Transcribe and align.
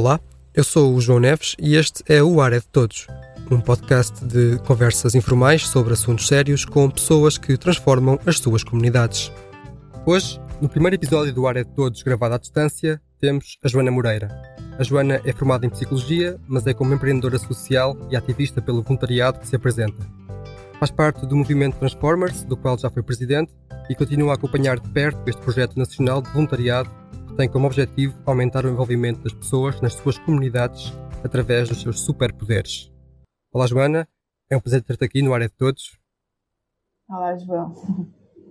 Olá, 0.00 0.18
eu 0.54 0.64
sou 0.64 0.94
o 0.94 1.00
João 1.02 1.20
Neves 1.20 1.54
e 1.58 1.76
este 1.76 2.02
é 2.08 2.22
o 2.22 2.40
Ar 2.40 2.54
é 2.54 2.58
de 2.58 2.66
Todos, 2.68 3.06
um 3.50 3.60
podcast 3.60 4.24
de 4.24 4.58
conversas 4.60 5.14
informais 5.14 5.68
sobre 5.68 5.92
assuntos 5.92 6.26
sérios 6.26 6.64
com 6.64 6.88
pessoas 6.88 7.36
que 7.36 7.54
transformam 7.58 8.18
as 8.24 8.38
suas 8.38 8.64
comunidades. 8.64 9.30
Hoje, 10.06 10.40
no 10.58 10.70
primeiro 10.70 10.96
episódio 10.96 11.34
do 11.34 11.46
Ar 11.46 11.58
é 11.58 11.64
de 11.64 11.74
Todos 11.74 12.02
gravado 12.02 12.34
à 12.34 12.38
distância, 12.38 12.98
temos 13.20 13.58
a 13.62 13.68
Joana 13.68 13.90
Moreira. 13.90 14.30
A 14.78 14.82
Joana 14.82 15.20
é 15.22 15.34
formada 15.34 15.66
em 15.66 15.68
Psicologia, 15.68 16.40
mas 16.48 16.66
é 16.66 16.72
como 16.72 16.94
empreendedora 16.94 17.38
social 17.38 17.94
e 18.10 18.16
ativista 18.16 18.62
pelo 18.62 18.82
voluntariado 18.82 19.38
que 19.38 19.46
se 19.46 19.56
apresenta. 19.56 20.02
Faz 20.78 20.90
parte 20.90 21.26
do 21.26 21.36
movimento 21.36 21.76
Transformers, 21.76 22.42
do 22.44 22.56
qual 22.56 22.78
já 22.78 22.88
foi 22.88 23.02
presidente, 23.02 23.52
e 23.90 23.94
continua 23.94 24.32
a 24.32 24.34
acompanhar 24.36 24.80
de 24.80 24.88
perto 24.88 25.20
este 25.28 25.42
projeto 25.42 25.76
nacional 25.76 26.22
de 26.22 26.30
voluntariado 26.30 26.88
tem 27.40 27.48
como 27.48 27.66
objetivo 27.66 28.20
aumentar 28.26 28.66
o 28.66 28.68
envolvimento 28.68 29.22
das 29.22 29.32
pessoas 29.32 29.80
nas 29.80 29.94
suas 29.94 30.18
comunidades 30.18 30.92
através 31.24 31.70
dos 31.70 31.80
seus 31.80 32.00
superpoderes. 32.00 32.92
Olá, 33.50 33.66
Joana. 33.66 34.06
É 34.50 34.58
um 34.58 34.60
prazer 34.60 34.82
ter-te 34.82 35.06
aqui 35.06 35.22
no 35.22 35.32
Área 35.32 35.48
de 35.48 35.54
Todos. 35.54 35.98
Olá, 37.08 37.34
João. 37.38 37.72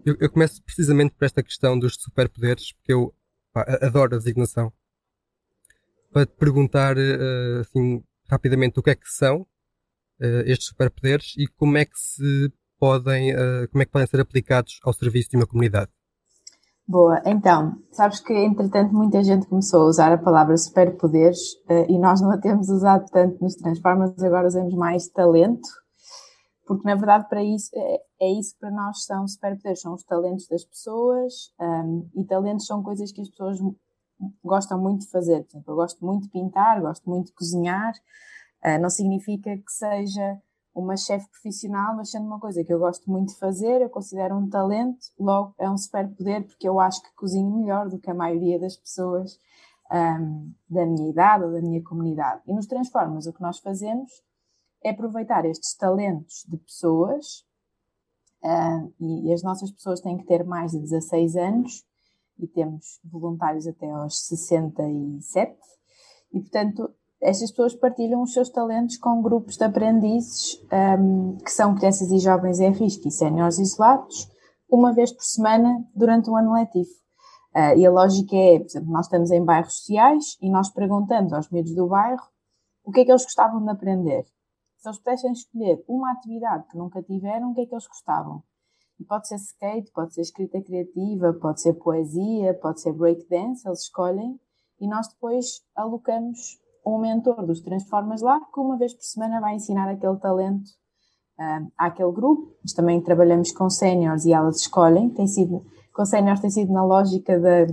Eu, 0.03 0.17
eu, 0.19 0.27
começo 0.31 0.63
precisamente 0.63 1.13
por 1.13 1.23
esta 1.23 1.43
questão 1.43 1.77
dos 1.77 1.97
superpoderes, 1.99 2.71
porque 2.71 2.91
eu 2.91 3.13
pá, 3.53 3.63
adoro 3.79 4.15
a 4.15 4.17
designação. 4.17 4.73
Para 6.11 6.25
te 6.25 6.33
perguntar, 6.33 6.97
uh, 6.97 7.59
assim, 7.59 8.03
rapidamente, 8.27 8.79
o 8.79 8.81
que 8.81 8.89
é 8.89 8.95
que 8.95 9.07
são 9.07 9.41
uh, 9.41 10.41
estes 10.47 10.67
superpoderes 10.67 11.35
e 11.37 11.45
como 11.45 11.77
é 11.77 11.85
que 11.85 11.99
se 11.99 12.51
podem, 12.79 13.35
uh, 13.35 13.67
como 13.69 13.83
é 13.83 13.85
que 13.85 13.91
podem 13.91 14.07
ser 14.07 14.19
aplicados 14.19 14.79
ao 14.81 14.93
serviço 14.93 15.29
de 15.29 15.35
uma 15.37 15.45
comunidade. 15.45 15.91
Boa, 16.89 17.21
então, 17.23 17.77
sabes 17.91 18.19
que 18.19 18.33
entretanto 18.33 18.91
muita 18.91 19.23
gente 19.23 19.45
começou 19.45 19.83
a 19.83 19.85
usar 19.85 20.11
a 20.11 20.17
palavra 20.17 20.57
superpoderes 20.57 21.53
uh, 21.69 21.85
e 21.87 21.99
nós 21.99 22.19
não 22.19 22.31
a 22.31 22.37
temos 22.39 22.67
usado 22.67 23.05
tanto 23.11 23.39
nos 23.43 23.53
Transformers, 23.53 24.23
agora 24.23 24.47
usamos 24.47 24.73
mais 24.73 25.07
talento, 25.07 25.69
porque 26.65 26.87
na 26.87 26.95
verdade 26.95 27.29
para 27.29 27.43
isso, 27.43 27.69
é, 27.75 28.01
é 28.19 28.31
isso 28.39 28.55
que 28.55 28.61
para 28.61 28.71
nós 28.71 29.05
são 29.05 29.27
superpoderes, 29.27 29.81
são 29.81 29.93
os 29.93 30.03
talentos 30.03 30.47
das 30.47 30.65
pessoas 30.65 31.53
um, 31.61 32.09
e 32.15 32.25
talentos 32.25 32.65
são 32.65 32.81
coisas 32.81 33.11
que 33.11 33.21
as 33.21 33.29
pessoas 33.29 33.59
gostam 34.43 34.81
muito 34.81 35.01
de 35.01 35.11
fazer. 35.11 35.43
Por 35.43 35.49
exemplo, 35.51 35.73
eu 35.73 35.75
gosto 35.75 36.03
muito 36.03 36.23
de 36.23 36.29
pintar, 36.31 36.81
gosto 36.81 37.07
muito 37.07 37.27
de 37.27 37.33
cozinhar, 37.33 37.93
uh, 38.65 38.81
não 38.81 38.89
significa 38.89 39.55
que 39.55 39.71
seja 39.71 40.41
uma 40.79 40.97
chefe 40.97 41.29
profissional, 41.29 41.95
mas 41.95 42.11
sendo 42.11 42.25
uma 42.25 42.39
coisa 42.39 42.63
que 42.63 42.73
eu 42.73 42.79
gosto 42.79 43.09
muito 43.09 43.29
de 43.29 43.39
fazer, 43.39 43.81
eu 43.81 43.89
considero 43.89 44.35
um 44.35 44.49
talento, 44.49 44.99
logo 45.19 45.53
é 45.57 45.69
um 45.69 45.77
superpoder, 45.77 46.45
porque 46.45 46.67
eu 46.67 46.79
acho 46.79 47.01
que 47.01 47.13
cozinho 47.15 47.49
melhor 47.57 47.89
do 47.89 47.99
que 47.99 48.09
a 48.09 48.13
maioria 48.13 48.59
das 48.59 48.75
pessoas 48.75 49.39
um, 49.91 50.53
da 50.69 50.85
minha 50.85 51.09
idade 51.09 51.43
ou 51.43 51.51
da 51.51 51.61
minha 51.61 51.83
comunidade. 51.83 52.41
E 52.47 52.53
nos 52.53 52.67
Transformas, 52.67 53.25
o 53.27 53.33
que 53.33 53.41
nós 53.41 53.59
fazemos 53.59 54.11
é 54.83 54.91
aproveitar 54.91 55.45
estes 55.45 55.75
talentos 55.75 56.45
de 56.47 56.57
pessoas, 56.57 57.45
um, 58.43 58.93
e, 58.99 59.27
e 59.27 59.33
as 59.33 59.43
nossas 59.43 59.71
pessoas 59.71 59.99
têm 59.99 60.17
que 60.17 60.25
ter 60.25 60.43
mais 60.45 60.71
de 60.71 60.79
16 60.79 61.35
anos, 61.35 61.85
e 62.37 62.47
temos 62.47 62.99
voluntários 63.03 63.67
até 63.67 63.89
aos 63.89 64.19
67, 64.27 65.57
e 66.31 66.39
portanto 66.39 66.93
estas 67.21 67.51
pessoas 67.51 67.75
partilham 67.75 68.21
os 68.21 68.31
seus 68.31 68.49
talentos 68.49 68.97
com 68.97 69.21
grupos 69.21 69.57
de 69.57 69.65
aprendizes 69.65 70.61
um, 70.99 71.37
que 71.37 71.51
são 71.51 71.75
crianças 71.75 72.09
e 72.11 72.19
jovens 72.19 72.59
em 72.59 72.71
risco 72.71 73.07
e 73.07 73.11
séniores 73.11 73.59
isolados, 73.59 74.29
uma 74.69 74.93
vez 74.93 75.11
por 75.11 75.23
semana 75.23 75.85
durante 75.93 76.29
o 76.29 76.35
ano 76.37 76.53
letivo. 76.53 76.89
Uh, 77.53 77.77
e 77.77 77.85
a 77.85 77.91
lógica 77.91 78.35
é, 78.35 78.59
por 78.59 78.67
exemplo, 78.67 78.91
nós 78.91 79.07
estamos 79.07 79.31
em 79.31 79.43
bairros 79.43 79.73
sociais 79.73 80.37
e 80.41 80.49
nós 80.49 80.69
perguntamos 80.69 81.33
aos 81.33 81.49
miúdos 81.49 81.75
do 81.75 81.87
bairro 81.87 82.23
o 82.83 82.91
que 82.91 83.01
é 83.01 83.05
que 83.05 83.11
eles 83.11 83.23
gostavam 83.23 83.63
de 83.63 83.69
aprender. 83.69 84.23
Se 84.77 84.87
eles 84.87 84.99
pudessem 84.99 85.31
escolher 85.33 85.83
uma 85.87 86.11
atividade 86.11 86.67
que 86.67 86.77
nunca 86.77 87.03
tiveram, 87.03 87.51
o 87.51 87.53
que 87.53 87.61
é 87.61 87.65
que 87.65 87.73
eles 87.73 87.87
gostavam? 87.87 88.41
E 88.97 89.03
pode 89.03 89.27
ser 89.27 89.35
skate, 89.35 89.91
pode 89.91 90.13
ser 90.13 90.21
escrita 90.21 90.61
criativa, 90.61 91.33
pode 91.33 91.61
ser 91.61 91.73
poesia, 91.73 92.53
pode 92.53 92.79
ser 92.81 92.93
breakdance, 92.93 93.67
eles 93.67 93.81
escolhem 93.81 94.39
e 94.79 94.87
nós 94.87 95.07
depois 95.09 95.61
alocamos 95.75 96.59
um 96.95 96.99
mentor 96.99 97.45
dos 97.45 97.61
Transformas 97.61 98.21
lá, 98.21 98.39
que 98.53 98.59
uma 98.59 98.77
vez 98.77 98.93
por 98.93 99.03
semana 99.03 99.39
vai 99.39 99.55
ensinar 99.55 99.89
aquele 99.89 100.17
talento 100.17 100.69
uh, 101.39 101.71
àquele 101.77 102.11
grupo. 102.11 102.55
Mas 102.63 102.73
também 102.73 103.01
trabalhamos 103.01 103.51
com 103.51 103.69
séniores 103.69 104.25
e 104.25 104.33
elas 104.33 104.57
escolhem. 104.57 105.09
Tem 105.09 105.27
sido, 105.27 105.63
com 105.93 106.05
séniores 106.05 106.41
tem 106.41 106.49
sido 106.49 106.71
na 106.71 106.83
lógica 106.83 107.39
da 107.39 107.67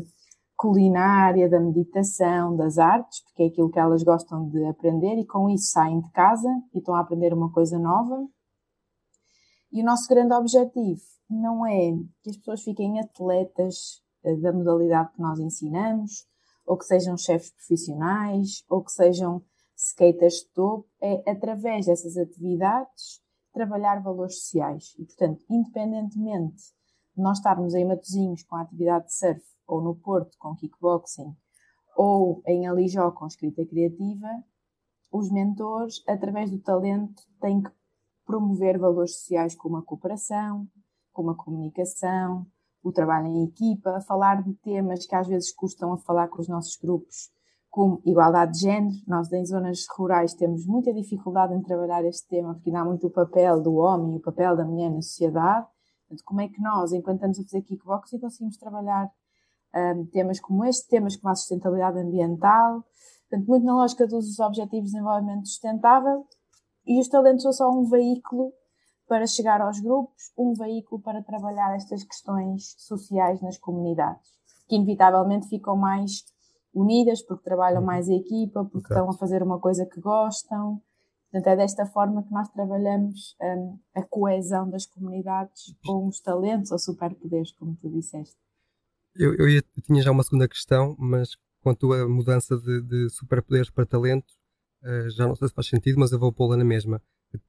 culinária, 0.56 1.48
da 1.48 1.60
meditação, 1.60 2.56
das 2.56 2.78
artes, 2.78 3.22
porque 3.24 3.42
é 3.42 3.46
aquilo 3.46 3.70
que 3.70 3.78
elas 3.78 4.02
gostam 4.02 4.48
de 4.48 4.64
aprender 4.64 5.18
e 5.18 5.26
com 5.26 5.50
isso 5.50 5.70
saem 5.70 6.00
de 6.00 6.10
casa 6.10 6.48
e 6.74 6.78
estão 6.78 6.94
a 6.94 7.00
aprender 7.00 7.34
uma 7.34 7.52
coisa 7.52 7.78
nova. 7.78 8.26
E 9.70 9.82
o 9.82 9.84
nosso 9.84 10.08
grande 10.08 10.32
objetivo 10.32 11.02
não 11.28 11.66
é 11.66 11.92
que 12.22 12.30
as 12.30 12.36
pessoas 12.36 12.62
fiquem 12.62 12.98
atletas 12.98 14.00
ah, 14.24 14.34
da 14.40 14.52
modalidade 14.52 15.12
que 15.12 15.20
nós 15.20 15.38
ensinamos, 15.38 16.26
ou 16.66 16.76
que 16.76 16.84
sejam 16.84 17.16
chefes 17.16 17.52
profissionais, 17.52 18.64
ou 18.68 18.82
que 18.82 18.92
sejam 18.92 19.42
skaters 19.76 20.40
de 20.40 20.48
topo, 20.52 20.88
é 21.00 21.30
através 21.30 21.86
dessas 21.86 22.16
atividades 22.16 23.22
trabalhar 23.52 24.02
valores 24.02 24.40
sociais. 24.40 24.94
E, 24.98 25.04
portanto, 25.04 25.44
independentemente 25.48 26.74
de 27.16 27.22
nós 27.22 27.38
estarmos 27.38 27.74
em 27.74 27.86
Matosinhos 27.86 28.42
com 28.42 28.56
a 28.56 28.62
atividade 28.62 29.06
de 29.06 29.14
surf, 29.14 29.42
ou 29.66 29.80
no 29.80 29.94
Porto 29.94 30.36
com 30.38 30.54
kickboxing, 30.54 31.34
ou 31.96 32.42
em 32.46 32.66
Alijó 32.66 33.10
com 33.10 33.26
escrita 33.26 33.64
criativa, 33.64 34.28
os 35.10 35.30
mentores, 35.30 36.02
através 36.06 36.50
do 36.50 36.58
talento, 36.58 37.22
têm 37.40 37.62
que 37.62 37.70
promover 38.26 38.78
valores 38.78 39.16
sociais 39.18 39.54
como 39.54 39.78
a 39.78 39.82
cooperação, 39.82 40.68
como 41.12 41.30
a 41.30 41.34
comunicação, 41.34 42.46
o 42.86 42.92
trabalho 42.92 43.26
em 43.26 43.44
equipa, 43.44 44.00
falar 44.02 44.42
de 44.42 44.54
temas 44.54 45.06
que 45.06 45.14
às 45.14 45.26
vezes 45.26 45.52
custam 45.52 45.92
a 45.92 45.98
falar 45.98 46.28
com 46.28 46.40
os 46.40 46.48
nossos 46.48 46.76
grupos, 46.76 47.30
como 47.68 48.00
igualdade 48.06 48.52
de 48.52 48.60
género. 48.60 48.94
Nós, 49.08 49.30
em 49.32 49.44
zonas 49.44 49.84
rurais, 49.96 50.34
temos 50.34 50.64
muita 50.64 50.94
dificuldade 50.94 51.52
em 51.52 51.60
trabalhar 51.60 52.04
este 52.04 52.28
tema, 52.28 52.54
porque 52.54 52.70
dá 52.70 52.84
muito 52.84 53.08
o 53.08 53.10
papel 53.10 53.60
do 53.60 53.74
homem 53.74 54.14
e 54.14 54.16
o 54.18 54.22
papel 54.22 54.56
da 54.56 54.64
mulher 54.64 54.90
na 54.90 55.02
sociedade. 55.02 55.66
Portanto, 56.02 56.24
como 56.24 56.40
é 56.40 56.48
que 56.48 56.62
nós, 56.62 56.92
enquanto 56.92 57.16
estamos 57.16 57.40
a 57.40 57.42
fazer 57.42 57.62
kickboxing, 57.62 58.20
conseguimos 58.20 58.56
trabalhar 58.56 59.10
um, 59.74 60.06
temas 60.06 60.38
como 60.38 60.64
este, 60.64 60.88
temas 60.88 61.16
como 61.16 61.32
a 61.32 61.34
sustentabilidade 61.34 61.98
ambiental, 61.98 62.84
portanto, 63.28 63.48
muito 63.48 63.66
na 63.66 63.74
lógica 63.74 64.06
dos 64.06 64.38
Objetivos 64.38 64.90
de 64.90 64.92
Desenvolvimento 64.92 65.48
Sustentável, 65.48 66.24
e 66.86 67.00
os 67.00 67.08
talentos 67.08 67.42
são 67.42 67.52
só 67.52 67.68
um 67.68 67.84
veículo 67.84 68.52
para 69.08 69.26
chegar 69.26 69.60
aos 69.60 69.80
grupos, 69.80 70.32
um 70.36 70.52
veículo 70.52 71.00
para 71.00 71.22
trabalhar 71.22 71.74
estas 71.74 72.02
questões 72.02 72.74
sociais 72.78 73.40
nas 73.40 73.56
comunidades, 73.58 74.30
que 74.68 74.76
inevitavelmente 74.76 75.48
ficam 75.48 75.76
mais 75.76 76.24
unidas 76.74 77.22
porque 77.22 77.44
trabalham 77.44 77.80
uhum. 77.80 77.86
mais 77.86 78.08
em 78.08 78.18
equipa, 78.18 78.64
porque 78.64 78.92
estão 78.92 79.08
a 79.08 79.14
fazer 79.14 79.42
uma 79.42 79.58
coisa 79.58 79.86
que 79.86 80.00
gostam. 80.00 80.82
Portanto, 81.30 81.46
é 81.48 81.56
desta 81.56 81.86
forma 81.86 82.22
que 82.22 82.32
nós 82.32 82.48
trabalhamos 82.50 83.36
um, 83.40 83.78
a 83.94 84.02
coesão 84.02 84.68
das 84.68 84.86
comunidades 84.86 85.74
com 85.84 86.06
os 86.06 86.20
talentos 86.20 86.70
ou 86.70 86.78
superpoderes, 86.78 87.52
como 87.52 87.76
tu 87.76 87.88
disseste. 87.90 88.36
Eu, 89.14 89.34
eu, 89.34 89.48
ia, 89.48 89.62
eu 89.76 89.82
tinha 89.82 90.02
já 90.02 90.10
uma 90.10 90.22
segunda 90.22 90.46
questão, 90.46 90.94
mas 90.98 91.30
quanto 91.62 91.92
à 91.92 92.06
mudança 92.06 92.56
de, 92.58 92.82
de 92.82 93.10
superpoderes 93.10 93.70
para 93.70 93.86
talento, 93.86 94.32
uh, 94.82 95.10
já 95.10 95.26
não 95.26 95.34
sei 95.34 95.48
se 95.48 95.54
faz 95.54 95.66
sentido, 95.66 95.98
mas 95.98 96.12
eu 96.12 96.18
vou 96.18 96.32
pô-la 96.32 96.56
na 96.56 96.64
mesma. 96.64 97.02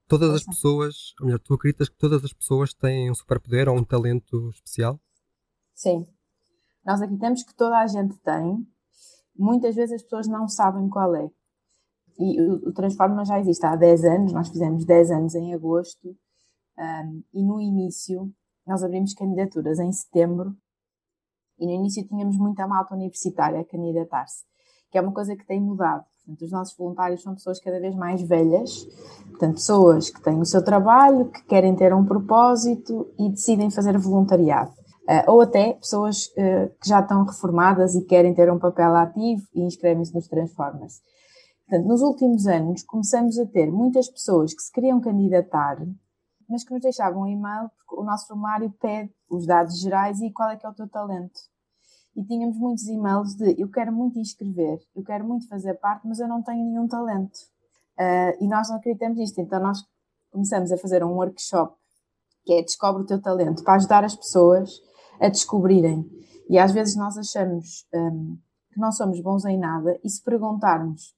Todas 0.07 0.33
as 0.33 0.43
pessoas, 0.43 1.13
ou 1.19 1.25
melhor, 1.25 1.39
tu 1.39 1.53
acreditas 1.53 1.89
que 1.89 1.97
todas 1.97 2.23
as 2.23 2.33
pessoas 2.33 2.73
têm 2.73 3.11
um 3.11 3.15
superpoder 3.15 3.67
ou 3.67 3.77
um 3.77 3.83
talento 3.83 4.49
especial? 4.49 4.99
Sim. 5.73 6.07
Nós 6.85 7.01
acreditamos 7.01 7.43
que 7.43 7.53
toda 7.53 7.77
a 7.77 7.87
gente 7.87 8.17
tem. 8.19 8.65
Muitas 9.35 9.75
vezes 9.75 9.95
as 9.95 10.03
pessoas 10.03 10.27
não 10.27 10.47
sabem 10.47 10.87
qual 10.89 11.15
é. 11.15 11.29
E 12.17 12.41
o, 12.41 12.69
o 12.69 12.73
Transforma 12.73 13.23
já 13.25 13.39
existe 13.39 13.65
há 13.65 13.75
10 13.75 14.05
anos, 14.05 14.33
nós 14.33 14.49
fizemos 14.49 14.85
10 14.85 15.11
anos 15.11 15.35
em 15.35 15.53
agosto, 15.53 16.17
um, 16.77 17.23
e 17.33 17.43
no 17.43 17.61
início 17.61 18.33
nós 18.65 18.83
abrimos 18.83 19.13
candidaturas 19.13 19.79
em 19.79 19.91
setembro, 19.91 20.55
e 21.59 21.65
no 21.65 21.71
início 21.71 22.07
tínhamos 22.07 22.37
muita 22.37 22.67
malta 22.67 22.95
universitária 22.95 23.59
a 23.59 23.65
candidatar-se, 23.65 24.45
que 24.89 24.97
é 24.97 25.01
uma 25.01 25.13
coisa 25.13 25.35
que 25.35 25.45
tem 25.45 25.61
mudado. 25.61 26.05
Portanto, 26.27 26.41
os 26.43 26.51
nossos 26.51 26.75
voluntários 26.77 27.23
são 27.23 27.33
pessoas 27.35 27.57
cada 27.61 27.79
vez 27.79 27.95
mais 27.95 28.21
velhas, 28.21 28.83
portanto, 29.29 29.53
pessoas 29.53 30.09
que 30.09 30.21
têm 30.21 30.37
o 30.41 30.45
seu 30.45 30.61
trabalho, 30.61 31.31
que 31.31 31.41
querem 31.45 31.73
ter 31.73 31.93
um 31.93 32.05
propósito 32.05 33.09
e 33.17 33.29
decidem 33.29 33.71
fazer 33.71 33.97
voluntariado. 33.97 34.71
Uh, 35.09 35.31
ou 35.31 35.39
até 35.39 35.71
pessoas 35.75 36.25
uh, 36.25 36.69
que 36.81 36.89
já 36.89 36.99
estão 36.99 37.23
reformadas 37.23 37.95
e 37.95 38.03
querem 38.03 38.33
ter 38.33 38.51
um 38.51 38.59
papel 38.59 38.93
ativo 38.93 39.47
e 39.55 39.61
inscrevem-se 39.61 40.13
nos 40.13 40.27
Transformers. 40.27 40.95
Portanto, 41.65 41.87
nos 41.87 42.01
últimos 42.01 42.45
anos 42.45 42.83
começamos 42.83 43.39
a 43.39 43.45
ter 43.45 43.71
muitas 43.71 44.09
pessoas 44.09 44.53
que 44.53 44.61
se 44.61 44.71
queriam 44.71 44.99
candidatar, 44.99 45.77
mas 46.49 46.65
que 46.65 46.73
nos 46.73 46.81
deixavam 46.81 47.21
um 47.21 47.27
e-mail 47.27 47.69
porque 47.69 48.01
o 48.01 48.03
nosso 48.03 48.27
formulário 48.27 48.69
pede 48.81 49.09
os 49.29 49.45
dados 49.45 49.79
gerais 49.79 50.19
e 50.19 50.29
qual 50.29 50.49
é 50.49 50.57
que 50.57 50.65
é 50.65 50.69
o 50.69 50.73
teu 50.73 50.89
talento. 50.89 51.39
E 52.17 52.25
tínhamos 52.25 52.57
muitos 52.57 52.87
e-mails 52.87 53.35
de 53.35 53.61
eu 53.61 53.69
quero 53.69 53.93
muito 53.93 54.17
inscrever, 54.17 54.79
eu 54.95 55.03
quero 55.03 55.23
muito 55.23 55.47
fazer 55.47 55.75
parte, 55.75 56.07
mas 56.07 56.19
eu 56.19 56.27
não 56.27 56.41
tenho 56.41 56.65
nenhum 56.65 56.87
talento. 56.87 57.37
Uh, 57.97 58.43
e 58.43 58.47
nós 58.47 58.69
não 58.69 58.77
acreditamos 58.77 59.17
nisto, 59.17 59.39
então 59.39 59.61
nós 59.61 59.85
começamos 60.31 60.71
a 60.71 60.77
fazer 60.77 61.03
um 61.03 61.11
workshop 61.11 61.75
que 62.47 62.53
é 62.53 62.61
Descobre 62.61 63.03
o 63.03 63.05
teu 63.05 63.21
talento, 63.21 63.61
para 63.61 63.75
ajudar 63.75 64.05
as 64.05 64.15
pessoas 64.15 64.81
a 65.19 65.27
descobrirem. 65.27 66.09
E 66.49 66.57
às 66.57 66.71
vezes 66.71 66.95
nós 66.95 67.17
achamos 67.17 67.85
um, 67.93 68.37
que 68.71 68.79
não 68.79 68.91
somos 68.91 69.19
bons 69.19 69.43
em 69.43 69.59
nada 69.59 69.99
e 70.01 70.09
se 70.09 70.23
perguntarmos 70.23 71.13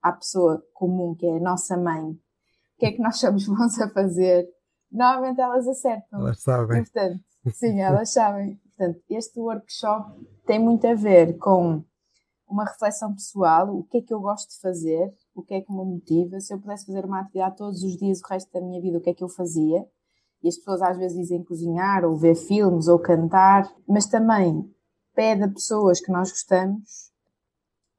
à 0.00 0.12
pessoa 0.12 0.62
comum, 0.72 1.14
que 1.14 1.26
é 1.26 1.36
a 1.36 1.40
nossa 1.40 1.76
mãe, 1.76 2.12
o 2.12 2.18
que 2.78 2.86
é 2.86 2.92
que 2.92 3.02
nós 3.02 3.18
somos 3.18 3.46
bons 3.48 3.80
a 3.80 3.90
fazer, 3.90 4.48
normalmente 4.90 5.40
elas 5.40 5.66
acertam. 5.66 6.20
Elas 6.20 6.40
sabem. 6.40 6.84
portanto, 6.84 7.20
sim, 7.52 7.80
elas 7.80 8.12
sabem. 8.12 8.60
Portanto, 8.80 9.02
este 9.10 9.38
workshop 9.38 10.26
tem 10.46 10.58
muito 10.58 10.86
a 10.86 10.94
ver 10.94 11.36
com 11.36 11.84
uma 12.48 12.64
reflexão 12.64 13.12
pessoal, 13.12 13.68
o 13.76 13.84
que 13.84 13.98
é 13.98 14.00
que 14.00 14.14
eu 14.14 14.20
gosto 14.20 14.48
de 14.48 14.58
fazer, 14.58 15.12
o 15.34 15.42
que 15.42 15.52
é 15.52 15.60
que 15.60 15.70
me 15.70 15.84
motiva. 15.84 16.40
Se 16.40 16.54
eu 16.54 16.58
pudesse 16.58 16.86
fazer 16.86 17.04
uma 17.04 17.20
atividade 17.20 17.58
todos 17.58 17.82
os 17.82 17.98
dias, 17.98 18.20
o 18.20 18.26
resto 18.26 18.50
da 18.50 18.60
minha 18.62 18.80
vida, 18.80 18.96
o 18.96 19.00
que 19.02 19.10
é 19.10 19.14
que 19.14 19.22
eu 19.22 19.28
fazia? 19.28 19.86
E 20.42 20.48
as 20.48 20.56
pessoas 20.56 20.80
às 20.80 20.96
vezes 20.96 21.14
dizem 21.14 21.44
cozinhar, 21.44 22.06
ou 22.06 22.16
ver 22.16 22.34
filmes, 22.34 22.88
ou 22.88 22.98
cantar, 22.98 23.70
mas 23.86 24.06
também 24.06 24.74
pede 25.14 25.42
a 25.42 25.48
pessoas 25.48 26.00
que 26.00 26.10
nós 26.10 26.30
gostamos 26.30 27.12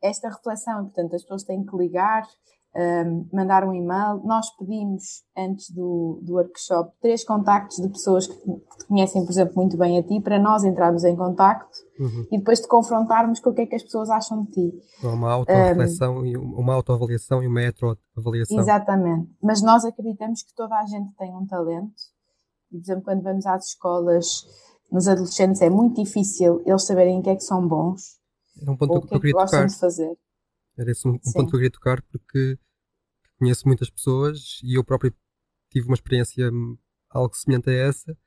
esta 0.01 0.29
reflexão. 0.29 0.85
Portanto, 0.85 1.15
as 1.15 1.21
pessoas 1.21 1.43
têm 1.43 1.63
que 1.63 1.77
ligar, 1.77 2.27
um, 2.75 3.27
mandar 3.33 3.63
um 3.63 3.73
e-mail. 3.73 4.21
Nós 4.23 4.49
pedimos, 4.57 5.23
antes 5.37 5.69
do, 5.71 6.19
do 6.23 6.33
workshop, 6.33 6.91
três 7.01 7.23
contactos 7.23 7.77
de 7.77 7.89
pessoas 7.89 8.27
que 8.27 8.35
te 8.35 8.85
conhecem, 8.87 9.23
por 9.25 9.31
exemplo, 9.31 9.53
muito 9.55 9.77
bem 9.77 9.97
a 9.97 10.03
ti, 10.03 10.21
para 10.21 10.39
nós 10.39 10.63
entrarmos 10.63 11.03
em 11.03 11.15
contacto 11.15 11.77
uhum. 11.99 12.27
e 12.31 12.37
depois 12.37 12.59
te 12.59 12.67
confrontarmos 12.67 13.39
com 13.39 13.49
o 13.49 13.53
que 13.53 13.61
é 13.61 13.65
que 13.65 13.75
as 13.75 13.83
pessoas 13.83 14.09
acham 14.09 14.43
de 14.43 14.51
ti. 14.51 14.73
Uma 15.03 15.31
auto-reflexão, 15.31 16.17
um, 16.19 16.59
uma 16.59 16.73
autoavaliação 16.73 17.43
e 17.43 17.47
uma 17.47 17.61
heteroavaliação. 17.61 18.59
Exatamente. 18.59 19.29
Mas 19.41 19.61
nós 19.61 19.83
acreditamos 19.83 20.41
que 20.43 20.53
toda 20.55 20.75
a 20.75 20.85
gente 20.85 21.13
tem 21.17 21.35
um 21.35 21.45
talento. 21.45 21.93
E, 22.71 22.77
por 22.77 22.83
exemplo, 22.83 23.03
quando 23.03 23.21
vamos 23.21 23.45
às 23.45 23.65
escolas, 23.67 24.45
nos 24.89 25.07
adolescentes 25.07 25.61
é 25.61 25.69
muito 25.69 26.01
difícil 26.01 26.61
eles 26.65 26.83
saberem 26.83 27.19
o 27.19 27.21
que 27.21 27.29
é 27.29 27.35
que 27.35 27.43
são 27.43 27.67
bons. 27.67 28.19
Era 28.61 28.71
um 28.71 28.77
ponto 28.77 28.93
ou 28.93 29.01
que, 29.01 29.07
que 29.07 29.15
eu 29.15 29.19
queria 29.19 29.45
tocar. 29.45 29.65
de 29.65 29.77
fazer. 29.77 30.17
Era 30.77 30.91
esse 30.91 31.07
um, 31.07 31.11
um 31.11 31.31
ponto 31.33 31.49
que 31.49 31.55
eu 31.55 31.59
queria 31.59 31.71
tocar 31.71 32.01
porque 32.03 32.57
conheço 33.37 33.67
muitas 33.67 33.89
pessoas 33.89 34.59
e 34.63 34.77
eu 34.77 34.83
próprio 34.83 35.13
tive 35.69 35.87
uma 35.87 35.95
experiência 35.95 36.49
algo 37.09 37.35
semelhante 37.35 37.69
a 37.69 37.73
essa 37.73 38.17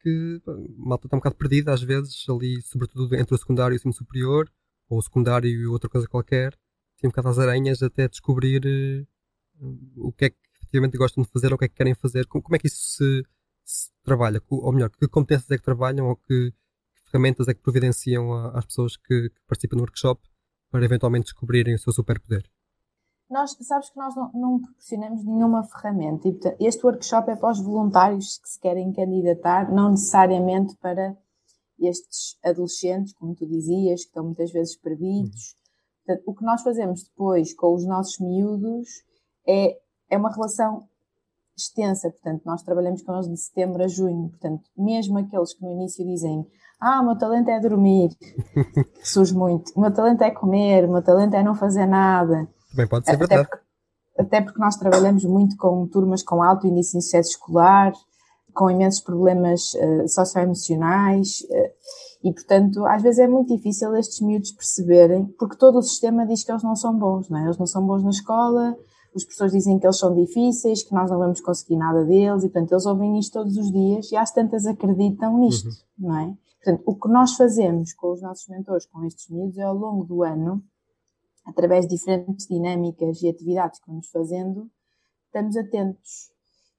que 0.00 0.40
a 0.46 0.52
malta 0.76 1.06
está 1.06 1.16
um 1.16 1.20
bocado 1.20 1.36
perdida 1.36 1.72
às 1.72 1.82
vezes 1.82 2.24
ali, 2.28 2.60
sobretudo 2.62 3.14
entre 3.14 3.34
o 3.34 3.38
secundário 3.38 3.74
e 3.74 3.76
o 3.76 3.78
ensino 3.78 3.92
superior 3.92 4.50
ou 4.88 4.98
o 4.98 5.02
secundário 5.02 5.48
e 5.48 5.66
outra 5.66 5.88
coisa 5.88 6.08
qualquer 6.08 6.56
tem 7.02 7.08
um 7.08 7.10
bocado 7.10 7.28
às 7.28 7.38
aranhas 7.38 7.82
até 7.82 8.08
descobrir 8.08 8.64
uh, 9.60 10.08
o 10.08 10.12
que 10.12 10.26
é 10.26 10.30
que 10.30 10.38
efetivamente 10.54 10.96
gostam 10.96 11.24
de 11.24 11.30
fazer 11.30 11.48
ou 11.48 11.54
o 11.54 11.58
que 11.58 11.64
é 11.64 11.68
que 11.68 11.74
querem 11.74 11.94
fazer. 11.94 12.26
Como, 12.26 12.42
como 12.42 12.54
é 12.54 12.58
que 12.60 12.68
isso 12.68 12.96
se, 12.96 13.26
se, 13.64 13.90
trabalha? 14.04 14.40
Ou 14.48 14.72
melhor, 14.72 14.88
que 14.88 15.08
competências 15.08 15.50
é 15.50 15.58
que 15.58 15.64
trabalham 15.64 16.06
ou 16.06 16.16
que, 16.16 16.52
que 16.52 17.10
ferramentas 17.10 17.48
é 17.48 17.54
que 17.54 17.60
providenciam 17.60 18.32
a, 18.32 18.56
às 18.56 18.64
pessoas 18.64 18.96
que, 18.96 19.30
que 19.30 19.40
participam 19.48 19.76
no 19.76 19.82
workshop 19.82 20.22
para 20.72 20.84
eventualmente 20.84 21.26
descobrirem 21.26 21.74
o 21.74 21.78
seu 21.78 21.92
superpoder? 21.92 22.42
Nós, 23.30 23.56
sabes 23.60 23.90
que 23.90 23.98
nós 23.98 24.14
não, 24.16 24.30
não 24.32 24.60
proporcionamos 24.60 25.24
nenhuma 25.24 25.62
ferramenta 25.64 26.28
e 26.28 26.32
portanto, 26.32 26.56
este 26.60 26.84
workshop 26.84 27.30
é 27.30 27.36
para 27.36 27.50
os 27.50 27.60
voluntários 27.60 28.38
que 28.38 28.48
se 28.48 28.60
querem 28.60 28.92
candidatar, 28.92 29.72
não 29.72 29.90
necessariamente 29.90 30.76
para 30.76 31.16
estes 31.78 32.38
adolescentes, 32.44 33.12
como 33.14 33.34
tu 33.34 33.46
dizias, 33.46 34.02
que 34.02 34.08
estão 34.08 34.24
muitas 34.24 34.50
vezes 34.50 34.76
perdidos. 34.76 35.56
Portanto, 36.04 36.24
o 36.26 36.34
que 36.34 36.44
nós 36.44 36.62
fazemos 36.62 37.04
depois 37.04 37.54
com 37.54 37.74
os 37.74 37.86
nossos 37.86 38.18
miúdos 38.18 38.88
é, 39.46 39.78
é 40.10 40.16
uma 40.16 40.32
relação 40.32 40.88
extensa, 41.56 42.10
portanto, 42.10 42.42
nós 42.44 42.62
trabalhamos 42.62 43.02
com 43.02 43.14
eles 43.14 43.28
de 43.28 43.36
setembro 43.36 43.82
a 43.82 43.88
junho, 43.88 44.28
portanto, 44.30 44.70
mesmo 44.76 45.18
aqueles 45.18 45.54
que 45.54 45.62
no 45.62 45.72
início 45.72 46.04
dizem 46.04 46.46
ah, 46.84 47.00
o 47.00 47.04
meu 47.04 47.16
talento 47.16 47.48
é 47.48 47.60
dormir, 47.60 48.10
surge 49.04 49.32
muito, 49.32 49.70
o 49.76 49.80
meu 49.80 49.92
talento 49.92 50.22
é 50.22 50.32
comer, 50.32 50.84
o 50.84 50.92
meu 50.92 51.00
talento 51.00 51.34
é 51.34 51.42
não 51.42 51.54
fazer 51.54 51.86
nada. 51.86 52.48
Também 52.70 52.88
pode 52.88 53.04
ser 53.04 53.12
até 53.12 53.26
verdade. 53.26 53.48
Porque, 53.48 53.64
até 54.18 54.40
porque 54.40 54.58
nós 54.58 54.76
trabalhamos 54.76 55.24
muito 55.24 55.56
com 55.56 55.86
turmas 55.86 56.24
com 56.24 56.42
alto 56.42 56.66
índice 56.66 56.98
de 56.98 57.04
sucesso 57.04 57.30
escolar, 57.30 57.92
com 58.52 58.68
imensos 58.68 59.00
problemas 59.00 59.72
uh, 59.74 60.08
socioemocionais, 60.08 61.42
uh, 61.42 62.28
e 62.28 62.32
portanto, 62.32 62.84
às 62.86 63.00
vezes 63.00 63.20
é 63.20 63.28
muito 63.28 63.54
difícil 63.54 63.94
estes 63.94 64.20
miúdos 64.20 64.50
perceberem, 64.50 65.26
porque 65.38 65.56
todo 65.56 65.78
o 65.78 65.82
sistema 65.82 66.26
diz 66.26 66.42
que 66.42 66.50
eles 66.50 66.64
não 66.64 66.74
são 66.74 66.98
bons, 66.98 67.28
não 67.28 67.38
é? 67.38 67.44
Eles 67.44 67.58
não 67.58 67.66
são 67.66 67.86
bons 67.86 68.02
na 68.02 68.10
escola, 68.10 68.76
os 69.14 69.22
professores 69.22 69.52
dizem 69.52 69.78
que 69.78 69.86
eles 69.86 69.98
são 69.98 70.12
difíceis, 70.12 70.82
que 70.82 70.92
nós 70.92 71.08
não 71.08 71.18
vamos 71.18 71.40
conseguir 71.40 71.76
nada 71.76 72.04
deles, 72.04 72.42
e 72.42 72.48
portanto 72.48 72.72
eles 72.72 72.86
ouvem 72.86 73.20
isto 73.20 73.34
todos 73.34 73.56
os 73.56 73.70
dias 73.70 74.10
e 74.10 74.16
às 74.16 74.32
tantas 74.32 74.66
acreditam 74.66 75.38
nisto, 75.38 75.68
uhum. 75.68 76.08
não 76.08 76.18
é? 76.18 76.34
Portanto, 76.62 76.82
o 76.86 76.94
que 76.94 77.08
nós 77.08 77.34
fazemos 77.34 77.92
com 77.92 78.12
os 78.12 78.22
nossos 78.22 78.46
mentores, 78.48 78.86
com 78.86 79.04
estes 79.04 79.28
miúdos, 79.28 79.58
é 79.58 79.62
ao 79.62 79.74
longo 79.74 80.04
do 80.04 80.22
ano, 80.22 80.62
através 81.44 81.86
de 81.86 81.96
diferentes 81.96 82.46
dinâmicas 82.46 83.20
e 83.20 83.28
atividades 83.28 83.80
que 83.80 83.88
vamos 83.88 84.08
fazendo, 84.10 84.70
estamos 85.26 85.56
atentos 85.56 86.30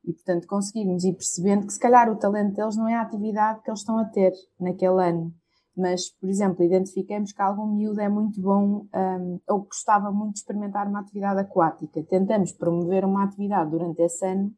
e, 0.06 0.13
portanto, 0.13 0.47
conseguimos 0.47 1.03
ir 1.03 1.13
percebendo 1.13 1.68
que 1.68 1.74
se 1.74 1.80
calhar 1.80 2.09
o 2.09 2.15
talento 2.15 2.56
deles 2.56 2.77
não 2.77 2.88
é 2.88 2.95
a 2.95 3.01
atividade 3.01 3.62
que 3.62 3.69
eles 3.69 3.81
estão 3.81 3.97
a 3.97 4.06
ter 4.06 4.31
naquele 4.57 5.03
ano, 5.03 5.33
mas, 5.75 6.09
por 6.09 6.30
exemplo, 6.30 6.63
identificamos 6.63 7.33
que 7.33 7.41
algum 7.41 7.68
miúdo 7.68 8.00
é 8.00 8.07
muito 8.07 8.39
bom 8.39 8.85
um, 8.94 9.39
ou 9.50 9.63
gostava 9.63 10.12
muito 10.12 10.33
de 10.33 10.39
experimentar 10.39 10.88
uma 10.88 11.00
atividade 11.00 11.39
aquática. 11.39 12.03
Tentamos 12.03 12.51
promover 12.51 13.03
uma 13.03 13.24
atividade 13.24 13.71
durante 13.71 14.01
esse 14.01 14.25
ano 14.25 14.53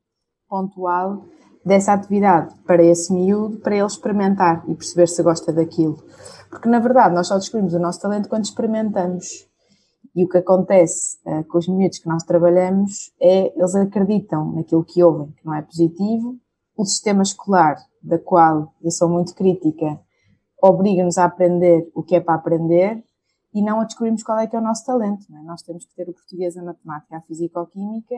pontual 0.47 1.25
dessa 1.65 1.93
atividade 1.93 2.53
para 2.65 2.83
esse 2.83 3.11
miúdo, 3.11 3.57
para 3.57 3.75
ele 3.75 3.85
experimentar 3.85 4.63
e 4.67 4.75
perceber 4.75 5.07
se 5.07 5.23
gosta 5.23 5.51
daquilo. 5.51 5.97
Porque, 6.49 6.69
na 6.69 6.79
verdade, 6.79 7.15
nós 7.15 7.27
só 7.27 7.35
descobrimos 7.35 7.73
o 7.73 7.79
nosso 7.79 7.99
talento 7.99 8.29
quando 8.29 8.45
experimentamos. 8.45 9.47
E 10.15 10.23
o 10.23 10.29
que 10.29 10.37
acontece 10.37 11.17
uh, 11.25 11.43
com 11.45 11.57
os 11.57 11.67
miúdos 11.67 11.99
que 11.99 12.07
nós 12.07 12.23
trabalhamos 12.23 13.11
é 13.19 13.53
eles 13.57 13.75
acreditam 13.75 14.53
naquilo 14.53 14.85
que 14.85 15.03
ouvem, 15.03 15.31
que 15.31 15.45
não 15.45 15.53
é 15.53 15.61
positivo. 15.61 16.37
O 16.77 16.85
sistema 16.85 17.23
escolar, 17.23 17.75
da 18.01 18.19
qual 18.19 18.73
eu 18.81 18.91
sou 18.91 19.09
muito 19.09 19.33
crítica, 19.33 19.99
obriga-nos 20.61 21.17
a 21.17 21.25
aprender 21.25 21.89
o 21.93 22.03
que 22.03 22.15
é 22.15 22.21
para 22.21 22.35
aprender 22.35 23.03
e 23.53 23.61
não 23.61 23.79
a 23.79 23.85
descobrirmos 23.85 24.23
qual 24.23 24.37
é 24.39 24.47
que 24.47 24.55
é 24.55 24.59
o 24.59 24.63
nosso 24.63 24.85
talento. 24.85 25.25
É? 25.33 25.41
Nós 25.43 25.61
temos 25.61 25.85
que 25.85 25.95
ter 25.95 26.07
o 26.09 26.13
português, 26.13 26.55
a 26.55 26.63
matemática, 26.63 27.17
a 27.17 27.21
física-química. 27.21 28.15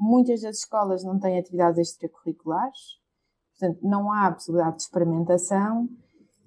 Muitas 0.00 0.40
das 0.40 0.60
escolas 0.60 1.04
não 1.04 1.18
têm 1.18 1.38
atividades 1.38 1.78
extracurriculares, 1.78 2.98
portanto, 3.58 3.80
não 3.82 4.10
há 4.10 4.32
possibilidade 4.32 4.76
de 4.76 4.82
experimentação. 4.84 5.86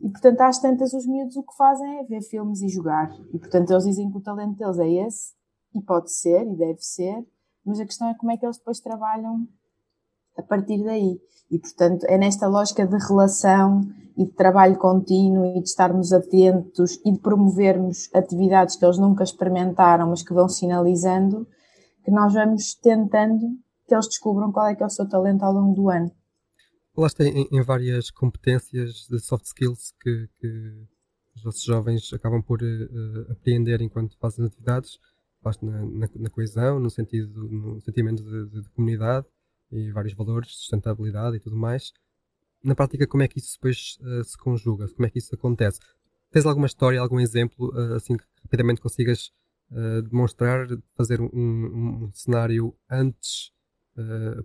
E, 0.02 0.10
portanto, 0.10 0.42
às 0.42 0.60
tantas, 0.60 0.92
os 0.94 1.06
miúdos 1.06 1.38
o 1.38 1.44
que 1.44 1.56
fazem 1.56 2.00
é 2.00 2.04
ver 2.04 2.24
filmes 2.24 2.62
e 2.64 2.68
jogar. 2.68 3.10
E, 3.32 3.38
portanto, 3.38 3.70
eles 3.70 3.84
dizem 3.84 4.12
que 4.12 4.18
o 4.18 4.22
talento 4.22 4.58
deles 4.58 4.80
é 4.80 4.90
esse, 5.06 5.34
e 5.76 5.82
pode 5.82 6.12
ser, 6.12 6.48
e 6.48 6.56
deve 6.56 6.82
ser, 6.82 7.24
mas 7.64 7.80
a 7.80 7.86
questão 7.86 8.10
é 8.10 8.16
como 8.16 8.32
é 8.32 8.38
que 8.38 8.46
eles 8.46 8.58
depois 8.58 8.80
trabalham 8.80 9.48
a 10.36 10.42
partir 10.42 10.84
daí. 10.84 11.20
E, 11.50 11.60
portanto, 11.60 12.06
é 12.06 12.18
nesta 12.18 12.48
lógica 12.48 12.88
de 12.88 12.98
relação 12.98 13.82
e 14.18 14.26
de 14.26 14.32
trabalho 14.32 14.78
contínuo 14.78 15.46
e 15.46 15.62
de 15.62 15.70
estarmos 15.70 16.12
atentos 16.12 17.00
e 17.06 17.12
de 17.12 17.20
promovermos 17.20 18.10
atividades 18.14 18.76
que 18.76 18.84
eles 18.84 18.98
nunca 18.98 19.24
experimentaram, 19.24 20.10
mas 20.10 20.24
que 20.24 20.34
vão 20.34 20.50
sinalizando, 20.50 21.48
que 22.04 22.12
nós 22.12 22.34
vamos 22.34 22.76
tentando 22.76 23.58
que 23.88 23.94
eles 23.94 24.08
descubram 24.08 24.52
qual 24.52 24.68
é 24.68 24.76
que 24.76 24.84
é 24.84 24.86
o 24.86 24.90
seu 24.90 25.08
talento 25.08 25.44
ao 25.44 25.54
longo 25.54 25.76
do 25.76 25.90
ano. 25.90 26.12
Falaste 26.96 27.24
em, 27.24 27.48
em 27.52 27.62
várias 27.64 28.12
competências 28.12 29.08
de 29.10 29.20
soft 29.20 29.46
skills 29.46 29.94
que, 30.00 30.30
que 30.40 30.88
os 31.36 31.44
nossos 31.44 31.64
jovens 31.64 32.14
acabam 32.14 32.42
por 32.42 32.62
uh, 32.62 33.32
apreender 33.32 33.82
enquanto 33.82 34.18
fazem 34.20 34.46
atividades. 34.46 35.00
Falaste 35.42 35.64
na, 35.66 35.82
na, 35.82 36.08
na, 36.16 36.30
coesão, 36.30 36.80
no 36.80 36.90
sentido, 36.90 37.50
no 37.50 37.82
sentimento 37.82 38.24
de, 38.24 38.50
de, 38.50 38.62
de 38.62 38.70
comunidade 38.70 39.26
e 39.72 39.92
vários 39.92 40.14
valores, 40.14 40.52
sustentabilidade 40.52 41.38
e 41.38 41.40
tudo 41.40 41.58
mais. 41.58 41.92
Na 42.64 42.76
prática, 42.76 43.08
como 43.08 43.24
é 43.24 43.28
que 43.28 43.40
isso 43.40 43.56
depois 43.56 43.98
uh, 44.02 44.24
se 44.24 44.38
conjuga? 44.38 44.88
Como 44.90 45.06
é 45.06 45.10
que 45.10 45.20
isso 45.20 45.34
acontece? 45.34 45.80
Tens 46.32 46.46
alguma 46.46 46.68
história, 46.68 47.00
algum 47.00 47.20
exemplo, 47.20 47.74
uh, 47.74 47.96
assim 47.96 48.16
que 48.16 48.24
rapidamente 48.44 48.80
consigas 48.80 49.32
uh, 49.74 50.02
demonstrar, 50.04 50.68
fazer 50.96 51.20
um, 51.20 51.30
um, 51.34 52.12
cenário 52.14 52.76
antes, 52.90 53.52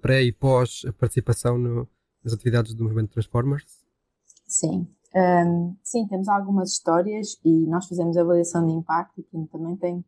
pré 0.03 0.23
e 0.23 0.31
pós 0.31 0.83
a 0.87 0.93
participação 0.93 1.57
no, 1.57 1.89
nas 2.23 2.35
atividades 2.35 2.75
do 2.75 2.85
movimento 2.85 3.13
Transformers? 3.13 3.65
Sim. 4.47 4.87
Um, 5.15 5.75
sim, 5.83 6.07
temos 6.07 6.29
algumas 6.29 6.73
histórias 6.73 7.41
e 7.43 7.67
nós 7.67 7.87
fizemos 7.87 8.19
avaliação 8.19 8.67
de 8.67 8.73
impacto, 8.75 9.23
que 9.23 9.47
também 9.47 9.75
tem 9.77 10.05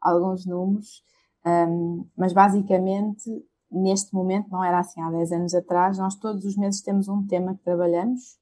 alguns 0.00 0.46
números, 0.46 1.02
um, 1.44 2.06
mas 2.16 2.32
basicamente 2.32 3.44
neste 3.74 4.14
momento, 4.14 4.48
não 4.50 4.62
era 4.62 4.78
assim 4.78 5.00
há 5.02 5.10
10 5.10 5.32
anos 5.32 5.54
atrás, 5.54 5.98
nós 5.98 6.14
todos 6.14 6.44
os 6.44 6.56
meses 6.56 6.80
temos 6.80 7.08
um 7.08 7.26
tema 7.26 7.54
que 7.54 7.64
trabalhamos. 7.64 8.38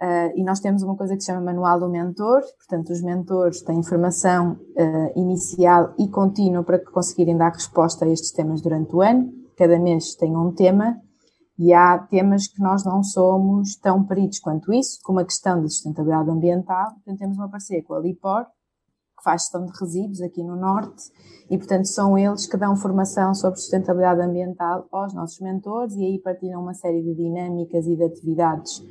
Uh, 0.00 0.32
e 0.34 0.42
nós 0.42 0.60
temos 0.60 0.82
uma 0.82 0.96
coisa 0.96 1.14
que 1.14 1.20
se 1.20 1.26
chama 1.26 1.42
Manual 1.42 1.78
do 1.78 1.88
Mentor, 1.88 2.40
portanto, 2.56 2.90
os 2.90 3.02
mentores 3.02 3.60
têm 3.60 3.78
informação 3.78 4.52
uh, 4.52 5.18
inicial 5.18 5.92
e 5.98 6.08
contínua 6.08 6.62
para 6.62 6.78
conseguirem 6.78 7.36
dar 7.36 7.52
resposta 7.52 8.06
a 8.06 8.08
estes 8.08 8.32
temas 8.32 8.62
durante 8.62 8.96
o 8.96 9.02
ano. 9.02 9.30
Cada 9.58 9.78
mês 9.78 10.14
tem 10.14 10.34
um 10.34 10.52
tema 10.52 10.98
e 11.58 11.74
há 11.74 11.98
temas 11.98 12.46
que 12.46 12.62
nós 12.62 12.82
não 12.82 13.02
somos 13.02 13.76
tão 13.76 14.02
peritos 14.02 14.38
quanto 14.38 14.72
isso, 14.72 14.98
como 15.04 15.20
a 15.20 15.24
questão 15.24 15.60
da 15.60 15.68
sustentabilidade 15.68 16.30
ambiental. 16.30 16.94
Portanto, 16.94 17.18
temos 17.18 17.36
uma 17.36 17.50
parceria 17.50 17.84
com 17.84 17.92
a 17.92 18.00
Lipor, 18.00 18.46
que 19.20 19.22
faz 19.22 19.42
gestão 19.42 19.66
de 19.66 19.72
resíduos 19.78 20.22
aqui 20.22 20.42
no 20.42 20.56
Norte, 20.56 21.12
e 21.50 21.58
portanto 21.58 21.84
são 21.84 22.16
eles 22.16 22.46
que 22.46 22.56
dão 22.56 22.74
formação 22.74 23.34
sobre 23.34 23.60
sustentabilidade 23.60 24.22
ambiental 24.22 24.88
aos 24.90 25.12
nossos 25.12 25.38
mentores 25.40 25.94
e 25.94 26.04
aí 26.04 26.18
partilham 26.18 26.62
uma 26.62 26.72
série 26.72 27.02
de 27.02 27.14
dinâmicas 27.14 27.86
e 27.86 27.96
de 27.96 28.02
atividades, 28.02 28.82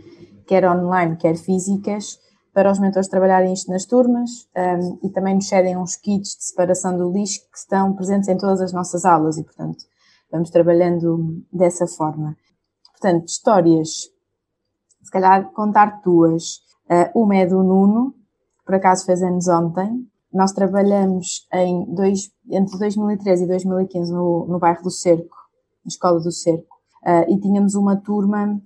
quer 0.49 0.67
online, 0.67 1.15
quer 1.15 1.37
físicas, 1.37 2.19
para 2.51 2.71
os 2.71 2.79
mentores 2.79 3.07
trabalharem 3.07 3.53
isto 3.53 3.69
nas 3.69 3.85
turmas 3.85 4.49
um, 4.57 4.97
e 5.03 5.11
também 5.11 5.35
nos 5.35 5.47
cedem 5.47 5.77
uns 5.77 5.95
kits 5.95 6.35
de 6.35 6.45
separação 6.45 6.97
do 6.97 7.11
lixo 7.11 7.41
que 7.51 7.57
estão 7.59 7.93
presentes 7.93 8.27
em 8.27 8.35
todas 8.35 8.59
as 8.59 8.73
nossas 8.73 9.05
aulas 9.05 9.37
e 9.37 9.43
portanto 9.43 9.85
vamos 10.31 10.49
trabalhando 10.49 11.43
dessa 11.53 11.85
forma. 11.85 12.35
Portanto, 12.91 13.27
histórias, 13.27 14.09
se 15.03 15.11
calhar 15.11 15.51
contar 15.51 16.01
duas. 16.03 16.57
Uh, 16.89 17.21
uma 17.21 17.37
é 17.37 17.45
do 17.45 17.61
Nuno, 17.61 18.11
que 18.57 18.65
por 18.65 18.73
acaso 18.73 19.05
fez 19.05 19.21
anos 19.21 19.47
ontem. 19.47 20.07
Nós 20.33 20.51
trabalhamos 20.51 21.47
em 21.53 21.85
dois, 21.93 22.31
entre 22.49 22.77
2013 22.79 23.43
e 23.43 23.47
2015 23.47 24.11
no, 24.11 24.47
no 24.47 24.57
bairro 24.57 24.81
do 24.81 24.89
Cerco, 24.89 25.37
na 25.85 25.89
Escola 25.89 26.19
do 26.19 26.31
Cerco, 26.31 26.75
uh, 27.03 27.31
e 27.31 27.39
tínhamos 27.39 27.75
uma 27.75 27.95
turma 27.95 28.59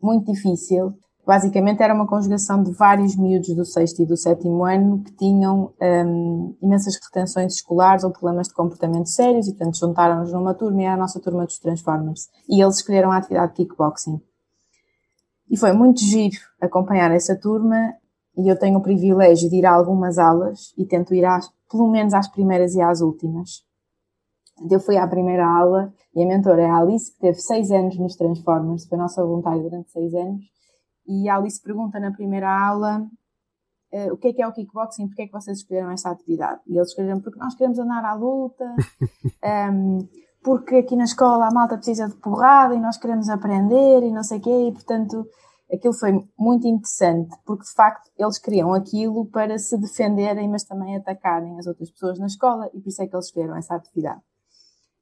muito 0.00 0.32
difícil. 0.32 0.94
Basicamente 1.26 1.82
era 1.82 1.92
uma 1.92 2.06
conjugação 2.06 2.62
de 2.62 2.70
vários 2.72 3.16
miúdos 3.16 3.52
do 3.54 3.64
sexto 3.64 4.00
e 4.00 4.06
do 4.06 4.16
sétimo 4.16 4.64
ano 4.64 5.02
que 5.02 5.12
tinham 5.16 5.74
um, 5.82 6.56
imensas 6.62 6.94
retenções 7.02 7.54
escolares 7.54 8.04
ou 8.04 8.12
problemas 8.12 8.46
de 8.46 8.54
comportamento 8.54 9.08
sérios 9.08 9.48
e, 9.48 9.50
portanto, 9.50 9.76
juntaram-nos 9.76 10.32
numa 10.32 10.54
turma 10.54 10.82
e 10.82 10.84
era 10.84 10.94
a 10.94 10.98
nossa 10.98 11.20
turma 11.20 11.44
dos 11.44 11.58
Transformers. 11.58 12.28
E 12.48 12.62
eles 12.62 12.76
escolheram 12.76 13.10
a 13.10 13.16
atividade 13.16 13.52
de 13.52 13.56
kickboxing. 13.56 14.20
E 15.50 15.56
foi 15.58 15.72
muito 15.72 16.00
giro 16.00 16.36
acompanhar 16.60 17.10
essa 17.10 17.36
turma 17.36 17.94
e 18.36 18.48
eu 18.48 18.56
tenho 18.56 18.78
o 18.78 18.82
privilégio 18.82 19.48
de 19.50 19.56
ir 19.56 19.66
a 19.66 19.72
algumas 19.72 20.18
aulas 20.18 20.72
e 20.78 20.84
tento 20.84 21.12
ir 21.12 21.24
às, 21.24 21.50
pelo 21.68 21.90
menos 21.90 22.14
às 22.14 22.28
primeiras 22.28 22.74
e 22.74 22.80
às 22.80 23.00
últimas. 23.00 23.64
Eu 24.70 24.80
fui 24.80 24.96
à 24.96 25.06
primeira 25.06 25.46
aula 25.46 25.92
e 26.14 26.22
a 26.22 26.26
mentora 26.26 26.62
é 26.62 26.66
a 26.66 26.78
Alice, 26.78 27.12
que 27.12 27.20
teve 27.20 27.38
seis 27.38 27.70
anos 27.70 27.98
nos 27.98 28.16
Transformers, 28.16 28.86
foi 28.86 28.96
nossa 28.96 29.22
voluntária 29.22 29.62
durante 29.62 29.90
seis 29.90 30.14
anos, 30.14 30.44
e 31.06 31.28
a 31.28 31.36
Alice 31.36 31.62
pergunta 31.62 32.00
na 32.00 32.10
primeira 32.10 32.48
aula 32.48 33.06
uh, 33.92 34.12
o 34.12 34.16
que 34.16 34.28
é 34.28 34.32
que 34.32 34.42
é 34.42 34.48
o 34.48 34.52
kickboxing, 34.52 35.08
porque 35.08 35.22
é 35.22 35.26
que 35.26 35.32
vocês 35.32 35.58
escolheram 35.58 35.90
esta 35.90 36.10
atividade? 36.10 36.60
E 36.66 36.76
eles 36.76 36.88
escolheram 36.88 37.20
porque 37.20 37.38
nós 37.38 37.54
queremos 37.54 37.78
andar 37.78 38.04
à 38.04 38.14
luta, 38.14 38.64
um, 38.64 38.78
ehm, 39.44 40.08
porque 40.42 40.76
aqui 40.76 40.96
na 40.96 41.04
escola 41.04 41.48
a 41.48 41.50
malta 41.50 41.76
precisa 41.76 42.08
de 42.08 42.16
porrada 42.16 42.74
e 42.74 42.80
nós 42.80 42.96
queremos 42.96 43.28
aprender 43.28 44.02
e 44.02 44.10
não 44.10 44.22
sei 44.22 44.38
o 44.38 44.40
quê, 44.40 44.68
e 44.68 44.72
portanto 44.72 45.26
aquilo 45.72 45.94
foi 45.94 46.12
muito 46.38 46.66
interessante, 46.66 47.36
porque 47.44 47.64
de 47.64 47.72
facto 47.72 48.10
eles 48.16 48.38
criam 48.38 48.72
aquilo 48.72 49.26
para 49.26 49.58
se 49.58 49.76
defenderem, 49.76 50.48
mas 50.48 50.64
também 50.64 50.96
atacarem 50.96 51.58
as 51.58 51.66
outras 51.66 51.90
pessoas 51.90 52.18
na 52.18 52.26
escola, 52.26 52.70
e 52.72 52.80
por 52.80 52.88
isso 52.88 53.02
é 53.02 53.06
que 53.06 53.14
eles 53.14 53.26
escolheram 53.26 53.56
essa 53.56 53.74
atividade. 53.74 54.20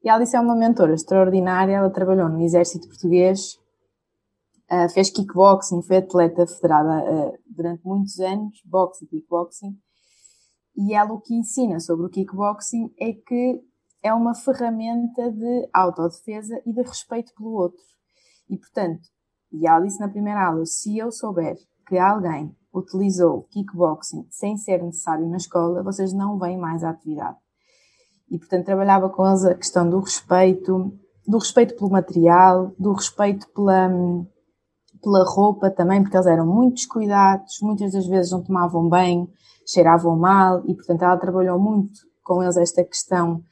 E 0.04 0.08
a 0.10 0.16
Alice 0.16 0.36
é 0.36 0.40
uma 0.40 0.54
mentora 0.54 0.92
extraordinária, 0.92 1.76
ela 1.76 1.88
trabalhou 1.88 2.28
no 2.28 2.42
Exército 2.42 2.86
Português, 2.88 3.58
uh, 4.70 4.86
fez 4.92 5.08
kickboxing, 5.08 5.80
foi 5.80 5.96
atleta 5.96 6.46
federada 6.46 7.02
uh, 7.10 7.38
durante 7.46 7.82
muitos 7.86 8.20
anos, 8.20 8.60
boxe 8.66 9.06
e 9.06 9.08
kickboxing, 9.08 9.74
e 10.76 10.92
ela 10.92 11.10
o 11.10 11.22
que 11.22 11.34
ensina 11.34 11.80
sobre 11.80 12.04
o 12.04 12.10
kickboxing 12.10 12.92
é 13.00 13.14
que 13.14 13.62
é 14.02 14.12
uma 14.12 14.34
ferramenta 14.34 15.32
de 15.32 15.70
autodefesa 15.72 16.60
e 16.66 16.72
de 16.74 16.82
respeito 16.82 17.32
pelo 17.34 17.54
outro. 17.54 17.82
E, 18.50 18.58
portanto, 18.58 19.08
e 19.50 19.66
ela 19.66 19.80
disse 19.80 20.00
na 20.00 20.08
primeira 20.10 20.48
aula, 20.48 20.66
se 20.66 20.98
eu 20.98 21.10
souber 21.10 21.56
que 21.88 21.96
alguém 21.96 22.54
utilizou 22.74 23.44
kickboxing 23.44 24.26
sem 24.28 24.58
ser 24.58 24.82
necessário 24.82 25.26
na 25.26 25.38
escola, 25.38 25.82
vocês 25.82 26.12
não 26.12 26.38
vêm 26.38 26.58
mais 26.58 26.84
à 26.84 26.90
atividade 26.90 27.38
e, 28.30 28.38
portanto, 28.38 28.64
trabalhava 28.64 29.08
com 29.08 29.26
eles 29.26 29.44
a 29.44 29.54
questão 29.54 29.88
do 29.88 30.00
respeito, 30.00 30.92
do 31.26 31.38
respeito 31.38 31.76
pelo 31.76 31.90
material, 31.90 32.72
do 32.78 32.92
respeito 32.92 33.46
pela, 33.54 33.90
pela 35.02 35.24
roupa 35.24 35.70
também, 35.70 36.02
porque 36.02 36.16
eles 36.16 36.26
eram 36.26 36.46
muito 36.46 36.76
descuidados, 36.76 37.58
muitas 37.62 37.92
das 37.92 38.06
vezes 38.06 38.32
não 38.32 38.42
tomavam 38.42 38.88
bem, 38.88 39.28
cheiravam 39.66 40.16
mal, 40.16 40.62
e, 40.66 40.74
portanto, 40.74 41.02
ela 41.02 41.16
trabalhou 41.16 41.58
muito 41.58 42.00
com 42.22 42.42
eles 42.42 42.56
esta 42.56 42.82
questão 42.82 43.34
um, 43.34 43.42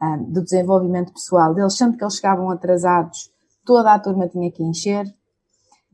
ah, 0.00 0.16
do 0.16 0.42
desenvolvimento 0.42 1.12
pessoal 1.12 1.54
deles, 1.54 1.76
sempre 1.76 1.98
que 1.98 2.04
eles 2.04 2.16
chegavam 2.16 2.50
atrasados, 2.50 3.30
toda 3.64 3.92
a 3.92 3.98
turma 3.98 4.28
tinha 4.28 4.50
que 4.50 4.62
encher, 4.62 5.06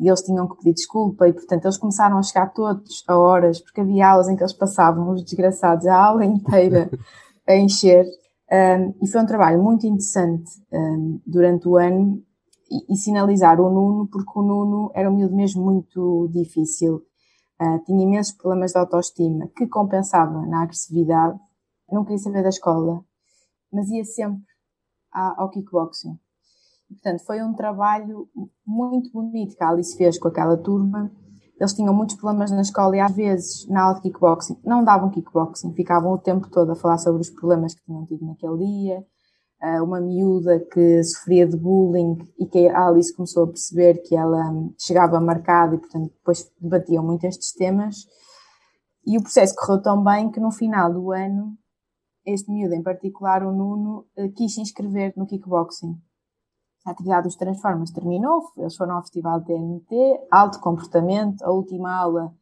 e 0.01 0.09
eles 0.09 0.23
tinham 0.23 0.49
que 0.49 0.57
pedir 0.57 0.75
desculpa, 0.75 1.29
e 1.29 1.33
portanto 1.33 1.65
eles 1.65 1.77
começaram 1.77 2.19
a 2.19 2.23
chegar 2.23 2.53
todos 2.53 3.03
a 3.09 3.17
horas, 3.17 3.61
porque 3.61 3.81
havia 3.81 4.09
aulas 4.09 4.29
em 4.29 4.37
que 4.37 4.43
eles 4.43 4.53
passavam, 4.53 5.11
os 5.11 5.25
desgraçados, 5.25 5.87
a 5.87 5.97
aula 5.97 6.25
inteira 6.25 6.89
a 7.47 7.57
encher, 7.57 8.07
um, 8.51 8.95
e 9.03 9.07
foi 9.07 9.21
um 9.21 9.27
trabalho 9.27 9.63
muito 9.63 9.87
interessante 9.87 10.51
um, 10.73 11.21
durante 11.27 11.69
o 11.69 11.77
ano 11.77 12.23
e, 12.71 12.95
e, 12.95 12.97
sinalizar 12.97 13.61
o 13.61 13.71
Nuno, 13.71 14.09
porque 14.09 14.39
o 14.39 14.43
Nuno 14.43 14.91
era 14.95 15.11
um 15.11 15.15
miúdo 15.15 15.37
mesmo 15.37 15.63
muito 15.63 16.29
difícil. 16.33 17.03
Uh, 17.61 17.83
tinha 17.85 18.03
imensos 18.03 18.35
problemas 18.35 18.73
de 18.73 18.79
autoestima 18.79 19.49
que 19.57 19.67
compensava 19.67 20.47
na 20.47 20.63
agressividade. 20.63 21.39
Não 21.91 22.05
queria 22.05 22.19
saber 22.19 22.43
da 22.43 22.49
escola, 22.49 23.05
mas 23.73 23.91
ia 23.91 24.05
sempre 24.05 24.47
ao 25.13 25.51
kickboxing. 25.51 26.19
Portanto, 26.89 27.25
foi 27.25 27.43
um 27.43 27.53
trabalho 27.53 28.29
muito 28.65 29.11
bonito 29.11 29.57
que 29.57 29.65
a 29.65 29.71
Alice 29.71 29.97
fez 29.97 30.19
com 30.19 30.29
aquela 30.29 30.57
turma 30.57 31.13
eles 31.59 31.75
tinham 31.75 31.93
muitos 31.93 32.17
problemas 32.17 32.51
na 32.51 32.61
escola 32.61 32.97
e 32.97 33.01
às 33.01 33.15
vezes 33.15 33.67
na 33.69 33.83
aula 33.83 33.97
de 33.97 34.03
kickboxing 34.03 34.59
não 34.65 34.85
davam 34.85 35.11
kickboxing, 35.11 35.75
ficavam 35.75 36.13
o 36.13 36.19
tempo 36.19 36.49
todo 36.49 36.71
a 36.71 36.77
falar 36.77 36.99
sobre 36.99 37.21
os 37.21 37.31
problemas 37.31 37.75
que 37.75 37.85
tinham 37.85 38.07
tido 38.07 38.25
naquele 38.25 38.59
dia. 38.59 39.05
Uh, 39.61 39.83
uma 39.83 40.01
miúda 40.01 40.61
que 40.73 41.03
sofria 41.03 41.45
de 41.45 41.57
bullying 41.57 42.17
e 42.39 42.47
que 42.47 42.69
a 42.69 42.87
Alice 42.87 43.13
começou 43.13 43.43
a 43.43 43.49
perceber 43.49 43.95
que 44.03 44.15
ela 44.15 44.53
hum, 44.53 44.73
chegava 44.79 45.19
marcada 45.19 45.75
e, 45.75 45.79
portanto, 45.79 46.13
depois 46.13 46.49
debatiam 46.61 47.05
muito 47.05 47.25
estes 47.25 47.53
temas. 47.53 48.07
E 49.05 49.19
o 49.19 49.23
processo 49.23 49.57
correu 49.57 49.83
tão 49.83 50.05
bem 50.05 50.31
que 50.31 50.39
no 50.39 50.53
final 50.53 50.93
do 50.93 51.11
ano, 51.11 51.59
este 52.25 52.49
miúdo 52.53 52.73
em 52.73 52.85
particular, 52.85 53.43
o 53.43 53.51
Nuno, 53.51 54.07
uh, 54.17 54.33
quis 54.33 54.55
se 54.55 54.61
inscrever 54.61 55.13
no 55.17 55.27
kickboxing 55.27 56.01
a 56.89 56.93
atividade 56.93 57.25
dos 57.25 57.37
Transformers 57.37 57.91
terminou, 57.91 58.43
eles 58.57 58.77
foram 58.77 58.97
ao 58.97 59.03
Festival 59.03 59.41
TNT, 59.43 60.21
alto 60.31 60.61
comportamento, 60.61 61.43
a 61.43 61.51
última 61.51 61.95
aula 61.95 62.33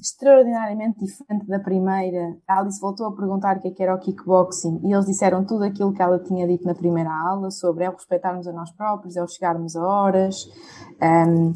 extraordinariamente 0.00 1.04
diferente 1.04 1.46
da 1.46 1.58
primeira. 1.58 2.36
A 2.48 2.60
Alice 2.60 2.80
voltou 2.80 3.06
a 3.06 3.14
perguntar 3.14 3.56
o 3.56 3.60
que, 3.60 3.68
é 3.68 3.70
que 3.70 3.82
era 3.82 3.94
o 3.94 3.98
kickboxing 3.98 4.80
e 4.82 4.92
eles 4.92 5.06
disseram 5.06 5.44
tudo 5.44 5.64
aquilo 5.64 5.92
que 5.92 6.02
ela 6.02 6.18
tinha 6.18 6.46
dito 6.46 6.64
na 6.64 6.74
primeira 6.74 7.10
aula 7.10 7.50
sobre 7.50 7.84
é 7.84 7.90
o 7.90 7.92
respeitarmos 7.92 8.46
a 8.46 8.52
nós 8.52 8.70
próprios, 8.72 9.16
é 9.16 9.22
o 9.22 9.28
chegarmos 9.28 9.76
a 9.76 9.82
horas, 9.82 10.46
um, 11.02 11.52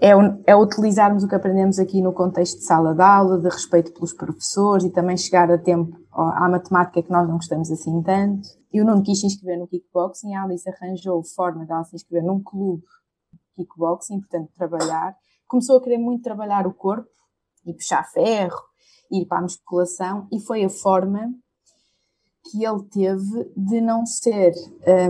é, 0.00 0.10
é 0.46 0.56
utilizarmos 0.56 1.24
o 1.24 1.28
que 1.28 1.34
aprendemos 1.34 1.78
aqui 1.78 2.00
no 2.00 2.12
contexto 2.12 2.58
de 2.58 2.64
sala 2.64 2.94
de 2.94 3.02
aula, 3.02 3.38
de 3.38 3.48
respeito 3.48 3.92
pelos 3.92 4.12
professores 4.12 4.84
e 4.84 4.90
também 4.90 5.16
chegar 5.16 5.50
a 5.50 5.58
tempo 5.58 5.96
à 6.20 6.48
matemática 6.48 7.02
que 7.02 7.10
nós 7.10 7.28
não 7.28 7.36
gostamos 7.36 7.70
assim 7.70 8.02
tanto. 8.02 8.48
E 8.72 8.80
o 8.80 8.84
Nuno 8.84 9.02
quis 9.02 9.20
se 9.20 9.26
inscrever 9.26 9.58
no 9.58 9.68
kickboxing 9.68 10.34
a 10.34 10.42
Alice 10.42 10.68
arranjou 10.68 11.22
forma 11.22 11.64
de 11.64 11.72
ela 11.72 11.84
se 11.84 11.96
inscrever 11.96 12.26
num 12.26 12.42
clube 12.42 12.82
de 13.32 13.64
kickboxing, 13.64 14.20
portanto, 14.20 14.50
trabalhar. 14.56 15.16
Começou 15.46 15.78
a 15.78 15.82
querer 15.82 15.98
muito 15.98 16.22
trabalhar 16.22 16.66
o 16.66 16.74
corpo 16.74 17.08
e 17.64 17.72
puxar 17.72 18.04
ferro, 18.04 18.60
ir 19.10 19.26
para 19.26 19.38
a 19.38 19.42
musculação 19.42 20.26
e 20.32 20.40
foi 20.40 20.64
a 20.64 20.68
forma 20.68 21.32
que 22.50 22.64
ele 22.64 22.82
teve 22.84 23.52
de 23.56 23.80
não 23.80 24.06
ser 24.06 24.52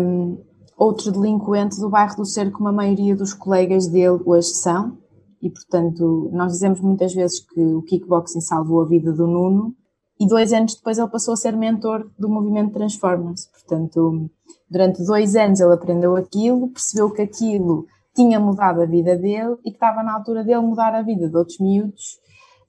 um, 0.01 0.43
outro 0.77 1.11
delinquente 1.11 1.81
do 1.81 1.91
bairro 1.91 2.17
do 2.17 2.25
Cerco, 2.25 2.59
como 2.59 2.69
a 2.69 2.73
maioria 2.73 3.17
dos 3.17 3.35
colegas 3.35 3.89
dele 3.89 4.21
hoje 4.25 4.49
são. 4.49 4.99
E, 5.41 5.51
portanto, 5.51 6.31
nós 6.33 6.53
dizemos 6.53 6.81
muitas 6.81 7.15
vezes 7.15 7.41
que 7.41 7.61
o 7.61 7.83
kickboxing 7.83 8.41
salvou 8.41 8.83
a 8.83 8.89
vida 8.89 9.13
do 9.13 9.27
Nuno, 9.27 9.75
e 10.19 10.27
dois 10.27 10.53
anos 10.53 10.75
depois 10.75 10.99
ele 10.99 11.09
passou 11.09 11.35
a 11.35 11.37
ser 11.37 11.57
mentor 11.57 12.11
do 12.19 12.29
movimento 12.29 12.73
Transformers. 12.73 13.47
Portanto, 13.47 14.31
durante 14.71 15.05
dois 15.05 15.37
anos 15.37 15.61
ele 15.61 15.73
aprendeu 15.73 16.17
aquilo, 16.17 16.69
percebeu 16.69 17.11
que 17.11 17.23
aquilo 17.23 17.87
tinha 18.15 18.41
mudado 18.41 18.83
a 18.83 18.87
vida 18.87 19.17
dele 19.17 19.57
e 19.65 19.71
que 19.71 19.77
estava 19.77 20.03
na 20.03 20.15
altura 20.15 20.43
dele 20.43 20.61
mudar 20.61 20.95
a 20.95 21.03
vida 21.03 21.29
de 21.29 21.37
outros 21.37 21.59
miúdos, 21.61 22.19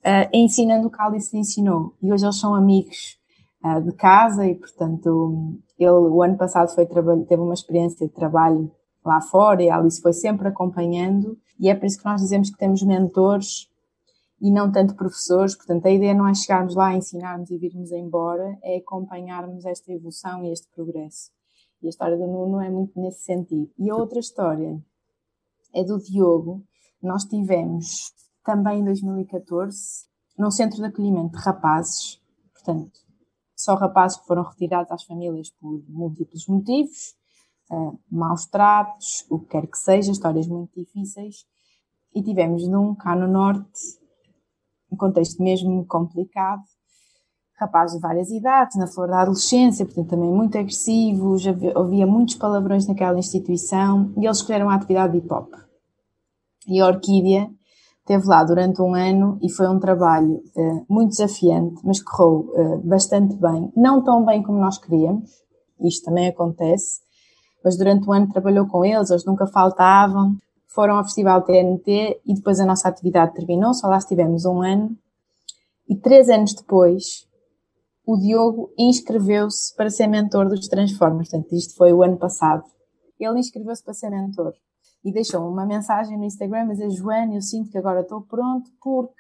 uh, 0.06 0.30
ensinando 0.32 0.88
o 0.88 0.92
que 0.92 1.02
Alice 1.02 1.34
lhe 1.34 1.42
ensinou. 1.42 1.94
E 2.02 2.14
hoje 2.14 2.26
eles 2.26 2.40
são 2.40 2.54
amigos 2.54 3.20
de 3.84 3.92
casa 3.94 4.48
e, 4.48 4.56
portanto, 4.56 5.60
ele 5.78 5.90
o 5.90 6.22
ano 6.24 6.38
passado 6.38 6.74
foi 6.74 6.86
teve 6.86 7.42
uma 7.42 7.54
experiência 7.54 8.08
de 8.08 8.14
trabalho 8.14 8.72
lá 9.04 9.20
fora 9.22 9.62
e 9.62 9.70
a 9.70 9.78
Alice 9.78 10.02
foi 10.02 10.14
sempre 10.14 10.48
acompanhando 10.48 11.38
e 11.60 11.70
é 11.70 11.76
por 11.76 11.86
isso 11.86 11.98
que 11.98 12.06
nós 12.06 12.22
dizemos 12.22 12.50
que 12.50 12.58
temos 12.58 12.82
mentores 12.84 13.69
e 14.42 14.52
não 14.52 14.72
tanto 14.72 14.96
professores, 14.96 15.56
portanto 15.56 15.86
a 15.86 15.92
ideia 15.92 16.14
não 16.14 16.28
é 16.28 16.34
chegarmos 16.34 16.76
lá, 16.76 16.96
ensinarmos 16.96 17.52
e 17.52 17.58
virmos 17.58 17.92
embora, 17.92 18.58
é 18.64 18.78
acompanharmos 18.78 19.66
esta 19.66 19.92
evolução 19.92 20.44
e 20.44 20.52
este 20.52 20.68
progresso. 20.70 21.32
E 21.82 21.88
a 21.88 21.90
história 21.90 22.18
do 22.18 22.28
Nuno 22.28 22.62
é 22.62 22.70
muito 22.70 23.00
nesse 23.00 23.24
sentido. 23.24 23.72
E 23.78 23.90
a 23.90 23.96
outra 23.96 24.20
história 24.20 24.82
é 25.74 25.84
do 25.84 25.98
Diogo. 25.98 26.64
Nós 27.02 27.24
tivemos 27.26 28.14
também 28.44 28.82
em 28.82 28.84
2014 28.84 30.08
num 30.38 30.52
centro 30.52 30.78
de 30.78 30.86
acolhimento 30.86 31.38
de 31.38 31.44
rapazes, 31.44 32.22
portanto, 32.54 33.00
só 33.56 33.76
rapazes 33.76 34.18
que 34.18 34.26
foram 34.26 34.44
retirados 34.44 34.92
às 34.92 35.04
famílias 35.04 35.50
por 35.50 35.84
múltiplos 35.90 36.48
motivos, 36.48 37.14
uh, 37.70 38.00
maus 38.10 38.46
tratos, 38.46 39.26
o 39.30 39.40
que 39.40 39.48
quer 39.48 39.68
que 39.68 39.78
seja, 39.78 40.12
histórias 40.12 40.48
muito 40.48 40.74
difíceis. 40.74 41.46
E 42.16 42.24
tivemos 42.24 42.66
num 42.68 42.96
cá 42.96 43.16
no 43.16 43.28
Norte, 43.28 44.00
um 44.92 44.98
contexto 44.98 45.42
mesmo 45.42 45.86
complicado, 45.86 46.62
rapazes 47.60 47.98
de 47.98 48.02
várias 48.02 48.30
idades, 48.32 48.78
na 48.78 48.88
flor 48.88 49.10
da 49.10 49.22
adolescência, 49.22 49.86
portanto 49.86 50.10
também 50.10 50.32
muito 50.32 50.58
agressivos, 50.58 51.46
havia, 51.46 52.08
muitos 52.08 52.36
palavrões 52.36 52.88
naquela 52.88 53.20
instituição 53.20 54.14
e 54.18 54.26
eles 54.26 54.38
escolheram 54.38 54.70
a 54.70 54.76
atividade 54.76 55.14
de 55.14 55.20
hip 55.20 55.34
hop. 55.34 55.54
E 56.68 56.80
a 56.80 56.88
Orquídea 56.88 57.50
esteve 58.00 58.26
lá 58.28 58.44
durante 58.44 58.82
um 58.82 58.96
ano 58.96 59.38
e 59.42 59.52
foi 59.52 59.68
um 59.68 59.80
trabalho 59.80 60.42
uh, 60.56 60.86
muito 60.90 61.10
desafiante, 61.10 61.82
mas 61.84 62.02
correu 62.02 62.52
uh, 62.56 62.78
bastante 62.88 63.36
bem. 63.36 63.72
Não 63.76 64.04
tão 64.04 64.26
bem 64.26 64.42
como 64.42 64.60
nós 64.60 64.78
queríamos, 64.78 65.30
isto 65.82 66.06
também 66.06 66.28
acontece, 66.28 67.02
mas 67.64 67.78
durante 67.78 68.08
um 68.10 68.14
ano 68.14 68.32
trabalhou 68.32 68.68
com 68.68 68.86
eles, 68.86 69.10
eles 69.10 69.26
nunca 69.26 69.46
faltavam. 69.48 70.36
Foram 70.70 70.98
ao 70.98 71.04
Festival 71.04 71.42
TNT 71.42 72.22
e 72.26 72.34
depois 72.34 72.60
a 72.60 72.66
nossa 72.66 72.88
atividade 72.88 73.34
terminou, 73.34 73.74
só 73.74 73.88
lá 73.88 73.98
estivemos 73.98 74.46
um 74.46 74.62
ano. 74.62 74.96
E 75.88 75.96
três 75.96 76.30
anos 76.30 76.54
depois, 76.54 77.28
o 78.06 78.16
Diogo 78.16 78.72
inscreveu-se 78.78 79.76
para 79.76 79.90
ser 79.90 80.08
mentor 80.08 80.48
dos 80.48 80.68
Transformers. 80.68 81.30
Portanto, 81.30 81.54
isto 81.56 81.76
foi 81.76 81.92
o 81.92 82.04
ano 82.04 82.18
passado. 82.18 82.64
Ele 83.20 83.40
inscreveu-se 83.40 83.84
para 83.84 83.94
ser 83.94 84.12
mentor 84.12 84.54
e 85.04 85.12
deixou 85.12 85.48
uma 85.50 85.66
mensagem 85.66 86.18
no 86.18 86.26
Instagram 86.26 86.62
a 86.62 86.74
dizer: 86.74 86.90
Joana, 86.92 87.34
eu 87.34 87.42
sinto 87.42 87.72
que 87.72 87.78
agora 87.78 88.02
estou 88.02 88.22
pronto 88.22 88.70
porque 88.82 89.14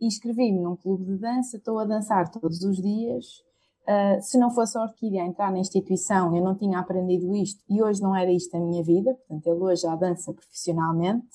inscrevi-me 0.00 0.60
num 0.60 0.76
clube 0.76 1.04
de 1.04 1.18
dança, 1.18 1.56
estou 1.56 1.78
a 1.78 1.84
dançar 1.84 2.30
todos 2.30 2.62
os 2.62 2.76
dias. 2.76 3.47
Uh, 3.88 4.20
se 4.20 4.36
não 4.36 4.50
fosse 4.50 4.76
a 4.76 4.82
Orquídea 4.82 5.24
entrar 5.24 5.50
na 5.50 5.58
instituição, 5.58 6.36
eu 6.36 6.44
não 6.44 6.54
tinha 6.54 6.78
aprendido 6.78 7.34
isto 7.34 7.64
e 7.70 7.82
hoje 7.82 8.02
não 8.02 8.14
era 8.14 8.30
isto 8.30 8.54
a 8.54 8.60
minha 8.60 8.82
vida. 8.84 9.14
Portanto, 9.14 9.46
ele 9.46 9.60
hoje 9.60 9.82
já 9.82 9.96
dança 9.96 10.30
profissionalmente, 10.34 11.26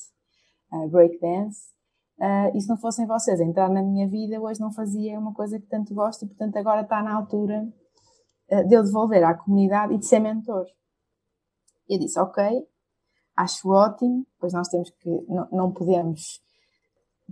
uh, 0.71 0.87
breakdance. 0.87 1.73
Uh, 2.19 2.55
e 2.55 2.61
se 2.61 2.69
não 2.69 2.77
fossem 2.77 3.07
vocês 3.07 3.39
entrar 3.39 3.69
na 3.69 3.81
minha 3.81 4.07
vida, 4.07 4.39
hoje 4.39 4.59
não 4.59 4.71
fazia 4.71 5.17
uma 5.17 5.33
coisa 5.33 5.59
que 5.59 5.65
tanto 5.65 5.95
gosto 5.95 6.25
e, 6.25 6.27
portanto, 6.27 6.55
agora 6.57 6.81
está 6.81 7.01
na 7.01 7.15
altura 7.15 7.67
uh, 8.51 8.67
de 8.67 8.75
eu 8.75 8.83
devolver 8.83 9.23
à 9.23 9.33
comunidade 9.33 9.95
e 9.95 9.97
de 9.97 10.05
ser 10.05 10.19
mentor. 10.19 10.67
Eu 11.89 11.97
disse, 11.97 12.19
ok, 12.19 12.67
acho 13.35 13.67
ótimo, 13.67 14.27
pois 14.39 14.53
nós 14.53 14.67
temos 14.67 14.91
que, 14.91 15.09
não, 15.27 15.47
não 15.51 15.71
podemos 15.71 16.39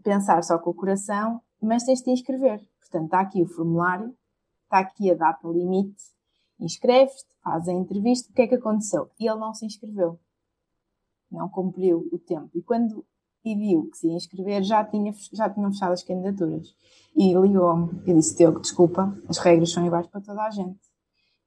pensar 0.03 0.43
só 0.43 0.57
com 0.57 0.71
o 0.71 0.73
coração, 0.73 1.39
mas 1.61 1.83
tens 1.83 1.99
de 1.99 2.05
te 2.05 2.11
inscrever. 2.11 2.59
Portanto, 2.79 3.05
está 3.05 3.19
aqui 3.19 3.43
o 3.43 3.47
formulário, 3.47 4.15
está 4.71 4.79
aqui 4.79 5.11
a 5.11 5.15
data 5.15 5.45
limite, 5.49 6.01
inscreves-te, 6.57 7.35
fazes 7.43 7.67
a 7.67 7.73
entrevista, 7.73 8.31
o 8.31 8.33
que 8.33 8.43
é 8.43 8.47
que 8.47 8.55
aconteceu? 8.55 9.09
E 9.19 9.27
ele 9.27 9.39
não 9.39 9.53
se 9.53 9.65
inscreveu. 9.65 10.17
Não 11.29 11.49
cumpriu 11.49 12.07
o 12.11 12.17
tempo. 12.17 12.49
E 12.55 12.61
quando 12.61 13.05
viu 13.43 13.89
que 13.89 13.97
se 13.97 14.07
ia 14.07 14.15
inscrever, 14.15 14.63
já, 14.63 14.83
tinha, 14.83 15.13
já 15.33 15.49
tinham 15.49 15.71
fechado 15.71 15.91
as 15.91 16.03
candidaturas. 16.03 16.73
E 17.15 17.33
ligou-me 17.33 18.01
e 18.05 18.13
disse: 18.13 18.37
Teu, 18.37 18.57
desculpa, 18.59 19.17
as 19.27 19.37
regras 19.39 19.71
são 19.71 19.85
iguais 19.85 20.07
para 20.07 20.21
toda 20.21 20.41
a 20.41 20.49
gente. 20.49 20.79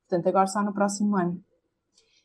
Portanto, 0.06 0.28
agora 0.28 0.46
só 0.46 0.62
no 0.62 0.74
próximo 0.74 1.16
ano. 1.16 1.42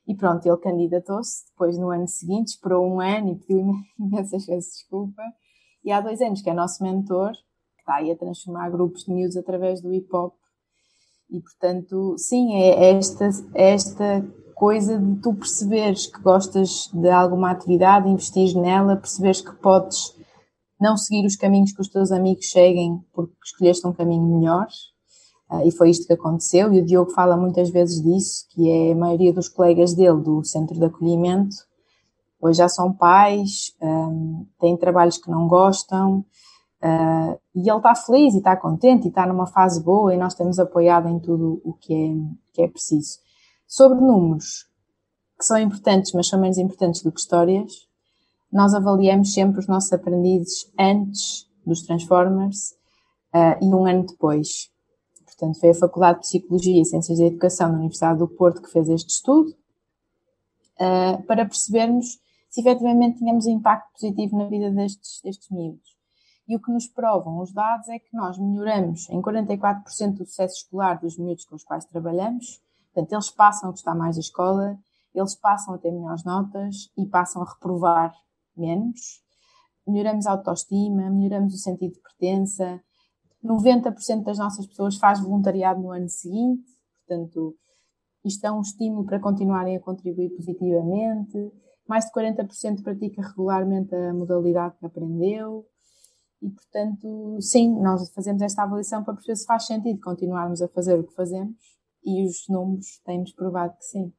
E 0.05 0.15
pronto, 0.15 0.45
ele 0.45 0.57
candidatou-se, 0.57 1.45
depois 1.51 1.77
no 1.77 1.91
ano 1.91 2.07
seguinte, 2.07 2.49
esperou 2.49 2.85
um 2.85 2.99
ano 2.99 3.29
e 3.29 3.35
pediu 3.35 3.73
imensas 3.99 4.45
vezes 4.45 4.73
desculpa. 4.73 5.21
E 5.83 5.91
há 5.91 6.01
dois 6.01 6.19
anos 6.19 6.41
que 6.41 6.49
é 6.49 6.53
nosso 6.53 6.83
mentor, 6.83 7.31
que 7.31 7.81
está 7.81 7.95
aí 7.95 8.11
a 8.11 8.17
transformar 8.17 8.69
grupos 8.69 9.03
de 9.03 9.13
miúdos 9.13 9.37
através 9.37 9.81
do 9.81 9.93
hip 9.93 10.13
hop. 10.13 10.33
E 11.29 11.39
portanto, 11.39 12.15
sim, 12.17 12.55
é 12.55 12.97
esta, 12.97 13.29
é 13.53 13.73
esta 13.73 14.25
coisa 14.55 14.97
de 14.97 15.15
tu 15.21 15.33
perceberes 15.33 16.07
que 16.07 16.21
gostas 16.21 16.89
de 16.93 17.09
alguma 17.09 17.51
atividade, 17.51 18.09
investir 18.09 18.55
nela, 18.55 18.97
perceberes 18.97 19.41
que 19.41 19.53
podes 19.55 20.15
não 20.79 20.97
seguir 20.97 21.25
os 21.25 21.35
caminhos 21.35 21.71
que 21.71 21.81
os 21.81 21.89
teus 21.89 22.11
amigos 22.11 22.49
seguem 22.49 22.99
porque 23.13 23.33
escolheste 23.43 23.85
um 23.85 23.93
caminho 23.93 24.39
melhor. 24.39 24.67
Uh, 25.51 25.67
e 25.67 25.71
foi 25.71 25.89
isto 25.89 26.05
que 26.05 26.13
aconteceu. 26.13 26.73
E 26.73 26.79
o 26.79 26.85
Diogo 26.85 27.11
fala 27.11 27.35
muitas 27.35 27.69
vezes 27.69 28.01
disso, 28.01 28.45
que 28.49 28.69
é 28.69 28.91
a 28.93 28.95
maioria 28.95 29.33
dos 29.33 29.49
colegas 29.49 29.93
dele 29.93 30.21
do 30.21 30.43
centro 30.43 30.77
de 30.77 30.85
acolhimento 30.85 31.69
hoje 32.41 32.57
já 32.57 32.69
são 32.69 32.93
pais, 32.93 33.73
um, 33.81 34.45
têm 34.59 34.77
trabalhos 34.77 35.17
que 35.17 35.29
não 35.29 35.47
gostam, 35.47 36.25
uh, 36.83 37.39
e 37.55 37.69
ele 37.69 37.77
está 37.77 37.95
feliz 37.95 38.33
e 38.33 38.37
está 38.37 38.55
contente 38.55 39.05
e 39.05 39.09
está 39.09 39.25
numa 39.25 39.47
fase 39.47 39.83
boa 39.83 40.13
e 40.13 40.17
nós 40.17 40.33
temos 40.33 40.59
apoiado 40.59 41.07
em 41.07 41.19
tudo 41.19 41.61
o 41.63 41.73
que 41.73 41.93
é, 41.93 42.53
que 42.53 42.61
é 42.61 42.67
preciso. 42.67 43.19
Sobre 43.67 43.99
números, 43.99 44.67
que 45.37 45.45
são 45.45 45.57
importantes, 45.57 46.11
mas 46.13 46.27
são 46.27 46.39
menos 46.39 46.57
importantes 46.57 47.01
do 47.01 47.11
que 47.11 47.19
histórias, 47.19 47.87
nós 48.51 48.73
avaliamos 48.73 49.33
sempre 49.33 49.59
os 49.59 49.67
nossos 49.67 49.93
aprendizes 49.93 50.71
antes 50.77 51.47
dos 51.65 51.83
Transformers 51.83 52.71
uh, 53.33 53.63
e 53.63 53.65
um 53.67 53.85
ano 53.85 54.05
depois. 54.05 54.71
Portanto, 55.23 55.59
foi 55.59 55.69
a 55.69 55.75
Faculdade 55.75 56.19
de 56.19 56.27
Psicologia 56.27 56.81
e 56.81 56.85
Ciências 56.85 57.19
da 57.19 57.25
Educação 57.25 57.69
da 57.71 57.77
Universidade 57.77 58.19
do 58.19 58.27
Porto 58.27 58.61
que 58.61 58.71
fez 58.71 58.89
este 58.89 59.11
estudo, 59.11 59.51
uh, 60.79 61.23
para 61.23 61.45
percebermos 61.45 62.19
se 62.49 62.61
efetivamente 62.61 63.19
tínhamos 63.19 63.45
impacto 63.45 63.91
positivo 63.93 64.37
na 64.37 64.45
vida 64.45 64.71
destes, 64.71 65.21
destes 65.23 65.49
miúdos. 65.51 65.98
E 66.49 66.55
o 66.55 66.59
que 66.59 66.71
nos 66.71 66.87
provam 66.87 67.39
os 67.39 67.53
dados 67.53 67.87
é 67.87 67.99
que 67.99 68.13
nós 68.13 68.37
melhoramos 68.37 69.07
em 69.09 69.21
44% 69.21 70.17
do 70.17 70.25
sucesso 70.25 70.55
escolar 70.57 70.99
dos 70.99 71.17
miúdos 71.17 71.45
com 71.45 71.55
os 71.55 71.63
quais 71.63 71.85
trabalhamos, 71.85 72.59
Portanto, 72.93 73.13
eles 73.13 73.31
passam 73.31 73.69
a 73.69 73.71
gostar 73.71 73.95
mais 73.95 74.15
da 74.15 74.21
escola, 74.21 74.77
eles 75.13 75.35
passam 75.35 75.73
a 75.73 75.77
ter 75.77 75.91
melhores 75.91 76.23
notas 76.23 76.91
e 76.97 77.05
passam 77.05 77.41
a 77.41 77.45
reprovar 77.45 78.13
menos. 78.55 79.21
Melhoramos 79.87 80.27
a 80.27 80.31
autoestima, 80.31 81.09
melhoramos 81.09 81.53
o 81.53 81.57
sentido 81.57 81.93
de 81.93 82.01
pertença. 82.01 82.81
90% 83.43 84.23
das 84.23 84.37
nossas 84.37 84.67
pessoas 84.67 84.97
faz 84.97 85.19
voluntariado 85.21 85.81
no 85.81 85.91
ano 85.91 86.09
seguinte, 86.09 86.69
portanto, 87.07 87.55
isto 88.25 88.45
é 88.45 88.51
um 88.51 88.61
estímulo 88.61 89.05
para 89.05 89.19
continuarem 89.19 89.77
a 89.77 89.79
contribuir 89.79 90.29
positivamente. 90.35 91.51
Mais 91.87 92.05
de 92.05 92.11
40% 92.11 92.83
pratica 92.83 93.21
regularmente 93.21 93.95
a 93.95 94.13
modalidade 94.13 94.77
que 94.77 94.85
aprendeu. 94.85 95.65
E, 96.41 96.49
portanto, 96.49 97.37
sim, 97.41 97.81
nós 97.81 98.09
fazemos 98.11 98.41
esta 98.41 98.63
avaliação 98.63 99.03
para 99.03 99.13
perceber 99.13 99.35
se 99.35 99.45
faz 99.45 99.65
sentido 99.65 99.99
continuarmos 99.99 100.61
a 100.61 100.67
fazer 100.69 100.97
o 100.97 101.03
que 101.03 101.13
fazemos 101.13 101.57
e 102.03 102.25
os 102.25 102.47
números 102.47 102.99
têm-nos 103.05 103.33
provado 103.33 103.75
que 103.77 103.83
sim. 103.83 104.13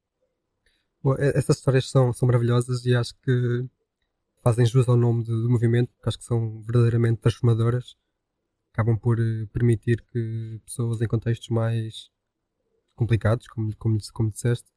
Bom, 1.03 1.15
essas 1.19 1.57
histórias 1.57 1.89
são, 1.89 2.13
são 2.13 2.27
maravilhosas 2.27 2.85
e 2.85 2.95
acho 2.95 3.15
que 3.23 3.67
fazem 4.43 4.67
jus 4.67 4.89
ao 4.89 4.97
nome 4.97 5.25
do, 5.25 5.43
do 5.43 5.51
movimento, 5.51 5.93
porque 5.95 6.09
acho 6.09 6.19
que 6.19 6.25
são 6.25 6.61
verdadeiramente 6.61 7.21
transformadoras. 7.21 7.97
Acabam 8.73 8.99
por 8.99 9.19
uh, 9.19 9.47
permitir 9.49 10.05
que 10.13 10.61
pessoas 10.65 11.01
em 11.01 11.09
contextos 11.09 11.49
mais 11.49 12.11
complicados, 12.95 13.47
como, 13.49 13.75
como, 13.77 13.99
como 14.13 14.31
disseste, 14.31 14.69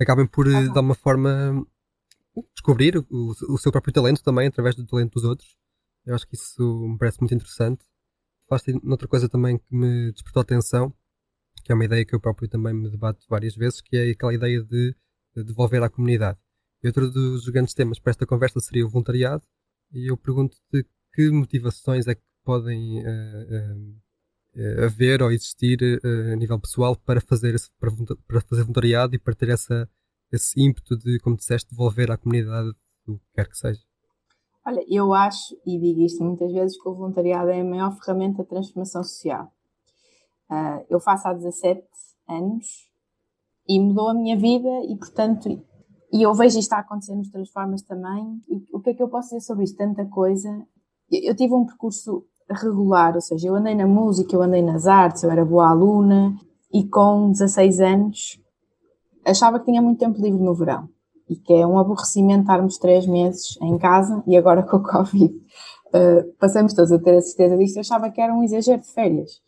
acabem 0.00 0.26
por, 0.26 0.46
uh, 0.46 0.50
de 0.50 0.68
alguma 0.68 0.94
forma, 0.94 1.66
descobrir 2.54 2.96
o, 2.96 3.32
o, 3.48 3.58
seu 3.58 3.72
próprio 3.72 3.92
talento 3.92 4.22
também, 4.22 4.46
através 4.46 4.74
do 4.74 4.86
talento 4.86 5.14
dos 5.14 5.24
outros. 5.24 5.56
Eu 6.06 6.14
acho 6.14 6.26
que 6.26 6.36
isso 6.36 6.88
me 6.88 6.96
parece 6.96 7.20
muito 7.20 7.34
interessante. 7.34 7.84
Falaste 8.48 8.72
noutra 8.82 9.08
coisa 9.08 9.28
também 9.28 9.58
que 9.58 9.74
me 9.74 10.12
despertou 10.12 10.40
atenção, 10.40 10.94
que 11.64 11.72
é 11.72 11.74
uma 11.74 11.84
ideia 11.84 12.04
que 12.04 12.14
eu 12.14 12.20
próprio 12.20 12.48
também 12.48 12.72
me 12.72 12.88
debato 12.88 13.26
várias 13.28 13.56
vezes, 13.56 13.80
que 13.80 13.96
é 13.96 14.10
aquela 14.10 14.32
ideia 14.32 14.62
de, 14.62 14.94
de 15.34 15.44
devolver 15.44 15.82
à 15.82 15.90
comunidade. 15.90 16.38
E 16.82 16.86
outro 16.86 17.10
dos 17.10 17.48
grandes 17.48 17.74
temas 17.74 17.98
para 17.98 18.10
esta 18.10 18.24
conversa 18.24 18.60
seria 18.60 18.86
o 18.86 18.88
voluntariado, 18.88 19.42
e 19.92 20.10
eu 20.10 20.16
pergunto-te 20.16 20.86
que 21.12 21.30
motivações 21.30 22.06
é 22.06 22.14
que 22.14 22.22
podem 22.44 23.00
uh, 23.00 24.00
uh, 24.54 24.84
haver 24.84 25.22
ou 25.22 25.32
existir 25.32 25.78
uh, 25.82 26.32
a 26.32 26.36
nível 26.36 26.60
pessoal 26.60 26.94
para 26.94 27.20
fazer, 27.20 27.54
esse, 27.54 27.68
para, 27.80 27.90
para, 28.28 28.40
fazer 28.42 28.62
voluntariado 28.62 29.16
e 29.16 29.18
para 29.18 29.34
ter 29.34 29.48
essa, 29.48 29.90
esse 30.30 30.60
ímpeto 30.60 30.96
de, 30.96 31.18
como 31.18 31.36
disseste, 31.36 31.70
devolver 31.70 32.12
à 32.12 32.16
comunidade 32.16 32.70
o 33.06 33.18
que 33.18 33.24
quer 33.34 33.48
que 33.48 33.56
seja. 33.56 33.80
Olha, 34.66 34.84
eu 34.88 35.14
acho, 35.14 35.56
e 35.64 35.78
digo 35.78 36.00
isto 36.00 36.24
muitas 36.24 36.52
vezes, 36.52 36.80
que 36.80 36.88
o 36.88 36.94
voluntariado 36.94 37.50
é 37.50 37.60
a 37.60 37.64
maior 37.64 37.96
ferramenta 37.96 38.42
de 38.42 38.48
transformação 38.48 39.04
social. 39.04 39.52
Uh, 40.50 40.84
eu 40.90 40.98
faço 40.98 41.28
há 41.28 41.32
17 41.32 41.86
anos 42.28 42.90
e 43.68 43.78
mudou 43.78 44.08
a 44.08 44.14
minha 44.14 44.36
vida 44.36 44.68
e, 44.88 44.96
portanto, 44.96 45.48
e 46.12 46.22
eu 46.22 46.34
vejo 46.34 46.58
isto 46.58 46.72
a 46.72 46.78
acontecer 46.78 47.14
nos 47.14 47.30
Transformas 47.30 47.82
também. 47.82 48.42
o 48.72 48.80
que 48.80 48.90
é 48.90 48.94
que 48.94 49.02
eu 49.02 49.08
posso 49.08 49.28
dizer 49.28 49.40
sobre 49.42 49.64
isto? 49.64 49.76
Tanta 49.76 50.04
coisa. 50.06 50.48
Eu, 51.12 51.30
eu 51.30 51.36
tive 51.36 51.54
um 51.54 51.64
percurso 51.64 52.24
regular, 52.50 53.14
ou 53.14 53.20
seja, 53.20 53.46
eu 53.46 53.54
andei 53.54 53.74
na 53.74 53.86
música, 53.86 54.34
eu 54.34 54.42
andei 54.42 54.62
nas 54.62 54.88
artes, 54.88 55.22
eu 55.22 55.30
era 55.30 55.44
boa 55.44 55.70
aluna 55.70 56.36
e 56.72 56.88
com 56.88 57.30
16 57.30 57.80
anos 57.80 58.42
achava 59.24 59.58
que 59.58 59.66
tinha 59.66 59.82
muito 59.82 59.98
tempo 59.98 60.20
livre 60.20 60.42
no 60.42 60.54
verão 60.54 60.88
e 61.28 61.36
que 61.36 61.52
é 61.52 61.66
um 61.66 61.78
aborrecimento 61.78 62.42
estarmos 62.42 62.78
três 62.78 63.06
meses 63.06 63.58
em 63.60 63.78
casa 63.78 64.22
e 64.26 64.36
agora 64.36 64.62
com 64.62 64.76
o 64.76 64.82
Covid 64.82 65.34
uh, 65.34 66.32
passamos 66.38 66.74
todos 66.74 66.92
a 66.92 66.98
ter 66.98 67.16
a 67.16 67.20
certeza 67.20 67.56
disto, 67.56 67.76
eu 67.76 67.80
achava 67.80 68.10
que 68.10 68.20
era 68.20 68.34
um 68.34 68.42
exagero 68.42 68.80
de 68.80 68.92
férias. 68.92 69.40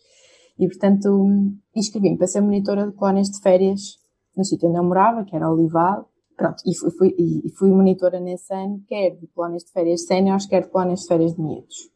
E 0.59 0.67
portanto 0.67 1.29
inscrevi-me 1.75 2.17
para 2.17 2.27
ser 2.27 2.41
monitora 2.41 2.87
de 2.87 2.93
colónias 2.93 3.29
de 3.31 3.41
férias 3.41 3.99
no 4.37 4.45
sítio 4.45 4.69
onde 4.69 4.79
eu 4.79 4.85
morava, 4.85 5.25
que 5.25 5.35
era 5.35 5.51
Olival, 5.51 6.09
Pronto, 6.37 6.63
e 6.65 6.73
fui, 6.73 6.91
fui, 6.93 7.17
e 7.19 7.51
fui 7.59 7.69
monitora 7.69 8.21
nesse 8.21 8.55
ano, 8.55 8.81
quer 8.87 9.17
de 9.17 9.27
colónias 9.27 9.65
de 9.65 9.73
férias 9.73 10.05
séniores, 10.07 10.47
quer 10.47 10.63
de 10.63 10.69
colónias 10.69 11.01
de 11.01 11.09
férias 11.09 11.35
de 11.35 11.43
miúdos 11.43 11.91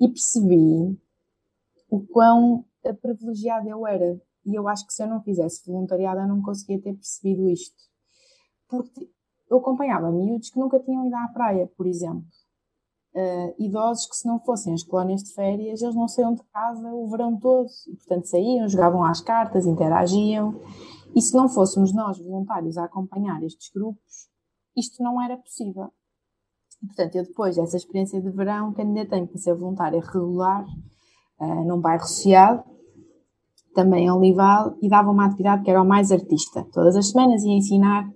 e 0.00 0.08
percebi 0.08 0.98
o 1.90 2.06
quão 2.06 2.64
privilegiada 3.02 3.68
eu 3.68 3.86
era. 3.86 4.20
E 4.46 4.54
eu 4.54 4.66
acho 4.68 4.86
que 4.86 4.92
se 4.92 5.02
eu 5.02 5.08
não 5.08 5.20
fizesse 5.22 5.66
voluntariado, 5.66 6.20
eu 6.20 6.28
não 6.28 6.40
conseguia 6.40 6.80
ter 6.80 6.94
percebido 6.94 7.48
isto. 7.48 7.76
Porque 8.68 9.08
eu 9.50 9.58
acompanhava 9.58 10.10
miúdos 10.10 10.50
que 10.50 10.58
nunca 10.58 10.78
tinham 10.80 11.06
ido 11.06 11.16
à 11.16 11.28
praia, 11.28 11.66
por 11.76 11.86
exemplo. 11.86 12.24
Uh, 13.14 13.54
idosos 13.58 14.06
que, 14.06 14.16
se 14.16 14.28
não 14.28 14.38
fossem 14.38 14.74
as 14.74 14.82
colónias 14.82 15.22
de 15.22 15.32
férias, 15.32 15.80
eles 15.80 15.94
não 15.94 16.06
saíam 16.06 16.34
de 16.34 16.42
casa 16.52 16.92
o 16.92 17.08
verão 17.08 17.38
todo. 17.38 17.68
E, 17.88 17.96
portanto, 17.96 18.26
saíam, 18.26 18.68
jogavam 18.68 19.02
às 19.02 19.20
cartas, 19.20 19.66
interagiam. 19.66 20.60
E 21.16 21.20
se 21.20 21.34
não 21.34 21.48
fôssemos 21.48 21.94
nós 21.94 22.18
voluntários 22.18 22.76
a 22.76 22.84
acompanhar 22.84 23.42
estes 23.42 23.70
grupos, 23.72 24.28
isto 24.76 25.02
não 25.02 25.20
era 25.20 25.36
possível. 25.36 25.90
E, 26.82 26.86
portanto, 26.86 27.16
eu 27.16 27.24
depois 27.24 27.56
dessa 27.56 27.76
experiência 27.76 28.20
de 28.20 28.30
verão, 28.30 28.72
candidatei-me 28.74 29.26
para 29.26 29.38
ser 29.38 29.54
voluntária 29.54 30.00
regular 30.00 30.64
uh, 31.40 31.64
num 31.64 31.80
bairro 31.80 32.06
social, 32.06 32.64
também 33.74 34.04
em 34.04 34.10
Olival, 34.10 34.76
e 34.82 34.88
dava 34.88 35.10
uma 35.10 35.26
atividade 35.26 35.62
que 35.62 35.70
era 35.70 35.82
o 35.82 35.86
mais 35.86 36.12
artista. 36.12 36.64
Todas 36.72 36.94
as 36.94 37.08
semanas 37.10 37.42
ia 37.42 37.56
ensinar 37.56 38.08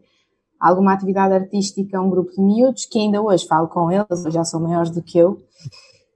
alguma 0.62 0.92
atividade 0.92 1.34
artística 1.34 1.98
a 1.98 2.00
um 2.00 2.08
grupo 2.08 2.30
de 2.30 2.40
miúdos, 2.40 2.86
que 2.86 3.00
ainda 3.00 3.20
hoje 3.20 3.46
falo 3.48 3.66
com 3.66 3.90
eles, 3.90 4.22
já 4.32 4.44
são 4.44 4.60
maiores 4.60 4.92
do 4.92 5.02
que 5.02 5.18
eu, 5.18 5.42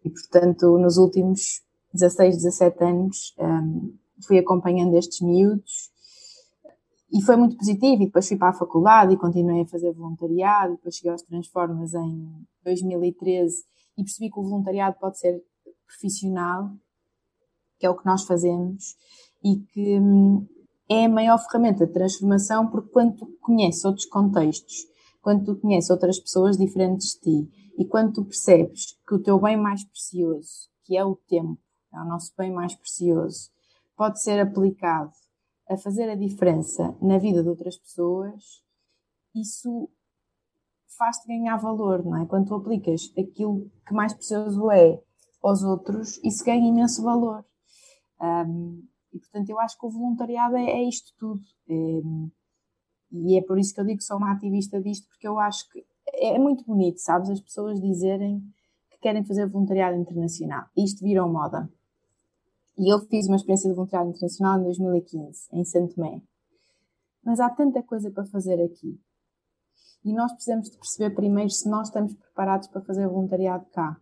e 0.05 0.09
portanto, 0.09 0.79
nos 0.79 0.99
últimos 0.99 1.63
16, 1.93 2.37
17 2.37 2.85
anos, 2.85 3.35
um, 3.41 3.93
fui 4.25 4.39
acompanhando 4.39 4.97
estes 4.97 5.21
miúdos 5.21 5.91
e 7.13 7.21
foi 7.23 7.35
muito 7.37 7.57
positivo. 7.57 8.03
E 8.03 8.07
depois 8.07 8.29
fui 8.29 8.37
para 8.37 8.51
a 8.51 8.53
faculdade 8.53 9.15
e 9.15 9.17
continuei 9.17 9.63
a 9.63 9.67
fazer 9.67 9.93
voluntariado. 9.93 10.77
Depois 10.77 10.95
cheguei 10.95 11.11
aos 11.11 11.23
Transformas 11.23 11.95
em 11.95 12.47
2013 12.65 13.65
e 13.99 14.05
percebi 14.05 14.31
que 14.31 14.39
o 14.39 14.45
voluntariado 14.45 14.97
pode 15.01 15.19
ser 15.19 15.43
profissional, 15.87 16.71
que 17.81 17.87
é 17.87 17.91
o 17.91 17.97
que 17.97 18.07
nós 18.07 18.25
fazemos, 18.25 18.97
e 19.43 19.57
que 19.57 19.99
hum, 19.99 20.47
é 20.89 21.05
a 21.05 21.09
maior 21.09 21.39
ferramenta 21.39 21.87
de 21.87 21.93
transformação 21.93 22.69
porque 22.69 22.91
quando 22.91 23.17
tu 23.17 23.27
conheces 23.41 23.85
outros 23.85 24.07
contextos, 24.07 24.87
quando 25.21 25.45
tu 25.45 25.61
conheces 25.61 25.91
outras 25.91 26.19
pessoas 26.19 26.57
diferentes 26.57 27.15
de 27.15 27.21
ti 27.21 27.73
e 27.79 27.85
quando 27.85 28.13
tu 28.13 28.25
percebes 28.25 28.97
que 29.07 29.15
o 29.15 29.23
teu 29.23 29.41
bem 29.41 29.57
mais 29.57 29.85
precioso, 29.85 30.71
que 30.85 30.97
é 30.97 31.05
o 31.05 31.17
tempo, 31.17 31.59
é 31.93 32.01
o 32.01 32.05
nosso 32.05 32.33
bem 32.39 32.53
mais 32.53 32.75
precioso, 32.75 33.51
pode 33.97 34.23
ser 34.23 34.41
aplicado 34.41 35.13
a 35.69 35.77
fazer 35.77 36.09
a 36.09 36.15
diferença 36.15 36.97
na 37.03 37.19
vida 37.19 37.43
de 37.43 37.49
outras 37.49 37.77
pessoas, 37.77 38.63
isso 39.35 39.91
faz-te 40.97 41.27
ganhar 41.27 41.57
valor, 41.57 42.05
não 42.05 42.23
é? 42.23 42.27
Quando 42.27 42.47
tu 42.47 42.55
aplicas 42.55 43.13
aquilo 43.19 43.71
que 43.87 43.93
mais 43.93 44.15
precioso 44.15 44.71
é 44.71 45.03
aos 45.43 45.63
outros, 45.63 46.19
isso 46.25 46.45
ganha 46.45 46.69
imenso 46.69 47.03
valor. 47.03 47.45
Um, 48.21 48.83
e 49.17 49.19
portanto, 49.19 49.49
eu 49.49 49.59
acho 49.59 49.79
que 49.79 49.87
o 49.87 49.91
voluntariado 49.91 50.57
é, 50.57 50.65
é 50.65 50.83
isto 50.83 51.13
tudo. 51.19 51.43
É, 51.69 51.75
e 53.13 53.39
é 53.39 53.43
por 53.43 53.59
isso 53.59 53.75
que 53.75 53.81
eu 53.81 53.85
digo 53.85 53.99
que 53.99 54.05
sou 54.05 54.19
uma 54.19 54.33
ativista 54.33 54.81
disto, 54.81 55.09
porque 55.09 55.27
eu 55.27 55.39
acho 55.39 55.69
que 55.71 55.85
é 56.07 56.39
muito 56.39 56.65
bonito, 56.65 56.99
sabes? 56.99 57.31
As 57.31 57.41
pessoas 57.41 57.81
dizerem 57.81 58.43
que 58.91 58.99
querem 58.99 59.25
fazer 59.25 59.49
voluntariado 59.49 59.97
internacional. 59.97 60.67
Isto 60.77 61.03
virou 61.03 61.29
moda. 61.29 61.71
E 62.79 62.93
eu 62.93 62.99
fiz 63.07 63.27
uma 63.27 63.37
experiência 63.37 63.71
de 63.71 63.75
voluntariado 63.75 64.11
internacional 64.11 64.61
em 64.61 64.65
2015, 64.65 65.49
em 65.53 65.65
Santo 65.65 65.95
Tomé. 65.95 66.21
Mas 67.25 67.41
há 67.41 67.49
tanta 67.49 67.83
coisa 67.83 68.11
para 68.11 68.27
fazer 68.27 68.63
aqui. 68.63 69.01
E 70.05 70.13
nós 70.13 70.33
precisamos 70.33 70.71
de 70.71 70.77
perceber 70.77 71.15
primeiro 71.15 71.51
se 71.51 71.69
nós 71.69 71.89
estamos 71.89 72.15
preparados 72.15 72.69
para 72.69 72.83
fazer 72.83 73.09
voluntariado 73.09 73.65
cá. 73.73 73.99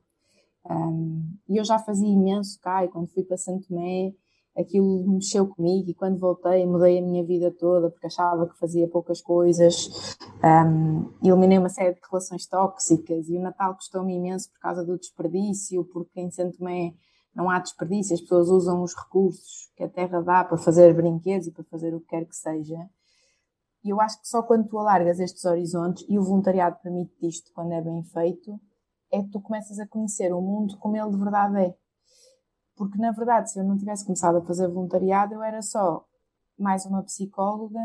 Um, 0.68 1.36
e 1.48 1.56
eu 1.58 1.64
já 1.64 1.78
fazia 1.78 2.08
imenso 2.08 2.58
cá, 2.60 2.84
e 2.84 2.88
quando 2.88 3.08
fui 3.08 3.22
para 3.22 3.36
Santo 3.36 3.68
Tomé, 3.68 4.14
aquilo 4.56 5.04
mexeu 5.08 5.46
comigo, 5.48 5.90
e 5.90 5.94
quando 5.94 6.18
voltei, 6.18 6.64
mudei 6.64 6.98
a 6.98 7.02
minha 7.02 7.24
vida 7.24 7.50
toda, 7.50 7.90
porque 7.90 8.06
achava 8.06 8.46
que 8.46 8.58
fazia 8.58 8.88
poucas 8.88 9.20
coisas, 9.20 10.16
um, 10.42 11.12
eliminei 11.22 11.58
uma 11.58 11.68
série 11.68 11.94
de 11.94 12.00
relações 12.08 12.46
tóxicas, 12.46 13.28
e 13.28 13.36
o 13.36 13.42
Natal 13.42 13.74
custou-me 13.74 14.14
imenso 14.14 14.50
por 14.52 14.60
causa 14.60 14.84
do 14.84 14.98
desperdício, 14.98 15.84
porque 15.86 16.20
em 16.20 16.30
Santo 16.30 16.58
Tomé 16.58 16.94
não 17.34 17.50
há 17.50 17.58
desperdício, 17.58 18.14
as 18.14 18.20
pessoas 18.20 18.48
usam 18.48 18.82
os 18.82 18.94
recursos 18.94 19.72
que 19.76 19.82
a 19.82 19.88
terra 19.88 20.20
dá 20.22 20.44
para 20.44 20.56
fazer 20.56 20.94
brinquedos 20.94 21.48
e 21.48 21.50
para 21.50 21.64
fazer 21.64 21.92
o 21.92 22.00
que 22.00 22.06
quer 22.06 22.24
que 22.24 22.36
seja. 22.36 22.88
E 23.82 23.90
eu 23.90 24.00
acho 24.00 24.20
que 24.20 24.28
só 24.28 24.42
quando 24.42 24.68
tu 24.68 24.78
alargas 24.78 25.18
estes 25.18 25.44
horizontes, 25.44 26.06
e 26.08 26.18
o 26.18 26.22
voluntariado 26.22 26.78
permite 26.80 27.14
isto 27.22 27.52
quando 27.52 27.72
é 27.72 27.82
bem 27.82 28.02
feito, 28.04 28.58
é 29.12 29.22
que 29.22 29.30
tu 29.30 29.40
começas 29.40 29.78
a 29.78 29.86
conhecer 29.86 30.32
o 30.32 30.40
mundo 30.40 30.78
como 30.78 30.96
ele 30.96 31.10
de 31.10 31.18
verdade 31.18 31.58
é. 31.58 31.74
Porque, 32.76 32.98
na 32.98 33.12
verdade, 33.12 33.50
se 33.50 33.58
eu 33.58 33.64
não 33.64 33.78
tivesse 33.78 34.04
começado 34.04 34.36
a 34.36 34.44
fazer 34.44 34.68
voluntariado, 34.68 35.34
eu 35.34 35.42
era 35.42 35.62
só 35.62 36.04
mais 36.58 36.84
uma 36.86 37.02
psicóloga 37.02 37.80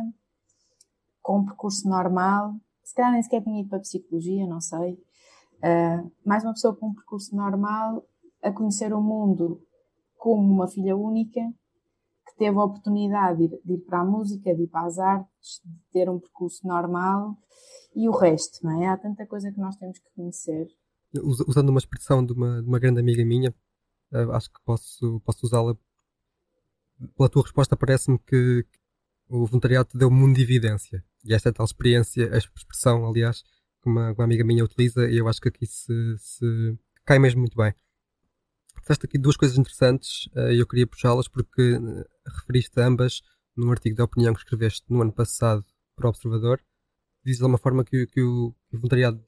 com 1.21 1.39
um 1.39 1.45
percurso 1.45 1.88
normal. 1.88 2.56
Se 2.84 2.95
calhar 2.95 3.12
nem 3.12 3.21
sequer 3.21 3.43
tinha 3.43 3.62
ido 3.62 3.69
para 3.69 3.80
psicologia, 3.80 4.47
não 4.47 4.60
sei. 4.60 4.93
Uh, 5.58 6.12
mais 6.25 6.43
uma 6.43 6.54
pessoa 6.54 6.75
com 6.75 6.88
um 6.88 6.93
percurso 6.93 7.36
normal 7.36 8.04
a 8.41 8.52
conhecer 8.52 8.93
o 8.93 9.02
mundo 9.02 9.62
como 10.15 10.54
uma 10.54 10.67
filha 10.67 10.95
única 10.95 11.41
que 12.28 12.38
teve 12.38 12.58
a 12.58 12.63
oportunidade 12.63 13.38
de 13.38 13.56
ir, 13.56 13.62
de 13.63 13.73
ir, 13.73 13.80
para 13.80 14.02
a 14.02 14.06
música, 14.06 14.56
de 14.56 14.63
ir 14.63 14.67
para 14.67 14.86
as 14.88 14.97
artes, 14.97 15.62
de 15.63 15.91
ter 15.91 16.10
um 16.10 16.19
percurso 16.19 16.65
normal 16.67 17.38
e 17.95 18.08
o 18.08 18.12
resto, 18.12 18.63
não 18.63 18.82
é? 18.82 18.88
Há 18.88 18.97
tanta 18.97 19.25
coisa 19.25 19.52
que 19.52 19.60
nós 19.60 19.75
temos 19.75 19.99
que 19.99 20.10
conhecer. 20.15 20.67
Usando 21.47 21.69
uma 21.69 21.80
expressão 21.80 22.25
de 22.25 22.34
uma, 22.34 22.62
de 22.62 22.67
uma 22.67 22.80
grande 22.80 22.99
amiga 22.99 23.25
minha, 23.25 23.54
uh, 24.11 24.31
acho 24.31 24.49
que 24.51 24.59
posso, 24.63 25.19
posso 25.21 25.45
usá-la. 25.45 25.75
Pela 27.15 27.29
tua 27.29 27.43
resposta, 27.43 27.77
parece-me 27.77 28.19
que 28.19 28.65
o 29.27 29.45
voluntariado 29.45 29.89
te 29.89 29.97
deu 29.97 30.11
mundo 30.11 30.35
de 30.35 30.41
evidência. 30.41 31.03
E 31.23 31.33
esta 31.33 31.49
é 31.49 31.51
tal 31.51 31.65
experiência, 31.65 32.33
a 32.33 32.37
expressão, 32.37 33.07
aliás, 33.07 33.43
que 33.81 33.89
uma, 33.89 34.11
uma 34.11 34.23
amiga 34.23 34.43
minha 34.43 34.63
utiliza, 34.63 35.09
e 35.09 35.17
eu 35.17 35.27
acho 35.27 35.39
que 35.39 35.49
aqui 35.49 35.65
se, 35.65 36.17
se 36.17 36.77
cai 37.05 37.19
mesmo 37.19 37.39
muito 37.39 37.55
bem. 37.55 37.73
Disseste 38.81 39.05
aqui 39.05 39.17
duas 39.17 39.37
coisas 39.37 39.57
interessantes 39.57 40.29
eh, 40.35 40.53
e 40.53 40.59
eu 40.59 40.67
queria 40.67 40.87
puxá-las 40.87 41.27
porque 41.27 41.61
eh, 41.61 42.05
referiste 42.37 42.79
ambas 42.79 43.21
num 43.55 43.71
artigo 43.71 43.95
de 43.95 44.01
opinião 44.01 44.33
que 44.33 44.39
escreveste 44.39 44.85
no 44.89 45.01
ano 45.01 45.11
passado 45.11 45.65
para 45.95 46.07
o 46.07 46.09
Observador. 46.09 46.61
Dizes 47.23 47.39
de 47.39 47.43
alguma 47.43 47.57
forma 47.57 47.83
que, 47.83 48.07
que, 48.07 48.21
o, 48.21 48.55
que, 48.69 48.75
o, 48.75 48.79
voluntariado 48.79 49.23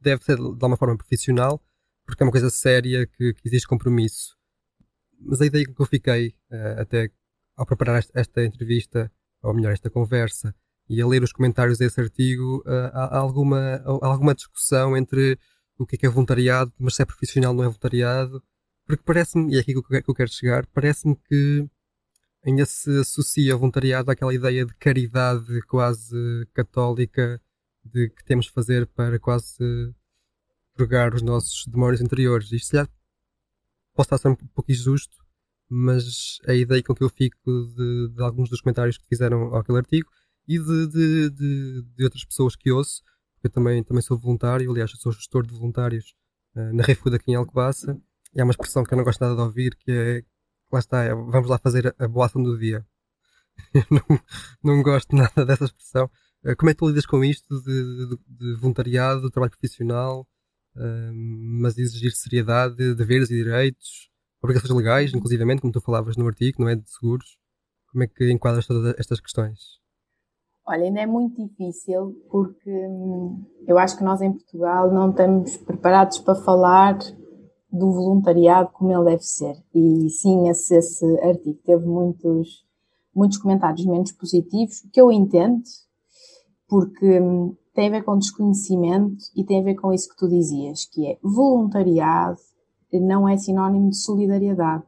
deve 0.00 0.24
ser 0.24 0.36
de 0.36 0.42
alguma 0.42 0.76
forma 0.76 0.96
profissional 0.96 1.62
porque 2.08 2.22
é 2.22 2.26
uma 2.26 2.32
coisa 2.32 2.48
séria 2.48 3.06
que, 3.06 3.34
que 3.34 3.48
existe 3.48 3.68
compromisso. 3.68 4.34
Mas 5.20 5.42
a 5.42 5.46
ideia 5.46 5.66
que 5.66 5.74
eu 5.78 5.84
fiquei 5.84 6.28
uh, 6.50 6.80
até 6.80 7.10
ao 7.54 7.66
preparar 7.66 7.98
esta, 7.98 8.18
esta, 8.18 8.44
entrevista, 8.44 9.12
ou 9.42 9.52
melhor, 9.52 9.72
esta 9.72 9.90
conversa, 9.90 10.54
e 10.88 11.02
a 11.02 11.06
ler 11.06 11.22
os 11.22 11.32
comentários 11.32 11.76
desse 11.76 12.00
artigo, 12.00 12.62
uh, 12.66 12.90
há, 12.94 13.18
alguma, 13.18 13.82
há 13.84 14.06
alguma 14.06 14.34
discussão 14.34 14.96
entre 14.96 15.38
o 15.76 15.86
que 15.86 15.96
é, 15.96 15.98
que 15.98 16.06
é 16.06 16.08
voluntariado, 16.08 16.72
mas 16.78 16.94
se 16.94 17.02
é 17.02 17.04
profissional 17.04 17.52
não 17.52 17.62
é 17.62 17.66
voluntariado, 17.66 18.42
porque 18.86 19.02
parece-me, 19.04 19.52
e 19.52 19.58
é 19.58 19.60
aqui 19.60 19.74
que 19.74 20.10
eu 20.10 20.14
quero 20.14 20.32
chegar, 20.32 20.64
parece-me 20.68 21.14
que 21.14 21.68
ainda 22.42 22.64
se 22.64 23.00
associa 23.00 23.54
voluntariado 23.54 24.10
àquela 24.10 24.32
ideia 24.32 24.64
de 24.64 24.74
caridade 24.76 25.60
quase 25.66 26.16
católica 26.54 27.38
de 27.84 28.08
que 28.08 28.24
temos 28.24 28.46
de 28.46 28.52
fazer 28.52 28.86
para 28.86 29.18
quase 29.18 29.94
purgar 30.78 31.12
os 31.12 31.22
nossos 31.22 31.66
demónios 31.66 32.00
interiores. 32.00 32.52
Isto 32.52 32.76
já 32.76 32.86
posso 33.94 34.06
estar 34.06 34.18
ser 34.18 34.28
um 34.28 34.36
pouco 34.36 34.70
injusto, 34.70 35.16
mas 35.68 36.38
a 36.46 36.54
ideia 36.54 36.82
com 36.84 36.94
que 36.94 37.02
eu 37.02 37.08
fico 37.08 37.36
de, 37.74 38.14
de 38.14 38.22
alguns 38.22 38.48
dos 38.48 38.60
comentários 38.60 38.96
que 38.96 39.06
fizeram 39.08 39.54
aquele 39.56 39.78
artigo 39.78 40.08
e 40.46 40.56
de, 40.56 40.86
de, 40.86 41.82
de, 41.82 42.04
outras 42.04 42.24
pessoas 42.24 42.54
que 42.54 42.70
ouço, 42.70 43.02
porque 43.34 43.48
eu 43.48 43.50
também, 43.50 43.82
também 43.82 44.02
sou 44.02 44.16
voluntário, 44.18 44.70
aliás, 44.70 44.90
sou 44.92 45.12
gestor 45.12 45.44
de 45.44 45.52
voluntários 45.52 46.14
uh, 46.54 46.72
na 46.72 46.84
Refuda 46.84 47.16
aqui 47.16 47.32
em 47.32 47.34
Alcobaça, 47.34 48.00
e 48.34 48.40
há 48.40 48.44
uma 48.44 48.52
expressão 48.52 48.84
que 48.84 48.94
eu 48.94 48.96
não 48.96 49.04
gosto 49.04 49.20
nada 49.20 49.34
de 49.34 49.42
ouvir, 49.42 49.76
que 49.76 49.90
é, 49.90 50.24
lá 50.72 50.78
está, 50.78 51.02
é, 51.02 51.14
vamos 51.14 51.48
lá 51.48 51.58
fazer 51.58 51.94
a, 51.98 52.08
boa 52.08 52.26
ação 52.26 52.42
do 52.42 52.56
dia. 52.56 52.86
Eu 53.74 53.84
não, 53.90 54.20
não 54.62 54.82
gosto 54.82 55.14
nada 55.16 55.44
dessa 55.44 55.64
expressão, 55.64 56.08
Uh, 56.44 56.54
como 56.56 56.70
é 56.70 56.72
que 56.72 56.78
tu 56.78 56.86
lidas 56.86 57.04
com 57.04 57.24
isto 57.24 57.60
de, 57.62 58.16
de, 58.28 58.54
voluntariado, 58.60 59.22
de 59.22 59.30
trabalho 59.30 59.50
profissional, 59.50 60.24
mas 61.12 61.78
exigir 61.78 62.12
seriedade, 62.12 62.94
deveres 62.94 63.30
e 63.30 63.34
direitos, 63.34 64.10
obrigações 64.42 64.74
legais, 64.74 65.14
inclusivamente, 65.14 65.60
como 65.60 65.72
tu 65.72 65.80
falavas 65.80 66.16
no 66.16 66.26
artigo, 66.26 66.62
não 66.62 66.68
é? 66.68 66.76
De 66.76 66.90
seguros. 66.90 67.38
Como 67.90 68.04
é 68.04 68.06
que 68.06 68.30
enquadras 68.30 68.66
todas 68.66 68.94
estas 68.98 69.20
questões? 69.20 69.78
Olha, 70.66 70.84
ainda 70.84 71.00
é 71.00 71.06
muito 71.06 71.42
difícil 71.42 72.14
porque 72.30 72.70
hum, 72.70 73.42
eu 73.66 73.78
acho 73.78 73.96
que 73.96 74.04
nós 74.04 74.20
em 74.20 74.32
Portugal 74.32 74.92
não 74.92 75.10
estamos 75.10 75.56
preparados 75.56 76.18
para 76.18 76.34
falar 76.34 76.98
do 77.72 77.90
voluntariado 77.90 78.70
como 78.72 78.92
ele 78.92 79.10
deve 79.10 79.22
ser. 79.22 79.54
E 79.74 80.10
sim, 80.10 80.48
esse, 80.48 80.76
esse 80.76 81.06
artigo 81.20 81.58
teve 81.64 81.86
muitos, 81.86 82.66
muitos 83.14 83.38
comentários 83.38 83.86
menos 83.86 84.12
positivos, 84.12 84.80
que 84.92 85.00
eu 85.00 85.10
entendo, 85.10 85.62
porque 86.68 87.18
hum, 87.18 87.56
tem 87.78 87.86
a 87.86 87.90
ver 87.92 88.02
com 88.02 88.18
desconhecimento 88.18 89.26
e 89.36 89.44
tem 89.44 89.60
a 89.60 89.62
ver 89.62 89.76
com 89.76 89.92
isso 89.92 90.08
que 90.08 90.16
tu 90.16 90.28
dizias, 90.28 90.84
que 90.84 91.06
é 91.06 91.16
voluntariado 91.22 92.40
não 92.92 93.28
é 93.28 93.36
sinónimo 93.36 93.90
de 93.90 93.96
solidariedade. 93.96 94.82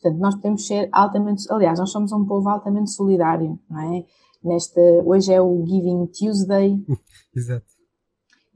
Portanto, 0.00 0.18
nós 0.18 0.34
podemos 0.36 0.66
ser 0.66 0.88
altamente, 0.90 1.44
aliás, 1.50 1.78
nós 1.78 1.90
somos 1.90 2.12
um 2.12 2.24
povo 2.24 2.48
altamente 2.48 2.90
solidário, 2.92 3.58
não 3.68 3.78
é? 3.78 4.06
Neste, 4.42 4.80
hoje 5.04 5.34
é 5.34 5.42
o 5.42 5.66
Giving 5.66 6.06
Tuesday. 6.06 6.82
Exato. 7.36 7.66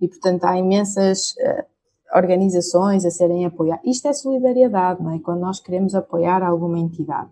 E, 0.00 0.08
portanto, 0.08 0.44
há 0.44 0.56
imensas 0.56 1.32
uh, 1.32 2.16
organizações 2.16 3.04
a 3.04 3.10
serem 3.10 3.44
apoiadas. 3.44 3.84
Isto 3.84 4.08
é 4.08 4.14
solidariedade, 4.14 5.02
não 5.02 5.10
é? 5.10 5.18
Quando 5.18 5.40
nós 5.40 5.60
queremos 5.60 5.94
apoiar 5.94 6.42
alguma 6.42 6.78
entidade. 6.78 7.30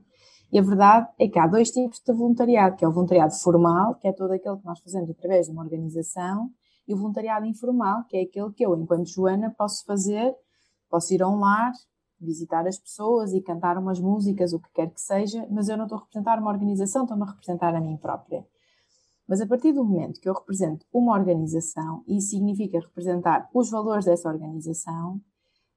E 0.51 0.59
a 0.59 0.63
verdade 0.63 1.09
é 1.19 1.29
que 1.29 1.39
há 1.39 1.47
dois 1.47 1.71
tipos 1.71 2.01
de 2.01 2.13
voluntariado, 2.13 2.77
que 2.77 2.85
é 2.85 2.89
o 2.89 2.93
voluntariado 2.93 3.35
formal, 3.35 3.95
que 3.97 4.09
é 4.09 4.13
todo 4.13 4.33
aquele 4.33 4.57
que 4.57 4.65
nós 4.65 4.81
fazemos 4.81 5.11
através 5.11 5.47
de 5.47 5.53
uma 5.53 5.63
organização, 5.63 6.51
e 6.87 6.95
o 6.95 6.97
voluntariado 6.97 7.45
informal, 7.45 8.05
que 8.05 8.17
é 8.17 8.23
aquele 8.23 8.51
que 8.53 8.65
eu, 8.65 8.75
enquanto 8.75 9.09
Joana, 9.09 9.55
posso 9.57 9.85
fazer, 9.85 10.35
posso 10.89 11.13
ir 11.13 11.23
a 11.23 11.29
um 11.29 11.39
lar, 11.39 11.73
visitar 12.19 12.67
as 12.67 12.79
pessoas 12.79 13.33
e 13.33 13.43
cantar 13.43 13.77
umas 13.77 14.01
músicas, 14.01 14.55
o 14.55 14.59
que 14.59 14.71
quer 14.73 14.91
que 14.91 15.01
seja, 15.01 15.47
mas 15.51 15.69
eu 15.69 15.77
não 15.77 15.85
estou 15.85 15.99
a 15.99 16.01
representar 16.01 16.39
uma 16.39 16.51
organização, 16.51 17.03
estou-me 17.03 17.25
a 17.25 17.27
representar 17.27 17.75
a 17.75 17.81
mim 17.81 17.97
própria. 17.99 18.45
Mas 19.29 19.43
a 19.43 19.47
partir 19.47 19.73
do 19.73 19.85
momento 19.85 20.19
que 20.19 20.29
eu 20.29 20.33
represento 20.33 20.87
uma 20.91 21.13
organização, 21.13 22.03
e 22.09 22.21
significa 22.23 22.81
representar 22.81 23.49
os 23.53 23.71
valores 23.71 24.07
dessa 24.07 24.29
organização, 24.29 25.21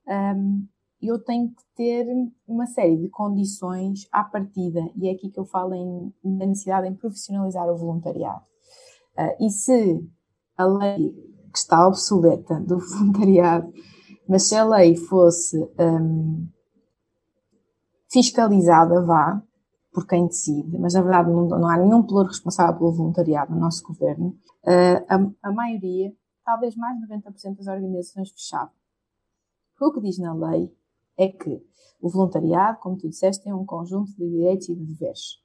um, 0.08 0.66
eu 1.02 1.20
tenho 1.20 1.50
que 1.50 1.64
ter 1.76 2.06
uma 2.48 2.66
série 2.68 2.98
de 2.98 3.10
condições 3.10 4.08
à 4.12 4.24
partida, 4.24 4.80
e 4.96 5.10
é 5.10 5.14
aqui 5.14 5.30
que 5.30 5.40
eu 5.40 5.46
falo 5.46 5.74
em, 5.74 6.14
na 6.24 6.46
necessidade 6.46 6.88
em 6.88 6.96
profissionalizar 6.96 7.68
o 7.68 7.78
voluntariado. 7.78 8.44
Uh, 9.18 9.46
e 9.46 9.50
se 9.50 10.08
a 10.58 10.66
lei 10.66 11.12
que 11.52 11.58
está 11.58 11.88
obsoleta 11.88 12.60
do 12.60 12.80
voluntariado, 12.88 13.72
mas 14.28 14.44
se 14.44 14.56
a 14.56 14.64
lei 14.64 14.96
fosse 14.96 15.58
um, 15.80 16.48
fiscalizada, 18.10 19.04
vá, 19.04 19.42
por 19.92 20.08
quem 20.08 20.28
decide, 20.28 20.78
mas 20.78 20.94
na 20.94 21.02
verdade 21.02 21.30
não, 21.30 21.48
não 21.48 21.68
há 21.68 21.78
nenhum 21.78 22.04
pelouro 22.04 22.30
responsável 22.30 22.78
pelo 22.78 22.94
voluntariado 22.94 23.54
no 23.54 23.60
nosso 23.60 23.84
governo, 23.84 24.38
uh, 24.64 25.06
a, 25.10 25.50
a, 25.50 25.52
maioria, 25.52 26.14
talvez 26.46 26.76
mais 26.76 26.98
de 26.98 27.08
90% 27.08 27.58
das 27.58 27.68
organizações 27.68 28.32
fechavam. 28.32 28.72
O 29.82 29.92
que 29.92 30.00
diz 30.00 30.20
na 30.20 30.34
lei 30.34 30.72
é 31.18 31.28
que 31.28 31.62
o 32.02 32.10
voluntariado, 32.10 32.80
como 32.80 32.98
tu 32.98 33.08
disseste, 33.08 33.44
tem 33.44 33.54
um 33.54 33.66
conjunto 33.66 34.12
de 34.16 34.30
direitos 34.30 34.70
e 34.70 34.76
de 34.76 34.86
deveres 34.86 35.42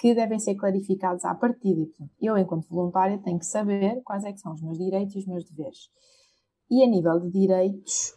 que 0.00 0.14
devem 0.14 0.38
ser 0.38 0.54
clarificados 0.54 1.26
à 1.26 1.34
partida. 1.34 1.86
Eu, 2.18 2.38
enquanto 2.38 2.66
voluntária, 2.70 3.18
tenho 3.18 3.38
que 3.38 3.44
saber 3.44 4.00
quais 4.02 4.24
é 4.24 4.32
que 4.32 4.40
são 4.40 4.54
os 4.54 4.62
meus 4.62 4.78
direitos 4.78 5.14
e 5.14 5.18
os 5.18 5.26
meus 5.26 5.44
deveres. 5.44 5.90
E 6.70 6.82
a 6.82 6.86
nível 6.86 7.20
de 7.20 7.30
direitos, 7.30 8.14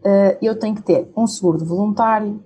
uh, 0.00 0.36
eu 0.42 0.58
tenho 0.58 0.74
que 0.74 0.82
ter 0.82 1.10
um 1.16 1.26
seguro 1.26 1.56
de 1.56 1.64
voluntário, 1.64 2.44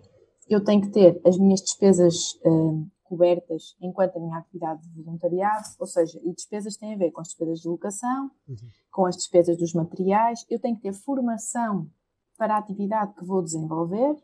eu 0.49 0.63
tenho 0.63 0.83
que 0.83 0.91
ter 0.91 1.21
as 1.27 1.37
minhas 1.37 1.61
despesas 1.61 2.35
uh, 2.45 2.87
cobertas 3.03 3.75
enquanto 3.81 4.19
a 4.19 4.21
minha 4.21 4.39
atividade 4.39 4.89
de 4.89 5.03
voluntariado, 5.03 5.65
ou 5.81 5.87
seja, 5.87 6.21
e 6.23 6.33
despesas 6.33 6.77
têm 6.77 6.95
a 6.95 6.99
ver 6.99 7.11
com 7.11 7.21
as 7.21 7.29
despesas 7.29 7.61
de 7.61 7.69
locação, 7.69 8.31
uhum. 8.49 8.57
com 8.93 9.07
as 9.07 9.17
despesas 9.17 9.57
dos 9.57 9.73
materiais, 9.73 10.47
eu 10.49 10.61
tenho 10.61 10.77
que 10.77 10.83
ter 10.83 10.93
formação 10.93 11.89
para 12.37 12.55
a 12.55 12.59
atividade 12.59 13.15
que 13.15 13.25
vou 13.25 13.43
desenvolver, 13.43 14.17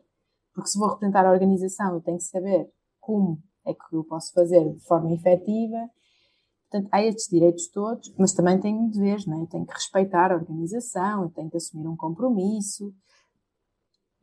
porque 0.53 0.69
se 0.69 0.77
vou 0.77 0.89
representar 0.89 1.25
a 1.25 1.31
organização, 1.31 1.95
eu 1.95 2.01
tenho 2.01 2.17
que 2.17 2.23
saber 2.23 2.71
como 2.99 3.41
é 3.65 3.73
que 3.73 3.95
eu 3.95 4.03
posso 4.03 4.31
fazer 4.33 4.73
de 4.73 4.79
forma 4.81 5.11
efetiva. 5.11 5.89
Portanto, 6.69 6.89
há 6.91 7.03
estes 7.03 7.27
direitos 7.27 7.67
todos, 7.67 8.13
mas 8.17 8.33
também 8.33 8.59
tenho 8.59 8.89
deveres, 8.89 9.25
não 9.25 9.37
é? 9.37 9.41
Eu 9.41 9.47
tenho 9.47 9.65
que 9.65 9.73
respeitar 9.73 10.31
a 10.31 10.35
organização, 10.35 11.23
eu 11.23 11.29
tenho 11.29 11.49
que 11.49 11.57
assumir 11.57 11.87
um 11.87 11.95
compromisso. 11.95 12.93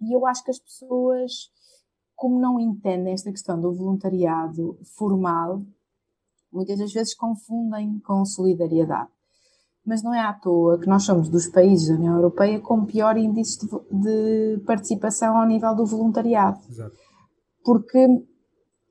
E 0.01 0.15
eu 0.15 0.27
acho 0.27 0.43
que 0.45 0.51
as 0.51 0.59
pessoas 0.59 1.51
como 2.21 2.39
não 2.39 2.61
entendem 2.61 3.15
esta 3.15 3.31
questão 3.31 3.59
do 3.59 3.73
voluntariado 3.73 4.79
formal, 4.95 5.63
muitas 6.53 6.79
das 6.79 6.93
vezes 6.93 7.15
confundem 7.15 7.99
com 8.01 8.27
solidariedade. 8.27 9.11
Mas 9.91 10.05
não 10.05 10.15
é 10.15 10.21
à 10.21 10.33
toa 10.33 10.79
que 10.79 10.87
nós 10.87 11.03
somos 11.03 11.29
dos 11.29 11.49
países 11.49 11.89
da 11.89 11.95
União 11.97 12.15
Europeia 12.15 12.61
com 12.61 12.85
pior 12.85 13.17
índice 13.17 13.59
de, 13.59 13.67
de 13.91 14.63
participação 14.65 15.37
ao 15.37 15.45
nível 15.45 15.75
do 15.75 15.85
voluntariado. 15.85 16.61
Exato. 16.71 16.95
Porque 17.65 18.07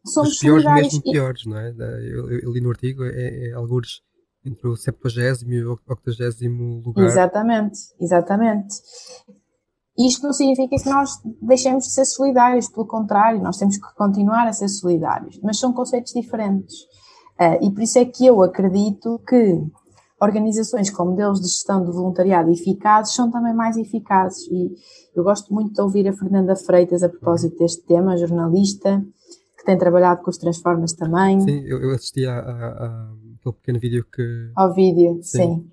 somos 0.05 0.33
Os 0.33 0.39
piores 0.39 0.65
mesmo 0.65 1.01
piores, 1.01 1.45
não 1.45 1.57
é? 1.57 1.69
Eu, 1.69 2.29
eu, 2.41 2.51
li 2.51 2.59
no 2.59 2.69
artigo, 2.69 3.05
é, 3.05 3.47
é 3.47 3.53
alguns 3.53 4.01
entre 4.45 4.67
o 4.67 4.75
70 4.75 4.99
e 5.47 5.63
o 5.63 5.79
80 5.87 6.85
lugar. 6.85 7.05
Exatamente, 7.05 7.79
exatamente. 7.97 8.75
Isto 9.97 10.23
não 10.23 10.33
significa 10.33 10.75
que 10.75 10.89
nós 10.89 11.11
deixemos 11.41 11.85
de 11.85 11.91
ser 11.93 12.03
solidários, 12.03 12.67
pelo 12.67 12.85
contrário, 12.85 13.41
nós 13.41 13.57
temos 13.57 13.77
que 13.77 13.95
continuar 13.95 14.49
a 14.49 14.53
ser 14.53 14.67
solidários, 14.67 15.39
mas 15.41 15.57
são 15.57 15.71
conceitos 15.71 16.11
diferentes. 16.11 16.75
Uh, 17.39 17.65
e 17.65 17.71
por 17.71 17.81
isso 17.81 17.97
é 17.97 18.03
que 18.03 18.25
eu 18.25 18.43
acredito 18.43 19.17
que 19.25 19.63
organizações 20.21 20.89
com 20.89 21.05
modelos 21.05 21.39
de 21.39 21.47
gestão 21.47 21.83
de 21.83 21.91
voluntariado 21.91 22.51
eficazes 22.51 23.13
são 23.13 23.31
também 23.31 23.53
mais 23.53 23.77
eficazes. 23.77 24.47
E 24.47 24.71
eu 25.15 25.23
gosto 25.23 25.53
muito 25.53 25.73
de 25.73 25.81
ouvir 25.81 26.07
a 26.07 26.13
Fernanda 26.13 26.55
Freitas 26.55 27.03
a 27.03 27.09
propósito 27.09 27.57
deste 27.57 27.85
tema, 27.85 28.17
jornalista, 28.17 29.03
que 29.57 29.65
tem 29.65 29.77
trabalhado 29.77 30.21
com 30.21 30.29
os 30.29 30.37
Transformas 30.37 30.93
também. 30.93 31.39
Sim, 31.41 31.61
eu, 31.65 31.81
eu 31.81 31.91
assisti 31.91 32.25
a, 32.25 32.39
a, 32.39 32.67
a, 32.67 33.13
aquele 33.39 33.55
pequeno 33.55 33.79
vídeo 33.79 34.05
que. 34.11 34.51
Ao 34.55 34.73
vídeo, 34.73 35.19
sim. 35.21 35.37
sim 35.37 35.69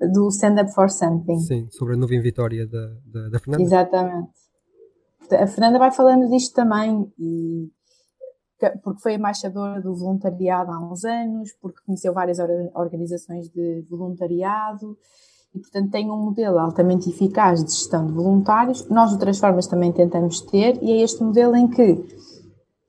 do 0.00 0.28
Stand 0.28 0.62
Up 0.62 0.72
for 0.72 0.88
Something. 0.88 1.40
Sim, 1.40 1.66
sobre 1.70 1.94
a 1.94 1.96
nuvem 1.96 2.20
Vitória 2.20 2.66
da, 2.66 2.86
da, 3.04 3.28
da 3.30 3.38
Fernanda. 3.38 3.64
Exatamente. 3.64 4.30
A 5.32 5.46
Fernanda 5.46 5.78
vai 5.78 5.90
falando 5.90 6.28
disto 6.28 6.54
também, 6.54 7.12
e, 7.18 7.68
porque 8.82 9.00
foi 9.00 9.14
embaixadora 9.14 9.80
do 9.80 9.94
voluntariado 9.94 10.72
há 10.72 10.78
uns 10.78 11.04
anos, 11.04 11.52
porque 11.60 11.80
conheceu 11.86 12.12
várias 12.12 12.38
organizações 12.74 13.48
de 13.48 13.86
voluntariado 13.88 14.96
e, 15.54 15.60
portanto, 15.60 15.90
tem 15.90 16.10
um 16.10 16.16
modelo 16.16 16.58
altamente 16.58 17.08
eficaz 17.08 17.64
de 17.64 17.70
gestão 17.70 18.06
de 18.06 18.12
voluntários. 18.12 18.88
Nós, 18.88 19.12
o 19.12 19.18
Transformas, 19.18 19.66
também 19.66 19.92
tentamos 19.92 20.40
ter, 20.40 20.82
e 20.82 20.92
é 20.92 21.02
este 21.02 21.22
modelo 21.22 21.56
em 21.56 21.68
que 21.68 22.04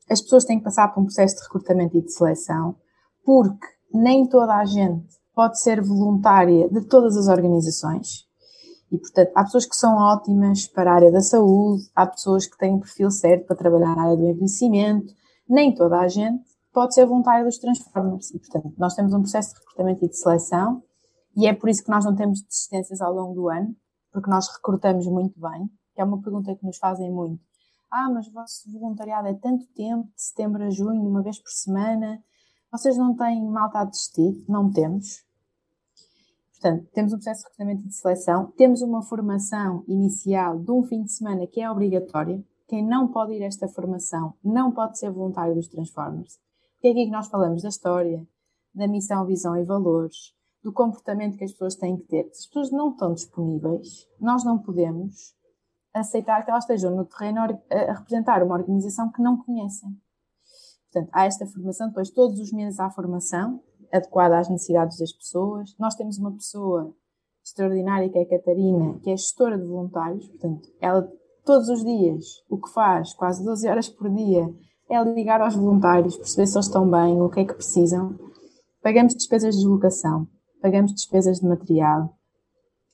as 0.09 0.21
pessoas 0.21 0.43
têm 0.43 0.57
que 0.57 0.63
passar 0.63 0.93
por 0.93 1.01
um 1.01 1.05
processo 1.05 1.35
de 1.35 1.43
recrutamento 1.43 1.97
e 1.97 2.01
de 2.01 2.11
seleção, 2.11 2.75
porque 3.23 3.67
nem 3.93 4.27
toda 4.27 4.55
a 4.55 4.65
gente 4.65 5.07
pode 5.33 5.61
ser 5.61 5.81
voluntária 5.81 6.67
de 6.69 6.81
todas 6.81 7.15
as 7.15 7.27
organizações. 7.27 8.27
E, 8.91 8.97
portanto, 8.97 9.31
há 9.35 9.43
pessoas 9.43 9.65
que 9.65 9.75
são 9.75 9.95
ótimas 9.95 10.67
para 10.67 10.91
a 10.91 10.95
área 10.95 11.11
da 11.11 11.21
saúde, 11.21 11.83
há 11.95 12.07
pessoas 12.07 12.47
que 12.47 12.57
têm 12.57 12.73
o 12.73 12.77
um 12.77 12.79
perfil 12.79 13.11
certo 13.11 13.45
para 13.45 13.55
trabalhar 13.55 13.95
na 13.95 14.03
área 14.03 14.17
do 14.17 14.27
envelhecimento. 14.27 15.13
Nem 15.49 15.73
toda 15.73 15.99
a 15.99 16.07
gente 16.07 16.47
pode 16.71 16.93
ser 16.93 17.05
voluntária 17.05 17.43
dos 17.43 17.57
Transformers. 17.57 18.29
E, 18.31 18.39
portanto, 18.39 18.73
nós 18.77 18.93
temos 18.93 19.13
um 19.13 19.21
processo 19.21 19.53
de 19.53 19.59
recrutamento 19.59 20.05
e 20.05 20.09
de 20.09 20.17
seleção, 20.17 20.83
e 21.35 21.47
é 21.47 21.53
por 21.53 21.69
isso 21.69 21.83
que 21.83 21.89
nós 21.89 22.05
não 22.05 22.15
temos 22.15 22.41
desistências 22.41 23.01
ao 23.01 23.13
longo 23.13 23.33
do 23.33 23.49
ano, 23.49 23.75
porque 24.11 24.29
nós 24.29 24.47
recrutamos 24.47 25.07
muito 25.07 25.39
bem, 25.39 25.69
que 25.95 26.01
é 26.01 26.03
uma 26.03 26.21
pergunta 26.21 26.55
que 26.55 26.65
nos 26.65 26.77
fazem 26.77 27.11
muito. 27.11 27.41
Ah, 27.91 28.09
mas 28.09 28.27
o 28.27 28.31
vosso 28.31 28.71
voluntariado 28.71 29.27
é 29.27 29.33
tanto 29.33 29.65
tempo, 29.73 30.07
de 30.15 30.21
setembro 30.21 30.63
a 30.63 30.69
junho, 30.69 31.01
uma 31.01 31.23
vez 31.23 31.39
por 31.39 31.49
semana, 31.49 32.23
vocês 32.71 32.97
não 32.97 33.15
têm 33.15 33.43
malta 33.45 33.79
a 33.79 33.85
desistir? 33.85 34.45
Não 34.47 34.71
temos. 34.71 35.23
Portanto, 36.51 36.87
temos 36.93 37.13
um 37.13 37.15
processo 37.15 37.41
de 37.41 37.45
recrutamento 37.45 37.83
e 37.85 37.87
de 37.87 37.95
seleção, 37.95 38.51
temos 38.57 38.81
uma 38.81 39.01
formação 39.01 39.83
inicial 39.87 40.59
de 40.59 40.71
um 40.71 40.83
fim 40.83 41.03
de 41.03 41.11
semana 41.11 41.47
que 41.47 41.61
é 41.61 41.71
obrigatória. 41.71 42.43
Quem 42.69 42.85
não 42.85 43.07
pode 43.07 43.33
ir 43.33 43.41
a 43.41 43.47
esta 43.47 43.67
formação 43.67 44.35
não 44.43 44.71
pode 44.71 44.99
ser 44.99 45.09
voluntário 45.09 45.55
dos 45.55 45.67
Transformers. 45.67 46.39
Porque 46.73 46.87
é 46.87 46.91
aqui 46.91 47.05
que 47.05 47.11
nós 47.11 47.27
falamos 47.27 47.63
da 47.63 47.69
história, 47.69 48.25
da 48.75 48.87
missão, 48.87 49.25
visão 49.25 49.57
e 49.57 49.65
valores, 49.65 50.35
do 50.63 50.71
comportamento 50.71 51.35
que 51.35 51.43
as 51.43 51.51
pessoas 51.51 51.75
têm 51.75 51.97
que 51.97 52.05
ter. 52.05 52.23
Se 52.25 52.41
as 52.41 52.45
pessoas 52.45 52.71
não 52.71 52.91
estão 52.91 53.15
disponíveis, 53.15 54.07
nós 54.19 54.45
não 54.45 54.59
podemos 54.59 55.33
aceitar 55.91 56.45
que 56.45 56.51
elas 56.51 56.63
estejam 56.63 56.95
no 56.95 57.05
terreno 57.05 57.41
a 57.41 57.93
representar 57.93 58.43
uma 58.43 58.55
organização 58.55 59.11
que 59.11 59.21
não 59.21 59.43
conhecem. 59.43 59.89
Portanto, 60.91 61.09
há 61.11 61.25
esta 61.25 61.47
formação, 61.47 61.87
depois 61.87 62.11
todos 62.11 62.39
os 62.39 62.53
meses 62.53 62.79
há 62.79 62.91
formação, 62.91 63.63
adequada 63.91 64.37
às 64.37 64.47
necessidades 64.47 64.99
das 64.99 65.11
pessoas. 65.11 65.75
Nós 65.79 65.95
temos 65.95 66.19
uma 66.19 66.33
pessoa 66.33 66.95
extraordinária 67.43 68.09
que 68.09 68.17
é 68.19 68.21
a 68.21 68.29
Catarina, 68.29 68.99
que 68.99 69.09
é 69.09 69.17
gestora 69.17 69.57
de 69.57 69.65
voluntários, 69.65 70.27
portanto, 70.27 70.69
ela 70.79 71.11
todos 71.45 71.69
os 71.69 71.83
dias, 71.83 72.43
o 72.49 72.57
que 72.57 72.69
faz, 72.69 73.13
quase 73.13 73.43
12 73.43 73.67
horas 73.67 73.89
por 73.89 74.09
dia, 74.09 74.47
é 74.89 75.03
ligar 75.03 75.41
aos 75.41 75.55
voluntários, 75.55 76.17
perceber 76.17 76.47
se 76.47 76.57
eles 76.57 76.65
estão 76.65 76.89
bem, 76.89 77.21
o 77.21 77.29
que 77.29 77.41
é 77.41 77.45
que 77.45 77.53
precisam. 77.53 78.15
Pagamos 78.81 79.13
despesas 79.13 79.55
de 79.55 79.61
deslocação, 79.61 80.27
pagamos 80.61 80.93
despesas 80.93 81.39
de 81.39 81.47
material. 81.47 82.13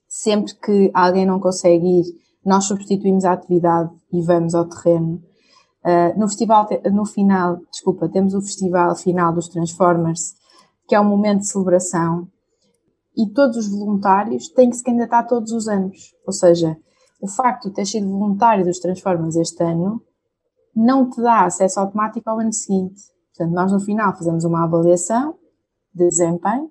Sempre 0.08 0.54
que 0.56 0.92
alguém 0.94 1.26
não 1.26 1.40
consegue 1.40 2.02
ir, 2.02 2.06
nós 2.46 2.66
substituímos 2.66 3.26
a 3.26 3.34
atividade 3.34 3.92
e 4.12 4.22
vamos 4.22 4.54
ao 4.54 4.66
terreno. 4.66 5.22
Uh, 5.84 6.20
no 6.20 6.28
festival, 6.28 6.68
no 6.92 7.06
final, 7.06 7.60
desculpa, 7.72 8.10
temos 8.10 8.34
o 8.34 8.42
festival 8.42 8.96
final 8.96 9.34
dos 9.34 9.48
Transformers, 9.48 10.36
que 10.88 10.96
é 10.96 11.00
um 11.00 11.06
momento 11.06 11.40
de 11.40 11.48
celebração, 11.48 12.28
e 13.16 13.28
todos 13.28 13.58
os 13.58 13.70
voluntários 13.70 14.50
têm 14.50 14.70
que 14.70 14.76
se 14.76 14.84
candidatar 14.84 15.24
todos 15.24 15.52
os 15.52 15.68
anos. 15.68 16.14
Ou 16.26 16.34
seja, 16.34 16.78
o 17.22 17.28
facto 17.28 17.70
de 17.70 17.76
ter 17.76 17.86
sido 17.86 18.10
voluntário 18.10 18.66
dos 18.66 18.80
Transformers 18.80 19.36
este 19.36 19.64
ano 19.64 20.02
não 20.76 21.10
te 21.10 21.22
dá 21.22 21.46
acesso 21.46 21.80
automático 21.80 22.30
ao 22.30 22.40
ano 22.40 22.52
seguinte. 22.52 23.02
Portanto, 23.36 23.54
nós 23.54 23.72
no 23.72 23.80
final 23.80 24.16
fazemos 24.16 24.44
uma 24.44 24.64
avaliação 24.64 25.36
de 25.94 26.08
desempenho 26.08 26.70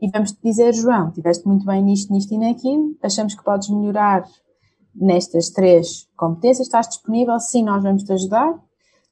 e 0.00 0.10
vamos 0.10 0.32
te 0.32 0.42
dizer, 0.42 0.74
João, 0.74 1.10
tiveste 1.10 1.46
muito 1.46 1.64
bem 1.64 1.82
nisto, 1.82 2.12
nisto 2.12 2.34
e 2.34 2.38
naquilo, 2.38 2.94
achamos 3.02 3.34
que 3.34 3.42
podes 3.42 3.68
melhorar 3.70 4.24
nestas 4.94 5.50
três 5.50 6.08
competências, 6.16 6.66
estás 6.66 6.88
disponível, 6.88 7.38
sim, 7.40 7.64
nós 7.64 7.82
vamos 7.82 8.02
te 8.04 8.12
ajudar, 8.12 8.54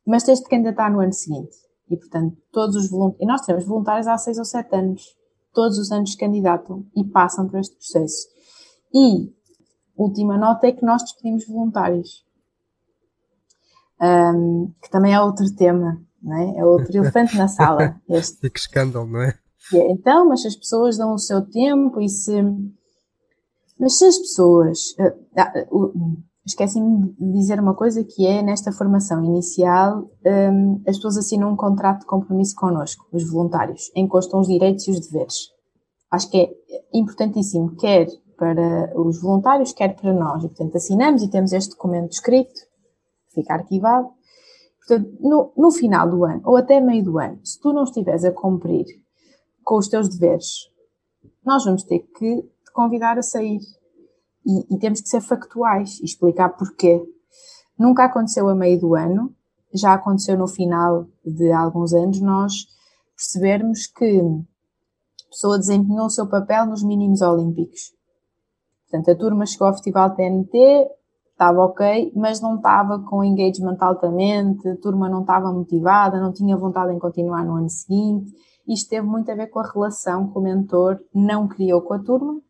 mas 0.06 0.22
tens 0.22 0.40
de 0.40 0.48
candidatar 0.48 0.90
no 0.90 1.00
ano 1.00 1.12
seguinte. 1.12 1.56
E, 1.88 1.96
portanto, 1.96 2.36
todos 2.52 2.76
os 2.76 2.90
voluntários, 2.90 3.22
e 3.22 3.26
nós 3.26 3.40
temos 3.40 3.64
voluntários 3.64 4.06
há 4.06 4.18
seis 4.18 4.38
ou 4.38 4.44
sete 4.44 4.74
anos, 4.74 5.02
todos 5.52 5.78
os 5.78 5.90
anos 5.90 6.14
candidatam 6.14 6.84
e 6.96 7.04
passam 7.04 7.48
por 7.48 7.58
este 7.58 7.74
processo. 7.74 8.28
E, 8.94 9.32
última 9.96 10.36
nota 10.36 10.66
é 10.66 10.72
que 10.72 10.84
nós 10.84 11.02
despedimos 11.02 11.46
voluntários, 11.46 12.24
um, 14.00 14.72
que 14.82 14.90
também 14.90 15.14
é 15.14 15.20
outro 15.20 15.46
tema, 15.54 16.00
não 16.22 16.36
é? 16.36 16.58
É 16.58 16.64
outro 16.64 16.96
elefante 16.96 17.36
na 17.36 17.48
sala. 17.48 18.00
Este. 18.08 18.46
E 18.46 18.50
que 18.50 18.58
escândalo, 18.58 19.06
não 19.06 19.22
é? 19.22 19.38
é? 19.74 19.90
Então, 19.90 20.28
mas 20.28 20.44
as 20.44 20.56
pessoas 20.56 20.96
dão 20.96 21.14
o 21.14 21.18
seu 21.18 21.42
tempo 21.42 22.00
e 22.00 22.08
se 22.08 22.42
mas 23.78 23.98
se 23.98 24.04
as 24.04 24.18
pessoas. 24.18 24.94
Uh, 24.98 25.76
uh, 25.76 26.22
Esqueci-me 26.44 27.12
de 27.12 27.32
dizer 27.32 27.60
uma 27.60 27.74
coisa 27.74 28.02
que 28.02 28.26
é, 28.26 28.42
nesta 28.42 28.72
formação 28.72 29.24
inicial, 29.24 30.10
um, 30.26 30.82
as 30.88 30.96
pessoas 30.96 31.18
assinam 31.18 31.52
um 31.52 31.56
contrato 31.56 32.00
de 32.00 32.06
compromisso 32.06 32.56
connosco, 32.56 33.06
os 33.12 33.30
voluntários, 33.30 33.92
em 33.94 34.06
que 34.06 34.10
constam 34.10 34.40
os 34.40 34.48
direitos 34.48 34.88
e 34.88 34.90
os 34.90 35.06
deveres. 35.06 35.36
Acho 36.10 36.28
que 36.28 36.38
é 36.38 36.50
importantíssimo, 36.92 37.76
quer 37.76 38.08
para 38.42 38.92
os 39.00 39.22
voluntários, 39.22 39.72
quer 39.72 39.94
para 39.94 40.12
nós. 40.12 40.42
E, 40.42 40.48
portanto, 40.48 40.76
assinamos 40.76 41.22
e 41.22 41.30
temos 41.30 41.52
este 41.52 41.70
documento 41.70 42.10
escrito, 42.10 42.60
fica 43.32 43.54
arquivado. 43.54 44.08
Portanto, 44.78 45.16
no, 45.20 45.52
no 45.56 45.70
final 45.70 46.10
do 46.10 46.24
ano, 46.24 46.42
ou 46.44 46.56
até 46.56 46.80
meio 46.80 47.04
do 47.04 47.20
ano, 47.20 47.38
se 47.44 47.60
tu 47.60 47.72
não 47.72 47.84
estiveres 47.84 48.24
a 48.24 48.32
cumprir 48.32 48.84
com 49.62 49.78
os 49.78 49.86
teus 49.86 50.08
deveres, 50.08 50.68
nós 51.44 51.64
vamos 51.64 51.84
ter 51.84 52.00
que 52.00 52.42
te 52.42 52.72
convidar 52.72 53.16
a 53.16 53.22
sair. 53.22 53.60
E, 54.44 54.74
e 54.74 54.78
temos 54.80 55.00
que 55.00 55.08
ser 55.08 55.20
factuais 55.20 56.00
e 56.00 56.04
explicar 56.04 56.48
porquê. 56.48 57.00
Nunca 57.78 58.06
aconteceu 58.06 58.48
a 58.48 58.56
meio 58.56 58.80
do 58.80 58.96
ano, 58.96 59.32
já 59.72 59.94
aconteceu 59.94 60.36
no 60.36 60.48
final 60.48 61.06
de 61.24 61.52
alguns 61.52 61.92
anos, 61.92 62.20
nós 62.20 62.52
percebermos 63.14 63.86
que 63.86 64.18
a 64.18 65.28
pessoa 65.30 65.60
desempenhou 65.60 66.06
o 66.06 66.10
seu 66.10 66.26
papel 66.26 66.66
nos 66.66 66.82
mínimos 66.82 67.22
olímpicos. 67.22 68.01
Portanto, 68.92 69.10
a 69.10 69.16
turma 69.16 69.46
chegou 69.46 69.68
ao 69.68 69.72
Festival 69.72 70.14
TNT, 70.14 70.86
estava 71.30 71.64
ok, 71.64 72.12
mas 72.14 72.42
não 72.42 72.56
estava 72.56 72.98
com 73.00 73.24
engagement 73.24 73.78
altamente, 73.80 74.68
a 74.68 74.76
turma 74.76 75.08
não 75.08 75.22
estava 75.22 75.50
motivada, 75.50 76.20
não 76.20 76.32
tinha 76.32 76.56
vontade 76.56 76.92
em 76.92 76.98
continuar 76.98 77.42
no 77.42 77.56
ano 77.56 77.70
seguinte. 77.70 78.30
Isto 78.68 78.90
teve 78.90 79.06
muito 79.06 79.30
a 79.30 79.34
ver 79.34 79.46
com 79.46 79.60
a 79.60 79.66
relação 79.66 80.30
que 80.30 80.38
o 80.38 80.42
mentor 80.42 81.00
não 81.14 81.48
criou 81.48 81.80
com 81.80 81.94
a 81.94 81.98
turma 81.98 82.40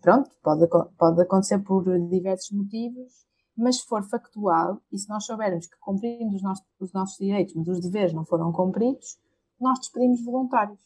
pronto, 0.00 0.30
pode, 0.42 0.66
pode 0.98 1.22
acontecer 1.22 1.58
por 1.60 1.84
diversos 2.08 2.50
motivos, 2.50 3.12
mas 3.56 3.76
se 3.76 3.86
for 3.86 4.02
factual 4.02 4.80
e 4.92 4.98
se 4.98 5.08
nós 5.08 5.24
soubermos 5.24 5.66
que 5.66 5.78
cumprimos 5.78 6.34
os 6.34 6.42
nossos, 6.42 6.64
os 6.80 6.92
nossos 6.92 7.16
direitos, 7.18 7.54
mas 7.54 7.68
os 7.68 7.80
deveres 7.80 8.12
não 8.12 8.24
foram 8.24 8.52
cumpridos, 8.52 9.18
nós 9.60 9.78
despedimos 9.78 10.24
voluntários. 10.24 10.78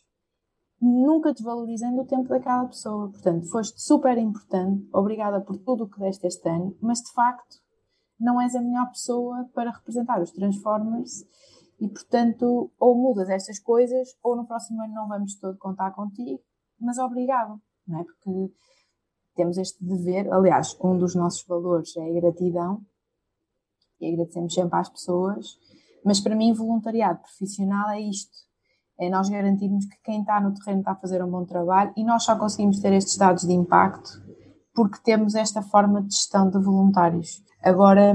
Nunca 0.81 1.33
desvalorizando 1.33 2.01
o 2.03 2.07
tempo 2.07 2.29
daquela 2.29 2.67
pessoa. 2.67 3.11
Portanto, 3.11 3.47
foste 3.51 3.81
super 3.81 4.17
importante, 4.17 4.89
obrigada 4.93 5.41
por 5.41 5.59
tudo 5.59 5.85
o 5.85 5.89
que 5.89 6.01
deste 6.01 6.27
este 6.27 6.49
ano, 6.49 6.77
mas 6.81 7.01
de 7.01 7.13
facto 7.13 7.59
não 8.19 8.41
és 8.41 8.55
a 8.55 8.61
melhor 8.61 8.89
pessoa 8.91 9.49
para 9.55 9.71
representar 9.71 10.21
os 10.23 10.31
Transformers 10.31 11.25
e, 11.81 11.89
portanto, 11.89 12.71
ou 12.79 12.95
mudas 12.95 13.29
estas 13.29 13.59
coisas 13.59 14.17
ou 14.23 14.37
no 14.37 14.47
próximo 14.47 14.83
ano 14.83 14.95
não 14.95 15.09
vamos 15.09 15.35
todo 15.37 15.59
contar 15.59 15.93
contigo, 15.93 16.41
mas 16.79 16.99
obrigado, 16.99 17.61
não 17.87 18.01
é? 18.01 18.05
Porque 18.05 18.53
temos 19.35 19.57
este 19.57 19.83
dever. 19.83 20.33
Aliás, 20.33 20.77
um 20.83 20.99
dos 20.99 21.15
nossos 21.15 21.47
valores 21.47 21.97
é 21.97 22.09
a 22.09 22.21
gratidão 22.21 22.85
e 24.01 24.13
agradecemos 24.13 24.55
sempre 24.55 24.79
às 24.79 24.89
pessoas. 24.89 25.59
Mas 26.05 26.21
para 26.21 26.37
mim, 26.37 26.53
voluntariado 26.53 27.21
profissional 27.21 27.91
é 27.91 28.01
isto: 28.01 28.37
é 29.01 29.09
nós 29.09 29.29
garantirmos 29.29 29.87
que 29.87 29.97
quem 30.05 30.21
está 30.21 30.41
no 30.41 30.53
terreno 30.55 30.81
está 30.81 30.93
a 30.93 30.97
fazer 30.97 31.23
um 31.25 31.31
bom 31.31 31.45
trabalho 31.45 31.93
e 31.97 32.05
nós 32.05 32.25
só 32.25 32.37
conseguimos 32.37 32.81
ter 32.81 32.93
estes 32.93 33.17
dados 33.17 33.45
de 33.45 33.53
impacto 33.53 34.11
porque 34.75 34.99
temos 35.03 35.35
esta 35.35 35.63
forma 35.63 36.03
de 36.03 36.15
gestão 36.15 36.49
de 36.49 36.59
voluntários. 36.63 37.43
Agora, 37.63 38.15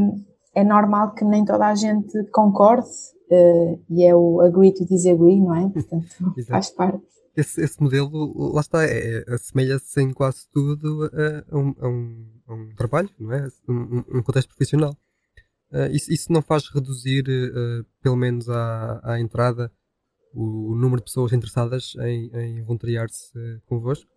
é 0.54 0.64
normal 0.64 1.14
que 1.14 1.26
nem 1.26 1.44
toda 1.44 1.68
a 1.68 1.76
gente 1.76 2.24
concorde 2.32 2.88
uh, 3.32 3.84
e 3.90 4.06
é 4.06 4.16
o 4.16 4.42
agree 4.42 4.74
to 4.74 4.86
disagree, 4.86 5.42
não 5.42 5.56
é? 5.56 5.68
Portanto, 5.74 6.06
faz 6.48 6.70
parte 6.70 7.04
esse, 7.36 7.62
esse 7.62 7.82
modelo, 7.82 8.54
lá 8.54 8.62
está, 8.62 8.84
é, 8.86 9.24
é, 9.28 9.34
assemelha-se 9.34 10.02
em 10.02 10.14
quase 10.14 10.48
tudo 10.52 11.10
a, 11.14 11.54
a, 11.54 11.58
um, 11.58 11.76
a, 11.80 11.88
um, 11.88 12.28
a, 12.48 12.54
um, 12.54 12.76
trabalho, 12.76 13.10
não 13.20 13.34
é? 13.34 13.48
Um, 13.68 13.98
um 14.20 14.24
contexto 14.24 14.48
profissional. 14.48 14.96
Uh, 15.72 15.92
isso, 15.92 16.12
isso, 16.14 16.32
não 16.32 16.42
faz 16.42 16.70
reduzir, 16.74 17.26
uh, 17.28 17.86
pelo 18.02 18.16
menos 18.16 18.48
à, 18.50 19.02
à 19.04 19.20
entrada, 19.20 19.72
o, 20.36 20.76
número 20.76 20.98
de 20.98 21.06
pessoas 21.06 21.34
interessadas 21.34 21.94
em, 22.00 22.30
em 22.34 22.62
voluntariar-se 22.64 23.38
uh, 23.38 23.62
convosco? 23.66 24.10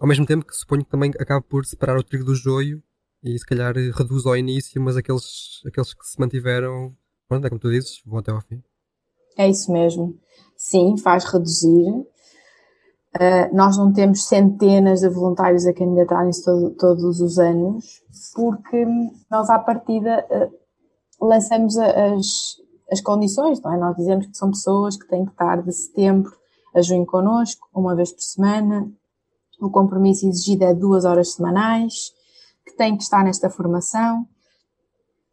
Ao 0.00 0.08
mesmo 0.08 0.26
tempo 0.26 0.46
que 0.46 0.54
suponho 0.54 0.84
que 0.84 0.90
também 0.90 1.10
acaba 1.18 1.42
por 1.42 1.64
separar 1.66 1.98
o 1.98 2.02
trigo 2.02 2.24
do 2.24 2.34
joio 2.34 2.82
e 3.22 3.38
se 3.38 3.44
calhar 3.44 3.74
reduz 3.74 4.24
ao 4.26 4.36
início, 4.36 4.80
mas 4.80 4.96
aqueles, 4.96 5.60
aqueles 5.66 5.92
que 5.92 6.06
se 6.06 6.18
mantiveram, 6.18 6.94
pronto, 7.28 7.46
é 7.46 7.50
como 7.50 7.60
tu 7.60 7.70
dizes, 7.70 8.00
vão 8.06 8.18
até 8.18 8.30
ao 8.30 8.40
fim. 8.40 8.62
É 9.36 9.48
isso 9.48 9.72
mesmo. 9.72 10.18
Sim, 10.56 10.96
faz 10.96 11.24
reduzir. 11.24 12.06
Uh, 13.16 13.54
nós 13.54 13.76
não 13.76 13.92
temos 13.92 14.24
centenas 14.24 15.00
de 15.00 15.08
voluntários 15.08 15.66
a 15.66 15.72
candidatarem-se 15.72 16.44
todo, 16.44 16.70
todos 16.76 17.20
os 17.20 17.38
anos, 17.38 18.02
porque 18.34 18.86
nós, 19.30 19.50
à 19.50 19.58
partida, 19.58 20.24
uh, 20.30 21.26
lançamos 21.26 21.76
as, 21.76 22.56
as 22.90 23.00
condições, 23.00 23.60
não 23.60 23.72
é? 23.72 23.78
Nós 23.78 23.96
dizemos 23.96 24.26
que 24.26 24.36
são 24.36 24.50
pessoas 24.50 24.96
que 24.96 25.06
têm 25.06 25.24
que 25.24 25.32
estar 25.32 25.62
de 25.62 25.72
setembro 25.72 26.32
a 26.74 26.82
junho 26.82 27.06
connosco, 27.06 27.68
uma 27.74 27.94
vez 27.94 28.12
por 28.12 28.22
semana. 28.22 28.90
O 29.60 29.70
compromisso 29.70 30.26
exigido 30.26 30.64
é 30.64 30.74
duas 30.74 31.04
horas 31.04 31.34
semanais, 31.34 32.12
que 32.64 32.76
têm 32.76 32.96
que 32.96 33.02
estar 33.02 33.24
nesta 33.24 33.50
formação, 33.50 34.26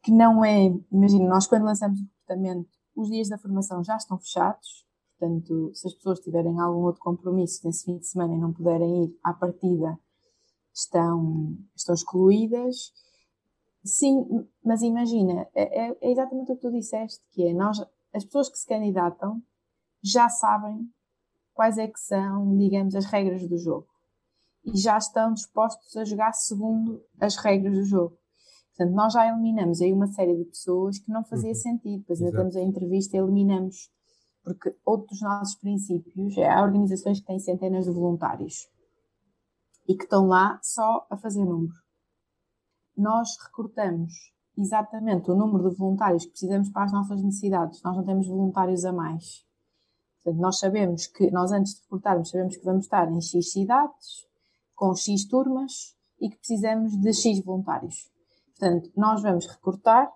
que 0.04 0.12
não 0.12 0.44
é, 0.44 0.74
imagina, 0.92 1.28
nós 1.28 1.48
quando 1.48 1.64
lançamos 1.64 2.00
o 2.00 2.04
recrutamento, 2.04 2.70
os 2.96 3.10
dias 3.10 3.30
da 3.30 3.38
formação 3.38 3.84
já 3.84 3.96
estão 3.96 4.18
fechados, 4.18 4.88
Portanto, 5.20 5.72
se 5.74 5.88
as 5.88 5.94
pessoas 5.96 6.20
tiverem 6.20 6.60
algum 6.60 6.84
outro 6.84 7.02
compromisso 7.02 7.66
nesse 7.66 7.86
fim 7.86 7.98
de 7.98 8.06
semana 8.06 8.36
e 8.36 8.38
não 8.38 8.54
puderem 8.54 9.06
ir 9.06 9.20
à 9.24 9.34
partida, 9.34 10.00
estão, 10.74 11.58
estão 11.76 11.96
excluídas. 11.96 12.94
Sim, 13.88 14.46
mas 14.64 14.82
imagina, 14.82 15.48
é, 15.56 15.88
é, 15.88 15.98
é 16.02 16.12
exatamente 16.12 16.52
o 16.52 16.56
que 16.56 16.62
tu 16.62 16.72
disseste, 16.72 17.24
que 17.32 17.48
é 17.48 17.54
nós, 17.54 17.80
as 18.14 18.26
pessoas 18.26 18.50
que 18.50 18.58
se 18.58 18.68
candidatam 18.68 19.42
já 20.04 20.28
sabem 20.30 20.90
quais 21.54 21.78
é 21.78 21.88
que 21.88 22.00
são, 22.00 22.58
digamos, 22.58 22.96
as 22.96 23.06
regras 23.06 23.48
do 23.48 23.58
jogo. 23.58 23.88
E 24.66 24.78
já 24.78 24.98
estão 24.98 25.34
dispostos 25.34 25.96
a 25.96 26.04
jogar 26.04 26.34
segundo 26.34 27.02
as 27.20 27.38
regras 27.38 27.74
do 27.74 27.84
jogo. 27.84 28.18
Portanto, 28.76 28.94
nós 28.94 29.14
já 29.14 29.28
eliminamos 29.28 29.82
aí 29.82 29.92
uma 29.92 30.08
série 30.08 30.36
de 30.36 30.46
pessoas 30.46 31.00
que 31.00 31.10
não 31.10 31.24
fazia 31.24 31.50
uhum. 31.50 31.56
sentido. 31.56 32.00
Depois 32.00 32.22
ainda 32.22 32.38
temos 32.38 32.56
a 32.56 32.62
entrevista 32.62 33.16
e 33.16 33.20
eliminamos 33.20 33.90
porque 34.44 34.74
outro 34.86 35.08
dos 35.08 35.22
nossos 35.22 35.56
princípios 35.56 36.38
é 36.38 36.48
há 36.48 36.62
organizações 36.62 37.20
que 37.20 37.26
têm 37.26 37.40
centenas 37.40 37.86
de 37.86 37.92
voluntários 37.92 38.70
e 39.88 39.96
que 39.96 40.04
estão 40.04 40.28
lá 40.28 40.60
só 40.62 41.06
a 41.10 41.18
fazer 41.18 41.44
número. 41.44 41.74
Nós 42.98 43.38
recrutamos 43.38 44.14
exatamente 44.58 45.30
o 45.30 45.36
número 45.36 45.70
de 45.70 45.76
voluntários 45.76 46.26
que 46.26 46.32
precisamos 46.32 46.70
para 46.70 46.86
as 46.86 46.92
nossas 46.92 47.22
necessidades. 47.22 47.82
Nós 47.84 47.96
não 47.96 48.04
temos 48.04 48.28
voluntários 48.28 48.84
a 48.86 48.92
mais. 48.92 49.46
Portanto, 50.24 50.42
nós 50.42 50.60
sabemos 50.60 51.06
que, 51.08 51.30
nós 51.32 51.52
antes 51.52 51.76
de 51.76 51.82
recrutarmos, 51.82 52.30
sabemos 52.30 52.58
que 52.58 52.66
vamos 52.66 52.86
estar 52.86 53.10
em 53.12 53.22
X 53.22 53.52
cidades, 53.52 54.26
com 54.76 54.96
X 54.96 55.26
turmas 55.26 55.96
e 56.20 56.30
que 56.30 56.38
precisamos 56.38 56.98
de 56.98 57.14
X 57.14 57.40
voluntários. 57.44 58.10
Portanto, 58.58 58.92
nós 58.96 59.22
vamos 59.22 59.46
recrutar 59.46 60.12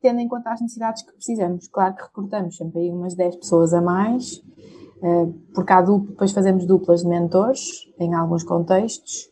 tendo 0.00 0.18
em 0.18 0.28
conta 0.28 0.50
as 0.50 0.60
necessidades 0.60 1.02
que 1.02 1.12
precisamos. 1.12 1.68
Claro 1.68 1.94
que 1.94 2.02
recrutamos 2.02 2.56
sempre 2.56 2.80
aí 2.80 2.90
umas 2.90 3.14
10 3.14 3.36
pessoas 3.36 3.72
a 3.72 3.80
mais, 3.80 4.42
eh, 5.02 5.32
porque 5.54 5.72
há 5.72 5.80
depois 5.80 6.32
fazemos 6.32 6.66
duplas 6.66 7.02
de 7.02 7.08
mentores 7.08 7.88
em 7.98 8.12
alguns 8.14 8.42
contextos, 8.42 9.30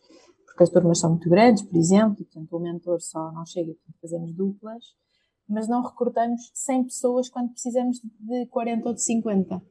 porque 0.60 0.64
as 0.64 0.70
turmas 0.70 0.98
são 0.98 1.10
muito 1.10 1.28
grandes, 1.28 1.62
por 1.62 1.76
exemplo, 1.76 2.16
portanto 2.16 2.52
o 2.52 2.60
mentor 2.60 3.00
só 3.00 3.32
não 3.32 3.46
chega, 3.46 3.74
fazemos 4.00 4.32
duplas, 4.34 4.84
mas 5.48 5.66
não 5.66 5.82
recrutamos 5.82 6.50
100 6.52 6.84
pessoas 6.84 7.28
quando 7.30 7.50
precisamos 7.50 7.98
de 8.20 8.46
40 8.46 8.88
ou 8.88 8.94
de 8.94 9.02
50. 9.02 9.62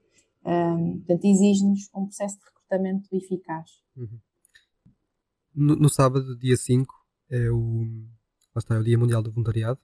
Um, 0.45 0.97
portanto, 0.97 1.25
exige-nos 1.25 1.89
um 1.93 2.05
processo 2.05 2.39
de 2.39 2.45
recrutamento 2.45 3.07
eficaz. 3.15 3.69
Uhum. 3.95 4.19
No, 5.53 5.75
no, 5.75 5.89
sábado, 5.89 6.37
dia 6.37 6.57
5, 6.57 6.93
é 7.29 7.51
o, 7.51 7.85
está, 8.57 8.75
é 8.75 8.79
o 8.79 8.83
Dia 8.83 8.97
Mundial 8.97 9.21
do 9.21 9.31
Voluntariado. 9.31 9.79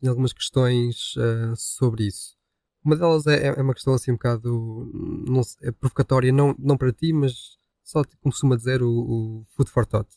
Tenho 0.00 0.10
algumas 0.10 0.32
questões 0.32 1.14
uh, 1.16 1.54
sobre 1.54 2.06
isso. 2.06 2.36
Uma 2.84 2.96
delas 2.96 3.26
é, 3.26 3.46
é, 3.46 3.62
uma 3.62 3.72
questão 3.72 3.94
assim 3.94 4.10
um 4.10 4.14
bocado 4.14 4.90
não, 5.26 5.42
é 5.62 5.70
provocatória, 5.70 6.32
não, 6.32 6.54
não 6.58 6.76
para 6.76 6.92
ti, 6.92 7.12
mas 7.12 7.56
só 7.84 8.02
costuma 8.22 8.56
dizer 8.56 8.82
o, 8.82 8.90
o 8.90 9.46
Food 9.50 9.70
for 9.70 9.86
Thought. 9.86 10.08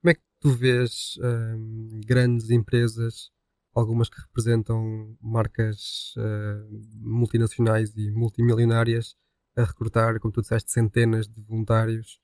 Como 0.00 0.10
é 0.10 0.14
que 0.14 0.22
tu 0.40 0.52
vês 0.52 1.18
um, 1.18 2.00
grandes 2.06 2.50
empresas 2.50 3.30
algumas 3.74 4.08
que 4.08 4.20
representam 4.20 5.16
marcas 5.20 6.14
uh, 6.16 6.86
multinacionais 6.98 7.94
e 7.94 8.10
multimilionárias 8.10 9.14
a 9.54 9.64
recrutar, 9.64 10.18
como 10.18 10.32
tu 10.32 10.40
disseste, 10.40 10.72
centenas 10.72 11.28
de 11.28 11.40
voluntários 11.42 12.18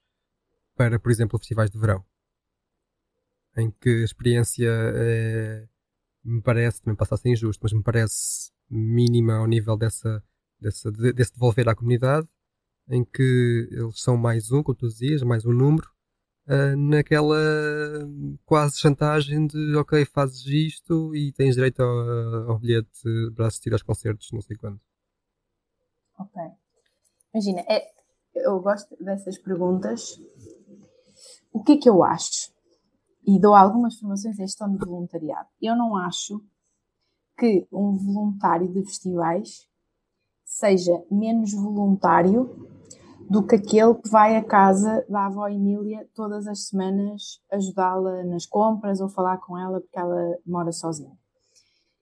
para, 0.74 0.98
por 0.98 1.10
exemplo, 1.10 1.38
festivais 1.38 1.70
de 1.70 1.78
verão. 1.78 2.04
Em 3.54 3.70
que 3.70 4.00
a 4.00 4.04
experiência 4.04 4.70
é, 4.70 5.68
me 6.24 6.40
parece, 6.40 6.80
também 6.80 6.96
passa 6.96 7.14
a 7.14 7.18
ser 7.18 7.28
injusto, 7.28 7.60
mas 7.62 7.72
me 7.72 7.82
parece 7.82 8.50
mínima 8.70 9.34
ao 9.34 9.46
nível 9.46 9.76
dessa, 9.76 10.24
dessa, 10.58 10.90
desse 10.90 11.34
devolver 11.34 11.68
à 11.68 11.74
comunidade, 11.74 12.26
em 12.88 13.04
que 13.04 13.68
eles 13.70 14.00
são 14.00 14.16
mais 14.16 14.50
um, 14.50 14.62
como 14.62 14.76
tu 14.76 14.88
dizias, 14.88 15.22
mais 15.22 15.44
um 15.44 15.52
número, 15.52 15.88
uh, 16.46 16.76
naquela 16.76 17.36
quase 18.44 18.78
chantagem 18.78 19.46
de 19.46 19.76
ok, 19.76 20.04
fazes 20.04 20.44
isto 20.46 21.14
e 21.14 21.32
tens 21.32 21.54
direito 21.54 21.82
ao, 21.82 22.50
ao 22.50 22.58
bilhete 22.58 22.90
para 23.34 23.46
assistir 23.46 23.72
aos 23.72 23.82
concertos, 23.82 24.30
não 24.32 24.40
sei 24.40 24.56
quando. 24.56 24.80
Ok. 26.18 26.42
Imagina, 27.34 27.60
é, 27.68 27.90
eu 28.34 28.60
gosto 28.60 28.96
dessas 29.02 29.38
perguntas. 29.38 30.20
O 31.52 31.62
que 31.62 31.72
é 31.72 31.76
que 31.78 31.88
eu 31.88 32.02
acho? 32.02 32.52
E 33.26 33.40
dou 33.40 33.54
algumas 33.54 33.98
formações 33.98 34.34
em 34.38 34.42
gestão 34.42 34.70
de 34.70 34.84
voluntariado. 34.84 35.48
Eu 35.60 35.76
não 35.76 35.96
acho 35.96 36.42
que 37.38 37.66
um 37.72 37.96
voluntário 37.96 38.68
de 38.68 38.84
festivais 38.84 39.66
seja 40.52 41.02
menos 41.10 41.54
voluntário 41.54 42.68
do 43.28 43.42
que 43.46 43.54
aquele 43.54 43.94
que 43.94 44.08
vai 44.10 44.36
à 44.36 44.44
casa 44.44 45.04
da 45.08 45.26
avó 45.26 45.48
Emília 45.48 46.06
todas 46.14 46.46
as 46.46 46.68
semanas 46.68 47.40
ajudá-la 47.50 48.22
nas 48.24 48.44
compras 48.44 49.00
ou 49.00 49.08
falar 49.08 49.38
com 49.38 49.56
ela 49.56 49.80
porque 49.80 49.98
ela 49.98 50.38
mora 50.44 50.70
sozinha. 50.70 51.16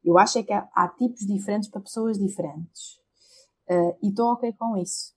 Eu 0.03 0.19
acho 0.19 0.39
é 0.39 0.43
que 0.43 0.53
há, 0.53 0.89
tipos 0.89 1.21
diferentes 1.21 1.69
para 1.69 1.81
pessoas 1.81 2.19
diferentes. 2.19 2.99
Uh, 3.69 3.97
e 4.03 4.09
estou 4.09 4.33
ok 4.33 4.53
com 4.55 4.77
isso. 4.77 5.15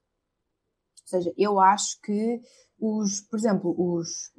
Ou 1.01 1.07
seja, 1.07 1.33
eu 1.35 1.59
acho 1.59 1.99
que 2.01 2.41
os, 2.79 3.21
por 3.21 3.39
exemplo, 3.39 3.73
os, 3.77 4.31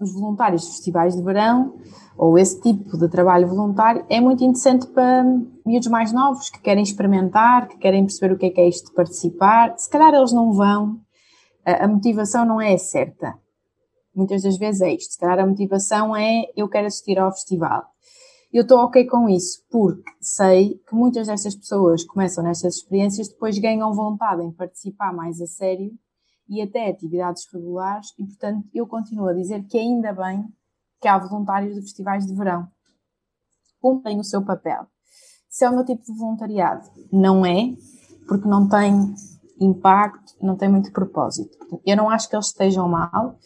os 0.00 0.12
voluntários 0.14 0.62
de 0.62 0.68
festivais 0.70 1.14
de 1.14 1.22
verão 1.22 1.74
ou 2.16 2.38
esse 2.38 2.60
tipo 2.60 2.96
de 2.96 3.08
trabalho 3.08 3.48
voluntário 3.48 4.04
é 4.08 4.20
muito 4.20 4.42
interessante 4.42 4.86
para 4.86 5.24
miúdos 5.64 5.88
mais 5.88 6.12
novos 6.12 6.50
que 6.50 6.60
querem 6.60 6.82
experimentar, 6.82 7.68
que 7.68 7.78
querem 7.78 8.04
perceber 8.04 8.34
o 8.34 8.38
que 8.38 8.46
é 8.46 8.50
que 8.50 8.60
é 8.60 8.68
isto 8.68 8.88
de 8.88 8.94
participar. 8.94 9.74
Se 9.78 9.88
calhar 9.88 10.12
eles 10.14 10.32
não 10.32 10.52
vão, 10.52 11.00
a 11.64 11.86
motivação 11.86 12.44
não 12.44 12.60
é 12.60 12.76
certa. 12.76 13.38
Muitas 14.14 14.42
das 14.42 14.56
vezes 14.56 14.80
é 14.80 14.94
isto. 14.94 15.12
Se 15.12 15.18
calhar 15.18 15.38
a 15.38 15.46
motivação 15.46 16.16
é 16.16 16.44
eu 16.56 16.68
quero 16.68 16.86
assistir 16.86 17.18
ao 17.18 17.30
festival. 17.30 17.84
Eu 18.52 18.62
estou 18.62 18.78
ok 18.78 19.06
com 19.06 19.28
isso, 19.28 19.64
porque 19.70 20.10
sei 20.20 20.80
que 20.88 20.94
muitas 20.94 21.28
destas 21.28 21.54
pessoas 21.54 22.04
começam 22.04 22.42
nestas 22.42 22.76
experiências, 22.76 23.28
depois 23.28 23.56
ganham 23.58 23.94
vontade 23.94 24.42
em 24.42 24.50
participar 24.50 25.12
mais 25.14 25.40
a 25.40 25.46
sério 25.46 25.92
e 26.50 26.60
até 26.60 26.90
atividades 26.90 27.46
regulares, 27.52 28.12
e 28.18 28.26
portanto 28.26 28.68
eu 28.74 28.86
continuo 28.86 29.28
a 29.28 29.32
dizer 29.32 29.62
que 29.68 29.78
ainda 29.78 30.12
bem 30.12 30.44
que 31.00 31.06
há 31.06 31.16
voluntários 31.16 31.76
de 31.76 31.80
festivais 31.80 32.26
de 32.26 32.34
verão. 32.34 32.68
Cumprem 33.80 34.18
o 34.18 34.24
seu 34.24 34.44
papel. 34.44 34.86
Se 35.48 35.64
é 35.64 35.70
o 35.70 35.74
meu 35.74 35.84
tipo 35.84 36.02
de 36.04 36.12
voluntariado, 36.12 36.90
não 37.10 37.46
é, 37.46 37.74
porque 38.28 38.46
não 38.46 38.68
tem 38.68 39.14
impacto, 39.60 40.34
não 40.42 40.56
tem 40.56 40.68
muito 40.68 40.92
propósito. 40.92 41.56
Eu 41.86 41.96
não 41.96 42.10
acho 42.10 42.28
que 42.28 42.34
eles 42.34 42.46
estejam 42.46 42.88
mal. 42.88 43.38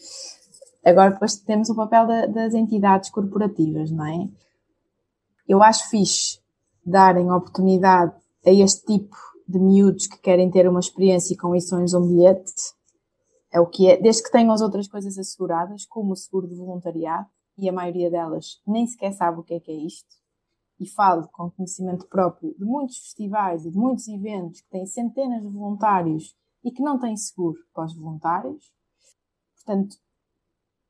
Agora, 0.83 1.11
depois 1.11 1.35
temos 1.35 1.69
o 1.69 1.75
papel 1.75 2.07
da, 2.07 2.25
das 2.25 2.53
entidades 2.53 3.09
corporativas, 3.09 3.91
não 3.91 4.05
é? 4.05 4.29
Eu 5.47 5.61
acho 5.61 5.89
fixe 5.89 6.39
darem 6.85 7.31
oportunidade 7.31 8.13
a 8.45 8.51
este 8.51 8.85
tipo 8.85 9.15
de 9.47 9.59
miúdos 9.59 10.07
que 10.07 10.19
querem 10.19 10.49
ter 10.49 10.67
uma 10.67 10.79
experiência 10.79 11.33
e 11.33 11.37
com 11.37 11.55
isso 11.55 11.75
um 11.75 12.07
bilhete, 12.07 12.51
é 13.55 13.59
o 13.61 13.65
que 13.65 13.87
é, 13.87 13.95
desde 13.95 14.21
que 14.21 14.31
tenham 14.31 14.51
as 14.51 14.59
outras 14.59 14.85
coisas 14.85 15.17
asseguradas, 15.17 15.85
como 15.85 16.11
o 16.11 16.15
seguro 16.15 16.45
de 16.45 16.55
voluntariado, 16.55 17.25
e 17.57 17.69
a 17.69 17.71
maioria 17.71 18.11
delas 18.11 18.61
nem 18.67 18.85
sequer 18.85 19.13
sabe 19.13 19.39
o 19.39 19.43
que 19.43 19.53
é 19.53 19.59
que 19.61 19.71
é 19.71 19.75
isto, 19.75 20.13
e 20.77 20.85
falo 20.85 21.29
com 21.29 21.49
conhecimento 21.49 22.05
próprio 22.09 22.53
de 22.59 22.65
muitos 22.65 22.97
festivais 22.97 23.65
e 23.65 23.71
de 23.71 23.77
muitos 23.77 24.09
eventos 24.09 24.59
que 24.59 24.69
têm 24.69 24.85
centenas 24.85 25.41
de 25.41 25.47
voluntários 25.47 26.35
e 26.65 26.69
que 26.69 26.83
não 26.83 26.99
têm 26.99 27.15
seguro 27.15 27.57
para 27.73 27.85
os 27.85 27.95
voluntários. 27.95 28.73
Portanto, 29.55 29.95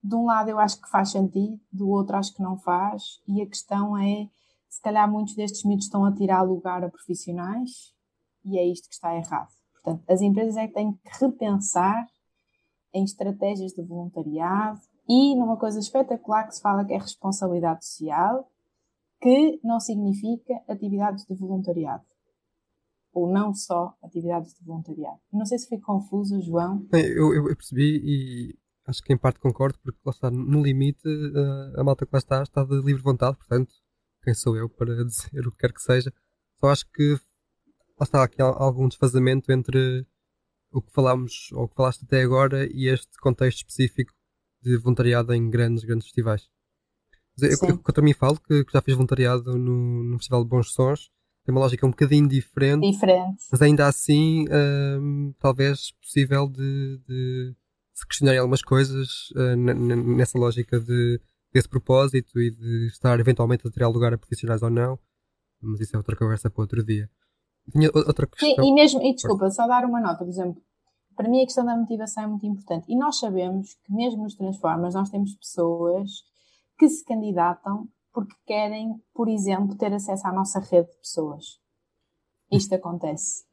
de 0.03 0.15
um 0.15 0.25
lado 0.25 0.49
eu 0.49 0.57
acho 0.57 0.81
que 0.81 0.89
faz 0.89 1.11
sentido, 1.11 1.59
do 1.71 1.87
outro 1.87 2.15
acho 2.15 2.33
que 2.33 2.41
não 2.41 2.57
faz, 2.57 3.21
e 3.27 3.43
a 3.43 3.45
questão 3.45 3.95
é, 3.95 4.27
se 4.67 4.81
calhar 4.81 5.07
muitos 5.07 5.35
destes 5.35 5.63
mitos 5.63 5.85
estão 5.85 6.03
a 6.03 6.11
tirar 6.11 6.41
lugar 6.41 6.83
a 6.83 6.89
profissionais, 6.89 7.93
e 8.43 8.57
é 8.57 8.65
isto 8.65 8.89
que 8.89 8.95
está 8.95 9.15
errado. 9.15 9.53
Portanto, 9.71 10.03
as 10.09 10.19
empresas 10.21 10.57
é 10.57 10.67
que 10.67 10.73
têm 10.73 10.93
que 10.93 11.23
repensar 11.23 12.07
em 12.95 13.03
estratégias 13.03 13.73
de 13.73 13.83
voluntariado 13.83 14.79
e 15.07 15.35
numa 15.35 15.57
coisa 15.57 15.77
espetacular 15.77 16.47
que 16.47 16.55
se 16.55 16.61
fala 16.61 16.85
que 16.85 16.93
é 16.93 16.97
responsabilidade 16.97 17.85
social, 17.85 18.49
que 19.21 19.59
não 19.63 19.79
significa 19.79 20.53
atividades 20.67 21.25
de 21.25 21.35
voluntariado. 21.35 22.03
Ou 23.13 23.31
não 23.31 23.53
só 23.53 23.93
atividades 24.01 24.53
de 24.53 24.63
voluntariado. 24.63 25.19
Não 25.31 25.45
sei 25.45 25.57
se 25.57 25.67
foi 25.67 25.79
confuso, 25.79 26.41
João. 26.41 26.87
Eu, 26.91 27.33
eu, 27.33 27.49
eu 27.49 27.55
percebi 27.55 28.01
e 28.03 28.55
acho 28.87 29.03
que 29.03 29.13
em 29.13 29.17
parte 29.17 29.39
concordo, 29.39 29.77
porque 29.83 29.99
lá 30.05 30.11
está, 30.11 30.31
no 30.31 30.61
limite, 30.61 31.07
a, 31.75 31.81
a 31.81 31.83
malta 31.83 32.05
que 32.05 32.13
lá 32.13 32.19
está 32.19 32.43
está 32.43 32.63
de 32.63 32.81
livre 32.81 33.01
vontade, 33.01 33.37
portanto, 33.37 33.73
quem 34.23 34.33
sou 34.33 34.55
eu 34.55 34.69
para 34.69 34.95
dizer 35.05 35.45
o 35.45 35.51
que 35.51 35.57
quer 35.57 35.73
que 35.73 35.81
seja. 35.81 36.13
Só 36.59 36.69
acho 36.69 36.89
que 36.91 37.19
lá 37.99 38.03
está 38.03 38.23
aqui 38.23 38.41
algum 38.41 38.87
desfazamento 38.87 39.51
entre 39.51 40.05
o 40.75 40.81
que 40.81 40.91
falámos, 40.91 41.49
ou 41.53 41.63
o 41.63 41.67
que 41.69 41.75
falaste 41.75 42.03
até 42.03 42.21
agora, 42.21 42.67
e 42.69 42.89
este 42.89 43.17
contexto 43.19 43.59
específico 43.59 44.13
de 44.61 44.77
voluntariado 44.77 45.33
em 45.33 45.49
grandes, 45.49 45.85
grandes 45.85 46.05
festivais. 46.05 46.49
Eu, 47.39 47.69
eu, 47.69 47.77
contra 47.79 48.03
mim 48.03 48.13
falo 48.13 48.39
que, 48.39 48.65
que, 48.65 48.73
já 48.73 48.81
fiz 48.81 48.93
voluntariado 48.93 49.57
no, 49.57 50.03
no 50.03 50.17
Festival 50.17 50.43
de 50.43 50.49
Bons 50.49 50.73
Sons, 50.73 51.09
tem 51.45 51.53
uma 51.53 51.61
lógica 51.61 51.85
um 51.85 51.91
bocadinho 51.91 52.27
diferente, 52.27 52.91
diferente. 52.91 53.43
mas 53.51 53.61
ainda 53.61 53.87
assim, 53.87 54.45
hum, 54.99 55.33
talvez 55.39 55.91
possível 56.01 56.49
de, 56.49 56.99
de, 57.07 57.55
se 57.93 58.05
questionar 58.07 58.37
algumas 58.37 58.61
coisas 58.61 59.29
uh, 59.31 59.55
nessa 59.55 60.37
lógica 60.37 60.79
de, 60.79 61.21
desse 61.53 61.69
propósito 61.69 62.41
e 62.41 62.51
de 62.51 62.87
estar 62.87 63.17
eventualmente 63.19 63.65
a 63.65 63.71
ter 63.71 63.85
lugar 63.85 64.13
a 64.13 64.17
profissionais 64.17 64.61
ou 64.61 64.69
não, 64.69 64.99
mas 65.61 65.79
isso 65.79 65.95
é 65.95 65.97
outra 65.97 66.15
conversa 66.15 66.49
para 66.49 66.61
outro 66.61 66.83
dia. 66.83 67.09
Tinha 67.71 67.89
outra 67.93 68.27
questão. 68.27 68.63
Sim, 68.63 68.69
e 68.69 68.73
mesmo, 68.73 69.01
e 69.01 69.13
desculpa, 69.13 69.49
só 69.49 69.67
dar 69.67 69.85
uma 69.85 69.99
nota, 69.99 70.19
por 70.19 70.27
exemplo, 70.27 70.61
para 71.15 71.29
mim 71.29 71.41
a 71.41 71.45
questão 71.45 71.65
da 71.65 71.75
motivação 71.75 72.23
é 72.23 72.27
muito 72.27 72.45
importante. 72.45 72.85
E 72.89 72.97
nós 72.97 73.19
sabemos 73.19 73.73
que 73.85 73.93
mesmo 73.93 74.23
nos 74.23 74.35
Transformers 74.35 74.93
nós 74.93 75.09
temos 75.09 75.33
pessoas 75.35 76.09
que 76.77 76.87
se 76.89 77.03
candidatam 77.05 77.87
porque 78.13 78.33
querem, 78.45 78.95
por 79.13 79.27
exemplo, 79.27 79.75
ter 79.75 79.93
acesso 79.93 80.27
à 80.27 80.31
nossa 80.31 80.59
rede 80.59 80.89
de 80.89 80.97
pessoas. 80.97 81.59
Isto 82.51 82.75
acontece. 82.75 83.43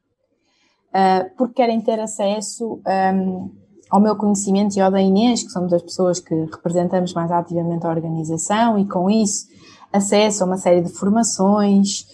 Uh, 0.91 1.35
porque 1.37 1.55
querem 1.55 1.81
ter 1.81 1.99
acesso 1.99 2.81
um, 3.15 3.51
ao 3.91 4.01
meu 4.01 4.17
conhecimento 4.17 4.77
e 4.77 4.81
ao 4.81 4.91
da 4.91 5.01
Inês, 5.01 5.43
que 5.43 5.51
somos 5.51 5.73
as 5.73 5.83
pessoas 5.83 6.21
que 6.21 6.35
representamos 6.35 7.13
mais 7.13 7.31
ativamente 7.31 7.87
a 7.87 7.91
organização, 7.91 8.79
e 8.79 8.87
com 8.87 9.11
isso 9.11 9.47
acesso 9.93 10.45
a 10.45 10.47
uma 10.47 10.59
série 10.59 10.83
de 10.83 10.93
formações, 10.93 12.07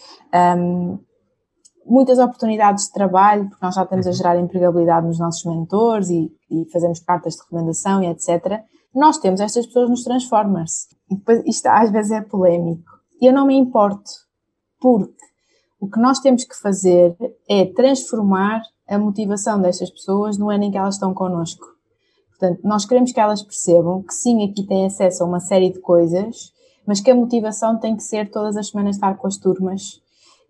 um, 0.57 0.99
muitas 1.89 2.19
oportunidades 2.19 2.87
de 2.87 2.93
trabalho, 2.93 3.49
porque 3.49 3.65
nós 3.65 3.75
já 3.75 3.83
estamos 3.83 4.07
a 4.07 4.11
uhum. 4.11 4.17
gerar 4.17 4.39
empregabilidade 4.39 5.07
nos 5.07 5.19
nossos 5.19 5.45
mentores 5.45 6.11
e, 6.11 6.31
e 6.51 6.65
fazemos 6.71 7.01
cartas 7.01 7.35
de 7.35 7.43
recomendação 7.43 8.03
e 8.03 8.07
etc. 8.07 8.63
Nós 8.95 9.19
temos 9.19 9.41
estas 9.41 9.67
pessoas 9.67 9.89
nos 9.89 10.05
Transformers. 10.05 10.89
E 11.11 11.17
depois, 11.17 11.43
isto 11.47 11.67
às 11.67 11.91
vezes 11.91 12.13
é 12.13 12.21
polémico. 12.21 12.91
E 13.21 13.27
eu 13.27 13.33
não 13.33 13.47
me 13.47 13.57
importo, 13.57 14.11
porque 14.81 15.15
o 15.81 15.89
que 15.89 16.01
nós 16.01 16.21
temos 16.21 16.45
que 16.45 16.57
fazer 16.57 17.17
é 17.49 17.65
transformar 17.67 18.63
a 18.89 18.99
motivação 18.99 19.61
destas 19.61 19.91
pessoas 19.91 20.39
no 20.39 20.51
ano 20.51 20.65
em 20.65 20.71
que 20.71 20.79
elas 20.79 20.95
estão 20.95 21.13
connosco. 21.13 21.65
Portanto, 22.31 22.61
nós 22.63 22.85
queremos 22.85 23.13
que 23.13 23.21
elas 23.21 23.43
percebam 23.43 24.03
que 24.03 24.15
sim, 24.15 24.49
aqui 24.49 24.65
têm 24.65 24.87
acesso 24.87 25.23
a 25.23 25.27
uma 25.27 25.41
série 25.41 25.73
de 25.73 25.81
coisas, 25.81 26.53
mas 26.87 27.01
que 27.01 27.11
a 27.11 27.15
motivação 27.15 27.79
tem 27.79 27.97
que 27.97 28.03
ser 28.03 28.31
todas 28.31 28.57
as 28.57 28.69
semanas 28.69 28.97
estar 28.97 29.17
com 29.17 29.27
as 29.27 29.37
turmas 29.37 30.01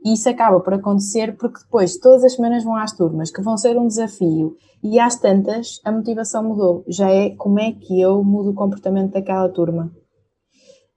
e 0.04 0.12
isso 0.12 0.28
acaba 0.28 0.60
por 0.60 0.74
acontecer 0.74 1.36
porque 1.36 1.60
depois 1.60 1.98
todas 1.98 2.24
as 2.24 2.34
semanas 2.34 2.62
vão 2.62 2.76
às 2.76 2.92
turmas, 2.92 3.30
que 3.30 3.42
vão 3.42 3.56
ser 3.56 3.76
um 3.76 3.86
desafio, 3.86 4.56
e 4.82 4.98
às 4.98 5.16
tantas 5.16 5.80
a 5.84 5.90
motivação 5.90 6.44
mudou. 6.44 6.84
Já 6.86 7.10
é 7.10 7.30
como 7.30 7.58
é 7.58 7.72
que 7.72 8.00
eu 8.00 8.22
mudo 8.22 8.50
o 8.50 8.54
comportamento 8.54 9.12
daquela 9.12 9.48
turma. 9.48 9.92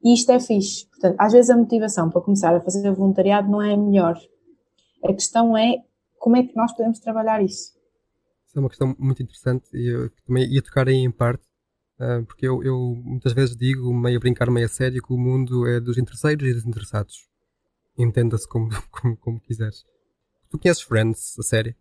E 0.04 0.14
isto 0.14 0.32
é 0.32 0.39
fixe. 0.39 0.88
Portanto, 0.88 1.16
às 1.20 1.34
vezes 1.34 1.49
a 1.49 1.58
motivação 1.58 2.10
para 2.10 2.22
começar 2.22 2.56
a 2.56 2.62
fazer 2.62 2.91
voluntariado 2.91 3.49
não 3.49 3.62
é 3.62 3.74
a 3.74 3.78
melhor. 3.78 4.20
A 5.04 5.14
questão 5.14 5.58
é 5.58 5.78
como 6.20 6.38
é 6.38 6.43
que 6.43 6.56
nós 6.56 6.72
podemos 6.72 6.99
trabalhar 6.99 7.43
isso. 7.43 7.74
Isso 8.45 8.58
é 8.58 8.60
uma 8.60 8.70
questão 8.70 8.95
muito 8.99 9.24
interessante 9.24 9.66
e 9.74 9.88
eu 9.88 10.10
também 10.28 10.45
ia 10.45 10.62
tocar 10.62 10.88
aí 10.88 10.97
em 10.97 11.10
parte, 11.12 11.43
ah, 11.99 12.22
porque 12.28 12.47
eu, 12.47 12.62
eu 12.64 13.02
muitas 13.04 13.34
vezes 13.34 13.56
digo, 13.56 13.91
meio 13.93 14.18
a 14.18 14.20
brincar, 14.20 14.52
meio 14.52 14.66
a 14.66 14.70
sério, 14.70 15.02
que 15.02 15.14
o 15.14 15.18
mundo 15.18 15.66
é 15.68 15.80
dos 15.80 15.97
interesseiros 15.97 16.47
e 16.47 16.54
dos 16.54 16.66
interessados 16.66 17.30
entenda-se 18.04 18.47
como, 18.47 18.70
como, 18.91 19.18
como 19.18 19.41
quiseres. 19.41 19.84
Tu 20.49 20.60
conheces 20.60 20.84
Friends, 20.84 21.39
a 21.39 21.43
série? 21.43 21.76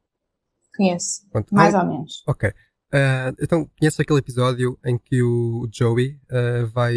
Conheço. 0.77 1.29
Pronto. 1.31 1.55
Mais 1.55 1.75
ah, 1.75 1.83
ou 1.83 1.89
menos. 1.89 2.23
Ok. 2.27 2.49
Uh, 2.49 3.35
então, 3.41 3.71
conheces 3.79 4.01
aquele 4.01 4.19
episódio 4.19 4.79
em 4.85 4.99
que 4.99 5.23
o 5.23 5.69
Joey 5.73 6.21
uh, 6.31 6.67
vai 6.73 6.95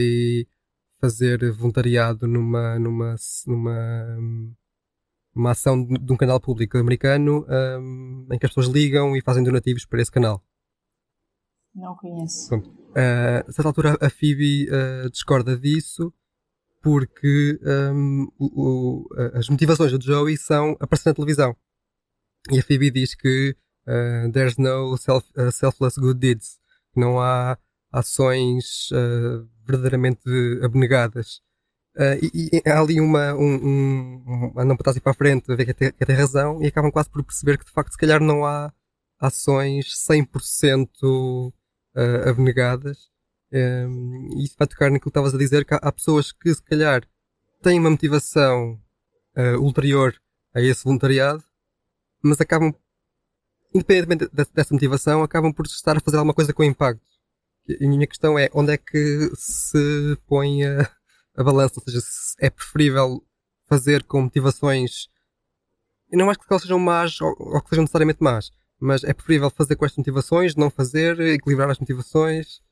fazer 0.99 1.51
voluntariado 1.51 2.27
numa, 2.27 2.79
numa, 2.79 3.15
numa 3.45 4.17
uma 5.35 5.51
ação 5.51 5.83
de, 5.83 5.97
de 5.97 6.13
um 6.13 6.17
canal 6.17 6.39
público 6.39 6.77
americano 6.77 7.45
um, 7.49 8.27
em 8.31 8.37
que 8.37 8.45
as 8.45 8.51
pessoas 8.51 8.67
ligam 8.67 9.15
e 9.15 9.21
fazem 9.21 9.43
donativos 9.43 9.85
para 9.85 10.01
esse 10.01 10.11
canal? 10.11 10.43
Não 11.73 11.95
conheço. 11.95 12.49
Pronto. 12.49 12.69
Uh, 12.69 13.49
a 13.49 13.51
certa 13.51 13.69
altura 13.69 13.97
a 13.99 14.09
Phoebe 14.09 14.67
uh, 14.69 15.09
discorda 15.09 15.57
disso 15.57 16.13
porque 16.83 17.57
um, 17.63 18.27
o, 18.37 18.45
o, 18.45 19.09
as 19.33 19.47
motivações 19.47 19.91
do 19.93 20.03
Joey 20.03 20.37
são 20.37 20.75
aparecer 20.81 21.09
na 21.09 21.15
televisão. 21.15 21.55
E 22.51 22.59
a 22.59 22.61
Phoebe 22.61 22.91
diz 22.91 23.15
que 23.15 23.55
uh, 23.87 24.29
there's 24.33 24.57
no 24.57 24.97
self, 24.97 25.25
uh, 25.37 25.49
selfless 25.49 25.97
good 25.97 26.19
deeds. 26.19 26.59
Não 26.93 27.21
há 27.21 27.57
ações 27.89 28.91
uh, 28.91 29.47
verdadeiramente 29.65 30.29
abnegadas. 30.61 31.41
Uh, 31.95 32.19
e, 32.21 32.49
e, 32.57 32.69
há 32.69 32.81
ali 32.81 32.99
uma, 32.99 33.33
um, 33.33 33.55
um, 33.55 34.23
um 34.27 34.59
andam 34.59 34.75
para 34.75 34.83
trás 34.83 34.97
e 34.97 34.99
para 34.99 35.11
a 35.11 35.15
frente 35.15 35.49
a 35.51 35.55
ver 35.55 35.65
que 35.65 35.73
tem, 35.73 35.91
que 35.93 36.05
tem 36.05 36.15
razão 36.15 36.61
e 36.61 36.67
acabam 36.67 36.91
quase 36.91 37.09
por 37.09 37.23
perceber 37.23 37.57
que 37.57 37.65
de 37.65 37.71
facto 37.71 37.91
se 37.91 37.97
calhar 37.97 38.19
não 38.19 38.43
há 38.43 38.73
ações 39.19 39.85
100% 40.09 40.87
uh, 40.97 41.53
abnegadas 42.27 43.12
um, 43.53 44.29
e 44.35 44.45
isso 44.45 44.55
vai 44.57 44.67
tocar 44.67 44.89
naquilo 44.89 45.03
que 45.03 45.09
estavas 45.09 45.35
a 45.35 45.37
dizer, 45.37 45.63
que 45.63 45.75
há, 45.75 45.77
há, 45.77 45.91
pessoas 45.91 46.31
que 46.31 46.53
se 46.53 46.61
calhar 46.63 47.07
têm 47.61 47.79
uma 47.79 47.91
motivação 47.91 48.81
uh, 49.37 49.61
ulterior 49.61 50.19
a 50.55 50.61
esse 50.61 50.83
voluntariado, 50.83 51.43
mas 52.21 52.41
acabam, 52.41 52.73
independentemente 53.73 54.27
dessa 54.33 54.73
motivação, 54.73 55.21
acabam 55.21 55.53
por 55.53 55.67
estar 55.67 55.95
a 55.95 55.99
fazer 55.99 56.17
alguma 56.17 56.33
coisa 56.33 56.51
com 56.51 56.63
impacto. 56.63 57.05
A 57.69 57.87
minha 57.87 58.07
questão 58.07 58.37
é 58.37 58.49
onde 58.53 58.73
é 58.73 58.77
que 58.77 59.31
se 59.35 60.17
põe 60.27 60.63
a, 60.63 60.89
a 61.37 61.43
balança, 61.43 61.75
ou 61.77 61.83
seja, 61.83 62.01
se 62.01 62.35
é 62.39 62.49
preferível 62.49 63.23
fazer 63.67 64.03
com 64.03 64.21
motivações. 64.21 65.07
Eu 66.11 66.17
não 66.17 66.29
acho 66.29 66.39
que 66.39 66.45
elas 66.49 66.63
sejam 66.63 66.79
más 66.79 67.21
ou, 67.21 67.35
ou 67.37 67.61
que 67.61 67.69
sejam 67.69 67.83
necessariamente 67.83 68.21
más, 68.21 68.51
mas 68.79 69.03
é 69.03 69.13
preferível 69.13 69.49
fazer 69.51 69.75
com 69.75 69.85
estas 69.85 69.99
motivações, 69.99 70.55
não 70.55 70.71
fazer, 70.71 71.19
equilibrar 71.19 71.69
as 71.69 71.79
motivações 71.79 72.63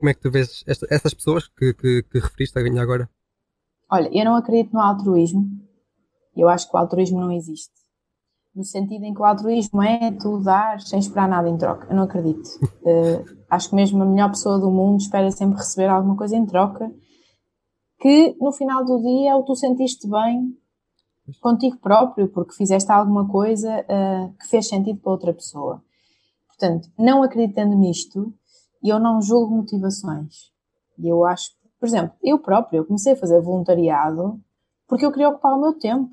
como 0.00 0.10
é 0.10 0.14
que 0.14 0.20
tu 0.20 0.30
vês 0.30 0.64
esta, 0.66 0.86
essas 0.90 1.12
pessoas 1.12 1.46
que, 1.46 1.74
que, 1.74 2.02
que 2.02 2.18
referiste 2.18 2.58
a 2.58 2.62
ganhar 2.62 2.82
agora? 2.82 3.08
Olha, 3.90 4.08
eu 4.12 4.24
não 4.24 4.34
acredito 4.34 4.72
no 4.72 4.80
altruísmo. 4.80 5.46
Eu 6.34 6.48
acho 6.48 6.68
que 6.68 6.74
o 6.74 6.78
altruísmo 6.78 7.20
não 7.20 7.30
existe. 7.30 7.74
No 8.54 8.64
sentido 8.64 9.04
em 9.04 9.12
que 9.12 9.20
o 9.20 9.24
altruísmo 9.24 9.82
é 9.82 10.10
tu 10.10 10.38
dar 10.42 10.80
sem 10.80 10.98
esperar 10.98 11.28
nada 11.28 11.48
em 11.48 11.56
troca. 11.56 11.86
Eu 11.90 11.96
não 11.96 12.04
acredito. 12.04 12.46
uh, 12.82 13.38
acho 13.50 13.68
que 13.68 13.76
mesmo 13.76 14.02
a 14.02 14.06
melhor 14.06 14.30
pessoa 14.30 14.58
do 14.58 14.70
mundo 14.70 15.00
espera 15.00 15.30
sempre 15.30 15.58
receber 15.58 15.88
alguma 15.88 16.16
coisa 16.16 16.34
em 16.34 16.46
troca 16.46 16.90
que 18.00 18.34
no 18.40 18.50
final 18.50 18.84
do 18.84 18.98
dia 19.02 19.36
ou 19.36 19.44
tu 19.44 19.54
sentiste 19.54 20.08
bem 20.08 20.56
contigo 21.40 21.76
próprio 21.78 22.28
porque 22.28 22.54
fizeste 22.54 22.90
alguma 22.90 23.28
coisa 23.28 23.80
uh, 23.82 24.34
que 24.38 24.48
fez 24.48 24.66
sentido 24.66 24.98
para 25.00 25.12
outra 25.12 25.34
pessoa. 25.34 25.82
Portanto, 26.48 26.88
não 26.98 27.22
acreditando 27.22 27.76
nisto, 27.76 28.34
e 28.82 28.88
eu 28.88 28.98
não 28.98 29.20
julgo 29.20 29.56
motivações. 29.56 30.50
E 30.98 31.08
eu 31.08 31.24
acho, 31.24 31.50
por 31.78 31.86
exemplo, 31.86 32.14
eu 32.22 32.38
próprio 32.38 32.78
eu 32.78 32.84
comecei 32.84 33.12
a 33.12 33.16
fazer 33.16 33.40
voluntariado 33.40 34.40
porque 34.86 35.06
eu 35.06 35.12
queria 35.12 35.28
ocupar 35.28 35.52
o 35.52 35.60
meu 35.60 35.78
tempo. 35.78 36.10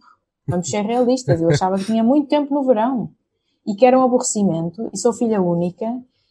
Vamos 0.47 0.69
ser 0.69 0.81
realistas, 0.81 1.41
eu 1.41 1.49
achava 1.49 1.77
que 1.77 1.85
tinha 1.85 2.03
muito 2.03 2.29
tempo 2.29 2.53
no 2.53 2.63
verão 2.63 3.11
e 3.67 3.75
que 3.75 3.85
era 3.85 3.99
um 3.99 4.03
aborrecimento, 4.03 4.89
e 4.93 4.97
sou 4.97 5.11
filha 5.11 5.41
única, 5.41 5.85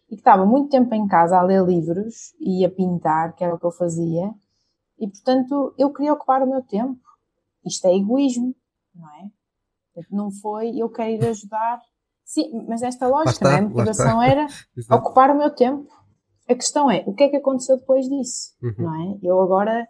e 0.09 0.14
que 0.14 0.20
estava 0.20 0.47
muito 0.47 0.70
tempo 0.70 0.95
em 0.95 1.07
casa 1.07 1.37
a 1.37 1.43
ler 1.43 1.62
livros 1.62 2.34
e 2.41 2.64
a 2.64 2.70
pintar, 2.70 3.34
que 3.34 3.45
era 3.45 3.55
o 3.55 3.59
que 3.59 3.66
eu 3.66 3.70
fazia, 3.70 4.32
e 4.99 5.07
portanto 5.07 5.74
eu 5.76 5.93
queria 5.93 6.14
ocupar 6.14 6.43
o 6.43 6.49
meu 6.49 6.62
tempo. 6.62 6.99
Isto 7.64 7.89
é 7.89 7.95
egoísmo, 7.95 8.55
não 8.95 9.09
é? 9.11 9.30
Não 10.11 10.30
foi 10.30 10.78
eu 10.78 10.89
quero 10.89 11.11
ir 11.11 11.26
ajudar. 11.28 11.82
Sim, 12.24 12.64
mas 12.66 12.82
esta 12.82 13.07
lógica, 13.07 13.32
está, 13.32 13.51
né? 13.51 13.59
a 13.59 13.62
motivação 13.68 14.22
era 14.22 14.47
ocupar 14.91 15.30
o 15.30 15.37
meu 15.37 15.51
tempo. 15.55 15.87
A 16.49 16.55
questão 16.55 16.90
é, 16.90 17.03
o 17.07 17.14
que 17.14 17.24
é 17.24 17.28
que 17.28 17.36
aconteceu 17.36 17.76
depois 17.76 18.09
disso, 18.09 18.55
uhum. 18.62 18.74
não 18.78 18.94
é? 18.94 19.18
Eu 19.22 19.40
agora 19.40 19.86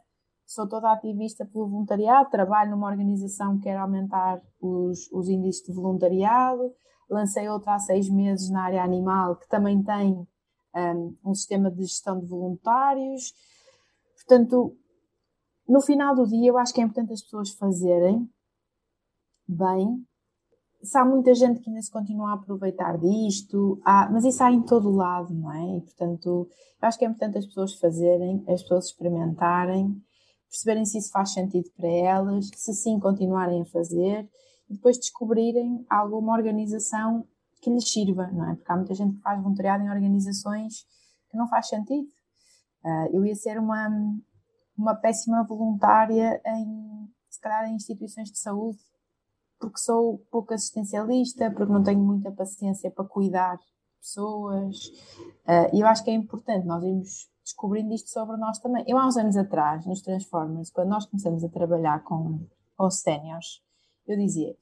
sou 0.46 0.66
toda 0.68 0.92
ativista 0.92 1.44
pelo 1.44 1.68
voluntariado, 1.68 2.30
trabalho 2.30 2.70
numa 2.70 2.88
organização 2.88 3.56
que 3.56 3.64
quer 3.64 3.76
aumentar 3.76 4.40
os, 4.60 5.10
os 5.12 5.28
índices 5.28 5.64
de 5.66 5.72
voluntariado, 5.72 6.72
lancei 7.10 7.48
outra 7.48 7.74
há 7.74 7.78
seis 7.78 8.08
meses 8.08 8.48
na 8.50 8.64
área 8.64 8.82
animal, 8.82 9.36
que 9.36 9.48
também 9.48 9.82
tem 9.82 10.26
um, 10.74 11.16
um 11.24 11.34
sistema 11.34 11.70
de 11.70 11.82
gestão 11.82 12.18
de 12.18 12.26
voluntários. 12.26 13.34
Portanto, 14.14 14.76
no 15.68 15.80
final 15.80 16.14
do 16.14 16.26
dia, 16.26 16.48
eu 16.48 16.58
acho 16.58 16.72
que 16.72 16.80
é 16.80 16.84
importante 16.84 17.12
as 17.12 17.22
pessoas 17.22 17.50
fazerem 17.50 18.28
bem 19.48 20.06
se 20.82 20.96
há 20.98 21.04
muita 21.04 21.34
gente 21.34 21.60
que 21.60 21.68
ainda 21.68 21.82
se 21.82 21.90
continua 21.90 22.30
a 22.30 22.34
aproveitar 22.34 22.98
disto, 22.98 23.80
há, 23.84 24.08
mas 24.10 24.24
isso 24.24 24.42
há 24.42 24.52
em 24.52 24.62
todo 24.62 24.88
o 24.88 24.96
lado, 24.96 25.34
não 25.34 25.52
é? 25.52 25.76
E, 25.78 25.80
portanto, 25.80 26.48
eu 26.80 26.88
acho 26.88 26.98
que 26.98 27.04
é 27.04 27.08
importante 27.08 27.38
as 27.38 27.46
pessoas 27.46 27.74
fazerem, 27.74 28.44
as 28.48 28.62
pessoas 28.62 28.86
experimentarem, 28.86 30.00
perceberem 30.48 30.84
se 30.84 30.98
isso 30.98 31.10
faz 31.10 31.32
sentido 31.32 31.70
para 31.76 31.88
elas, 31.88 32.50
se 32.54 32.72
sim 32.74 32.98
continuarem 33.00 33.62
a 33.62 33.66
fazer 33.66 34.28
e 34.68 34.74
depois 34.74 34.98
descobrirem 34.98 35.84
alguma 35.88 36.32
organização 36.32 37.26
que 37.60 37.70
lhes 37.70 37.90
sirva, 37.90 38.26
não 38.28 38.50
é? 38.50 38.54
Porque 38.54 38.70
há 38.70 38.76
muita 38.76 38.94
gente 38.94 39.16
que 39.16 39.22
faz 39.22 39.42
voluntariado 39.42 39.82
em 39.82 39.90
organizações 39.90 40.86
que 41.30 41.36
não 41.36 41.48
faz 41.48 41.68
sentido. 41.68 42.08
Uh, 42.84 43.08
eu 43.12 43.26
ia 43.26 43.34
ser 43.34 43.58
uma, 43.58 43.88
uma 44.76 44.94
péssima 44.94 45.42
voluntária 45.42 46.40
em, 46.46 47.08
se 47.28 47.40
calhar, 47.40 47.68
em 47.68 47.74
instituições 47.74 48.30
de 48.30 48.38
saúde 48.38 48.78
porque 49.58 49.78
sou 49.78 50.18
pouco 50.30 50.54
assistencialista, 50.54 51.50
porque 51.50 51.72
não 51.72 51.82
tenho 51.82 52.00
muita 52.00 52.30
paciência 52.30 52.90
para 52.90 53.04
cuidar 53.04 53.58
pessoas. 54.00 54.86
Uh, 55.46 55.74
e 55.74 55.80
eu 55.80 55.86
acho 55.86 56.04
que 56.04 56.10
é 56.10 56.14
importante 56.14 56.66
nós 56.66 56.82
irmos 56.84 57.28
descobrindo 57.44 57.94
isto 57.94 58.10
sobre 58.10 58.36
nós 58.36 58.58
também. 58.58 58.84
Eu, 58.86 58.98
há 58.98 59.06
uns 59.06 59.16
anos 59.16 59.36
atrás, 59.36 59.86
nos 59.86 60.02
Transformers, 60.02 60.70
quando 60.70 60.88
nós 60.88 61.06
começamos 61.06 61.44
a 61.44 61.48
trabalhar 61.48 62.02
com, 62.02 62.40
com 62.76 62.90
séniores, 62.90 63.62
eu 64.06 64.16
dizia: 64.16 64.56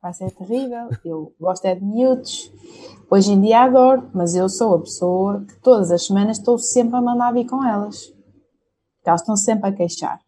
vai 0.00 0.12
ser 0.12 0.30
terrível, 0.32 0.88
eu 1.04 1.34
gosto 1.38 1.64
é 1.66 1.74
de 1.74 1.84
miúdos, 1.84 2.50
hoje 3.10 3.32
em 3.32 3.40
dia 3.40 3.62
adoro, 3.62 4.10
mas 4.14 4.34
eu 4.34 4.48
sou 4.48 4.74
a 4.74 4.80
pessoa 4.80 5.44
que 5.44 5.60
todas 5.60 5.90
as 5.90 6.06
semanas 6.06 6.38
estou 6.38 6.58
sempre 6.58 6.96
a 6.96 7.02
mandar 7.02 7.32
vir 7.32 7.46
com 7.46 7.64
elas. 7.64 8.06
Porque 8.96 9.08
elas 9.08 9.20
estão 9.20 9.36
sempre 9.36 9.68
a 9.68 9.72
queixar. 9.72 10.25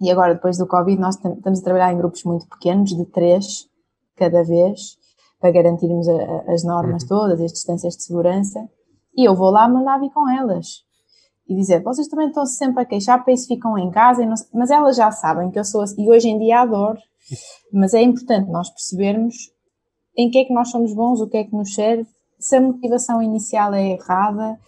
E 0.00 0.10
agora, 0.10 0.34
depois 0.34 0.56
do 0.56 0.66
Covid, 0.66 1.00
nós 1.00 1.16
estamos 1.16 1.60
a 1.60 1.64
trabalhar 1.64 1.92
em 1.92 1.98
grupos 1.98 2.22
muito 2.24 2.46
pequenos, 2.48 2.90
de 2.90 3.04
três 3.06 3.68
cada 4.16 4.44
vez, 4.44 4.96
para 5.40 5.50
garantirmos 5.50 6.08
a, 6.08 6.12
a, 6.12 6.52
as 6.52 6.62
normas 6.64 7.02
uhum. 7.02 7.08
todas, 7.08 7.40
as 7.40 7.52
distâncias 7.52 7.96
de 7.96 8.04
segurança. 8.04 8.68
E 9.16 9.28
eu 9.28 9.34
vou 9.34 9.50
lá 9.50 9.68
mandar 9.68 9.98
vir 9.98 10.10
com 10.10 10.28
elas. 10.28 10.84
E 11.48 11.54
dizer, 11.54 11.82
vocês 11.82 12.06
também 12.08 12.28
estão 12.28 12.44
sempre 12.46 12.82
a 12.82 12.84
queixar, 12.84 13.24
para 13.24 13.32
isso 13.32 13.48
ficam 13.48 13.76
em 13.78 13.90
casa, 13.90 14.24
não, 14.24 14.34
mas 14.52 14.70
elas 14.70 14.96
já 14.96 15.10
sabem 15.10 15.50
que 15.50 15.58
eu 15.58 15.64
sou 15.64 15.80
assim, 15.80 16.04
e 16.04 16.10
hoje 16.10 16.28
em 16.28 16.38
dia 16.38 16.60
adoro. 16.60 16.98
Mas 17.72 17.94
é 17.94 18.02
importante 18.02 18.50
nós 18.50 18.68
percebermos 18.70 19.34
em 20.16 20.30
que 20.30 20.38
é 20.38 20.44
que 20.44 20.52
nós 20.52 20.70
somos 20.70 20.94
bons, 20.94 21.20
o 21.20 21.28
que 21.28 21.38
é 21.38 21.44
que 21.44 21.54
nos 21.54 21.74
serve. 21.74 22.06
Se 22.38 22.56
a 22.56 22.60
motivação 22.60 23.22
inicial 23.22 23.74
é 23.74 23.92
errada, 23.92 24.58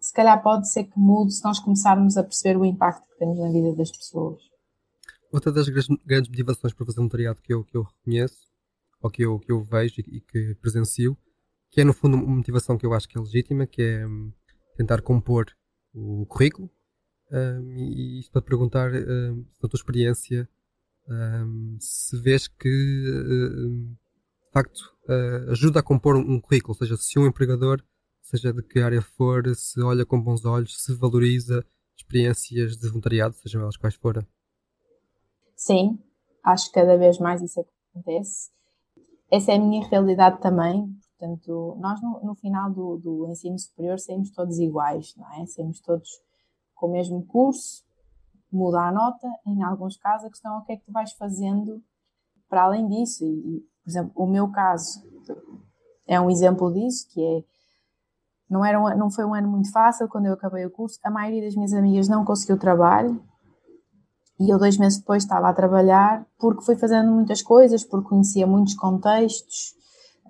se 0.00 0.12
calhar 0.12 0.42
pode 0.42 0.70
ser 0.70 0.84
que 0.84 0.98
mude 0.98 1.34
se 1.34 1.44
nós 1.44 1.58
começarmos 1.58 2.16
a 2.16 2.22
perceber 2.22 2.56
o 2.56 2.64
impacto 2.64 3.08
que 3.08 3.18
temos 3.18 3.38
na 3.38 3.50
vida 3.50 3.74
das 3.74 3.90
pessoas. 3.90 4.53
Outra 5.34 5.50
das 5.50 5.68
grandes 5.68 6.28
motivações 6.28 6.72
para 6.72 6.86
fazer 6.86 6.98
voluntariado 6.98 7.42
que 7.42 7.52
eu, 7.52 7.64
que 7.64 7.76
eu 7.76 7.82
reconheço, 7.82 8.46
ou 9.02 9.10
que 9.10 9.22
eu, 9.22 9.36
que 9.40 9.50
eu 9.50 9.64
vejo 9.64 9.96
e, 9.98 10.18
e 10.18 10.20
que 10.20 10.54
presencio, 10.62 11.18
que 11.72 11.80
é 11.80 11.84
no 11.84 11.92
fundo 11.92 12.16
uma 12.16 12.36
motivação 12.36 12.78
que 12.78 12.86
eu 12.86 12.94
acho 12.94 13.08
que 13.08 13.18
é 13.18 13.20
legítima, 13.20 13.66
que 13.66 13.82
é 13.82 14.06
hum, 14.06 14.32
tentar 14.76 15.02
compor 15.02 15.46
o 15.92 16.24
currículo. 16.26 16.70
Um, 17.32 17.76
e 17.76 18.20
isto 18.20 18.30
para 18.30 18.42
perguntar, 18.42 18.92
um, 18.94 19.44
na 19.60 19.68
tua 19.68 19.76
experiência, 19.76 20.48
um, 21.08 21.78
se 21.80 22.16
vês 22.20 22.46
que 22.46 22.68
uh, 22.68 23.88
de 23.88 24.52
facto 24.52 24.78
uh, 25.08 25.50
ajuda 25.50 25.80
a 25.80 25.82
compor 25.82 26.14
um, 26.14 26.40
currículo, 26.40 26.74
ou 26.74 26.78
seja, 26.78 26.96
se 26.96 27.18
um 27.18 27.26
empregador, 27.26 27.82
seja 28.22 28.52
de 28.52 28.62
que 28.62 28.78
área 28.78 29.02
for, 29.02 29.52
se 29.56 29.80
olha 29.80 30.06
com 30.06 30.22
bons 30.22 30.44
olhos, 30.44 30.80
se 30.80 30.94
valoriza 30.94 31.66
experiências 31.98 32.76
de 32.76 32.88
voluntariado, 32.88 33.34
sejam 33.34 33.62
elas 33.62 33.76
quais 33.76 33.96
forem. 33.96 34.24
Sim, 35.64 35.98
acho 36.42 36.66
que 36.66 36.78
cada 36.78 36.94
vez 36.98 37.18
mais 37.18 37.40
isso 37.40 37.64
acontece. 37.90 38.50
Essa 39.30 39.52
é 39.52 39.54
a 39.54 39.58
minha 39.58 39.82
realidade 39.88 40.38
também. 40.42 40.94
Portanto, 41.16 41.74
nós 41.80 42.02
no, 42.02 42.20
no 42.22 42.34
final 42.34 42.70
do, 42.70 42.98
do, 42.98 43.30
ensino 43.30 43.58
superior 43.58 43.98
saímos 43.98 44.30
todos 44.30 44.58
iguais, 44.58 45.14
não 45.16 45.26
é? 45.32 45.46
Saímos 45.46 45.80
todos 45.80 46.20
com 46.74 46.88
o 46.88 46.92
mesmo 46.92 47.24
curso, 47.24 47.82
muda 48.52 48.78
a 48.78 48.92
nota, 48.92 49.26
em 49.46 49.62
alguns 49.62 49.96
casos 49.96 50.26
a 50.26 50.30
questão 50.30 50.54
é 50.54 50.58
o 50.58 50.62
que 50.64 50.72
é 50.72 50.76
que 50.76 50.84
tu 50.84 50.92
vais 50.92 51.12
fazendo 51.12 51.82
para 52.46 52.64
além 52.64 52.86
disso. 52.86 53.24
E, 53.24 53.66
por 53.82 53.88
exemplo, 53.90 54.12
o 54.16 54.26
meu 54.26 54.52
caso 54.52 55.02
é 56.06 56.20
um 56.20 56.28
exemplo 56.30 56.70
disso, 56.74 57.08
que 57.08 57.24
é 57.24 57.42
não, 58.50 58.62
era 58.62 58.78
um, 58.78 58.98
não 58.98 59.10
foi 59.10 59.24
um 59.24 59.32
ano 59.32 59.48
muito 59.48 59.72
fácil 59.72 60.08
quando 60.08 60.26
eu 60.26 60.34
acabei 60.34 60.66
o 60.66 60.70
curso. 60.70 61.00
A 61.02 61.10
maioria 61.10 61.42
das 61.42 61.54
minhas 61.54 61.72
amigas 61.72 62.06
não 62.06 62.22
conseguiu 62.22 62.58
trabalho, 62.58 63.18
e 64.38 64.50
eu, 64.50 64.58
dois 64.58 64.76
meses 64.76 64.98
depois, 64.98 65.22
estava 65.22 65.48
a 65.48 65.54
trabalhar 65.54 66.26
porque 66.38 66.64
fui 66.64 66.76
fazendo 66.76 67.10
muitas 67.10 67.40
coisas, 67.40 67.84
porque 67.84 68.08
conhecia 68.08 68.46
muitos 68.46 68.74
contextos. 68.74 69.74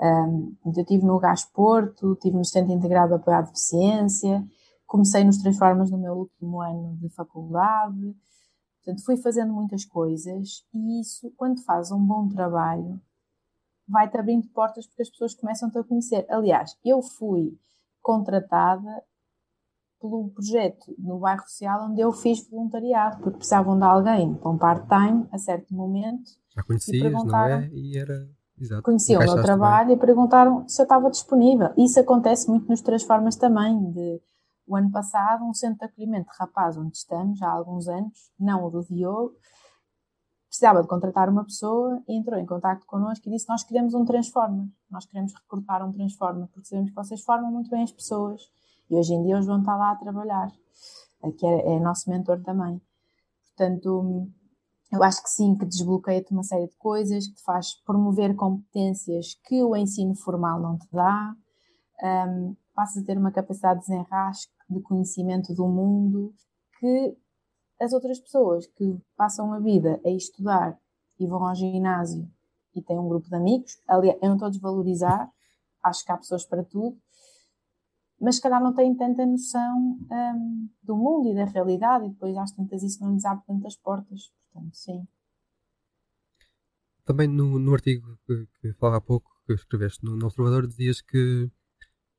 Um, 0.00 0.54
eu 0.66 0.72
estive 0.72 1.04
no 1.04 1.18
Gás 1.18 1.44
Porto, 1.44 2.12
estive 2.12 2.36
no 2.36 2.44
Centro 2.44 2.72
Integrado 2.72 3.08
de 3.08 3.14
Apoio 3.14 3.36
à 3.36 3.40
Deficiência, 3.42 4.44
comecei 4.86 5.24
nos 5.24 5.38
Transformas 5.38 5.90
no 5.90 5.98
meu 5.98 6.14
último 6.14 6.60
ano 6.60 6.96
de 7.00 7.08
faculdade. 7.08 8.14
Portanto, 8.84 9.04
fui 9.04 9.16
fazendo 9.16 9.52
muitas 9.52 9.84
coisas 9.84 10.66
e 10.74 11.00
isso, 11.00 11.32
quando 11.36 11.62
faz 11.62 11.90
um 11.90 12.04
bom 12.04 12.28
trabalho, 12.28 13.00
vai-te 13.88 14.18
abrindo 14.18 14.46
portas 14.48 14.86
porque 14.86 15.02
as 15.02 15.10
pessoas 15.10 15.34
começam-te 15.34 15.78
a 15.78 15.84
conhecer. 15.84 16.26
Aliás, 16.28 16.76
eu 16.84 17.00
fui 17.00 17.58
contratada 18.02 19.02
pelo 20.08 20.28
projeto 20.28 20.94
no 20.98 21.18
bairro 21.18 21.42
social 21.42 21.88
onde 21.88 22.00
eu 22.00 22.12
fiz 22.12 22.46
voluntariado, 22.50 23.22
porque 23.22 23.38
precisavam 23.38 23.78
de 23.78 23.84
alguém 23.84 24.34
para 24.34 24.50
um 24.50 24.58
part-time 24.58 25.26
a 25.32 25.38
certo 25.38 25.72
momento. 25.74 26.30
Já 26.54 26.62
conhecias, 26.62 27.12
não 27.12 27.36
é? 27.36 27.68
E 27.72 27.98
era. 27.98 28.28
Exato. 28.60 28.82
Conheciam 28.82 29.20
o 29.20 29.24
meu 29.24 29.42
trabalho 29.42 29.88
bem. 29.88 29.96
e 29.96 30.00
perguntaram 30.00 30.68
se 30.68 30.80
eu 30.80 30.84
estava 30.84 31.10
disponível. 31.10 31.70
Isso 31.76 31.98
acontece 31.98 32.48
muito 32.48 32.68
nos 32.68 32.80
Transformas 32.82 33.34
também. 33.34 33.90
De, 33.90 34.20
o 34.66 34.76
ano 34.76 34.92
passado, 34.92 35.44
um 35.44 35.52
centro 35.52 35.78
de 35.78 35.84
acolhimento 35.86 36.30
de 36.30 36.38
rapaz 36.38 36.76
onde 36.76 36.96
estamos 36.96 37.42
há 37.42 37.50
alguns 37.50 37.88
anos, 37.88 38.30
não 38.38 38.64
o 38.64 38.70
do 38.70 38.82
Diogo, 38.84 39.34
precisava 40.48 40.82
de 40.82 40.88
contratar 40.88 41.28
uma 41.28 41.44
pessoa 41.44 42.00
e 42.06 42.16
entrou 42.16 42.38
em 42.38 42.46
contato 42.46 42.86
connosco 42.86 43.26
e 43.26 43.32
disse: 43.32 43.48
Nós 43.48 43.64
queremos 43.64 43.92
um 43.94 44.04
Transformer, 44.04 44.68
nós 44.90 45.04
queremos 45.06 45.32
recrutar 45.34 45.84
um 45.84 45.92
Transformer, 45.92 46.46
porque 46.48 46.68
sabemos 46.68 46.90
que 46.90 46.96
vocês 46.96 47.22
formam 47.22 47.50
muito 47.50 47.70
bem 47.70 47.82
as 47.82 47.92
pessoas 47.92 48.42
e 48.94 48.98
hoje 48.98 49.12
em 49.12 49.22
dia 49.24 49.34
eles 49.34 49.46
vão 49.46 49.58
estar 49.58 49.76
lá 49.76 49.90
a 49.90 49.96
trabalhar, 49.96 50.52
que 51.38 51.46
é, 51.46 51.74
é 51.74 51.80
nosso 51.80 52.08
mentor 52.08 52.40
também. 52.42 52.80
Portanto, 53.48 54.28
eu 54.92 55.02
acho 55.02 55.22
que 55.22 55.30
sim, 55.30 55.56
que 55.56 55.66
desbloqueia-te 55.66 56.32
uma 56.32 56.44
série 56.44 56.68
de 56.68 56.76
coisas, 56.76 57.26
que 57.26 57.34
te 57.34 57.42
faz 57.42 57.74
promover 57.82 58.36
competências 58.36 59.34
que 59.44 59.62
o 59.62 59.74
ensino 59.74 60.14
formal 60.14 60.60
não 60.60 60.78
te 60.78 60.86
dá, 60.92 61.34
um, 62.28 62.56
passas 62.74 63.02
a 63.02 63.06
ter 63.06 63.18
uma 63.18 63.32
capacidade 63.32 63.80
de 63.80 63.86
desenrasque, 63.86 64.52
de 64.70 64.80
conhecimento 64.80 65.52
do 65.54 65.66
mundo, 65.66 66.32
que 66.78 67.16
as 67.80 67.92
outras 67.92 68.20
pessoas 68.20 68.66
que 68.68 68.96
passam 69.16 69.52
a 69.52 69.58
vida 69.58 70.00
a 70.04 70.10
estudar 70.10 70.78
e 71.18 71.26
vão 71.26 71.44
ao 71.44 71.54
ginásio 71.54 72.28
e 72.74 72.82
têm 72.82 72.98
um 72.98 73.08
grupo 73.08 73.28
de 73.28 73.34
amigos, 73.34 73.72
aliás, 73.88 74.18
eu 74.22 74.28
não 74.28 74.36
estou 74.36 74.46
a 74.46 74.50
desvalorizar, 74.50 75.30
acho 75.82 76.04
que 76.04 76.12
há 76.12 76.16
pessoas 76.16 76.44
para 76.44 76.64
tudo, 76.64 76.96
mas 78.24 78.36
se 78.36 78.42
calhar 78.42 78.62
não 78.62 78.72
têm 78.72 78.96
tanta 78.96 79.26
noção 79.26 79.98
um, 80.10 80.68
do 80.82 80.96
mundo 80.96 81.28
e 81.28 81.34
da 81.34 81.44
realidade, 81.44 82.06
e 82.06 82.08
depois 82.08 82.34
às 82.36 82.52
tantas 82.52 82.82
isso 82.82 83.04
não 83.04 83.12
lhes 83.12 83.24
abre 83.24 83.44
tantas 83.46 83.76
portas. 83.76 84.32
Portanto, 84.50 84.74
sim. 84.74 85.06
Também 87.04 87.28
no, 87.28 87.58
no 87.58 87.74
artigo 87.74 88.18
que, 88.26 88.48
que 88.60 88.72
falava 88.74 88.96
há 88.96 89.00
pouco, 89.00 89.30
que 89.46 89.52
escreveste 89.52 90.02
no, 90.02 90.16
no 90.16 90.26
Observador, 90.26 90.66
dizias 90.66 91.02
que 91.02 91.50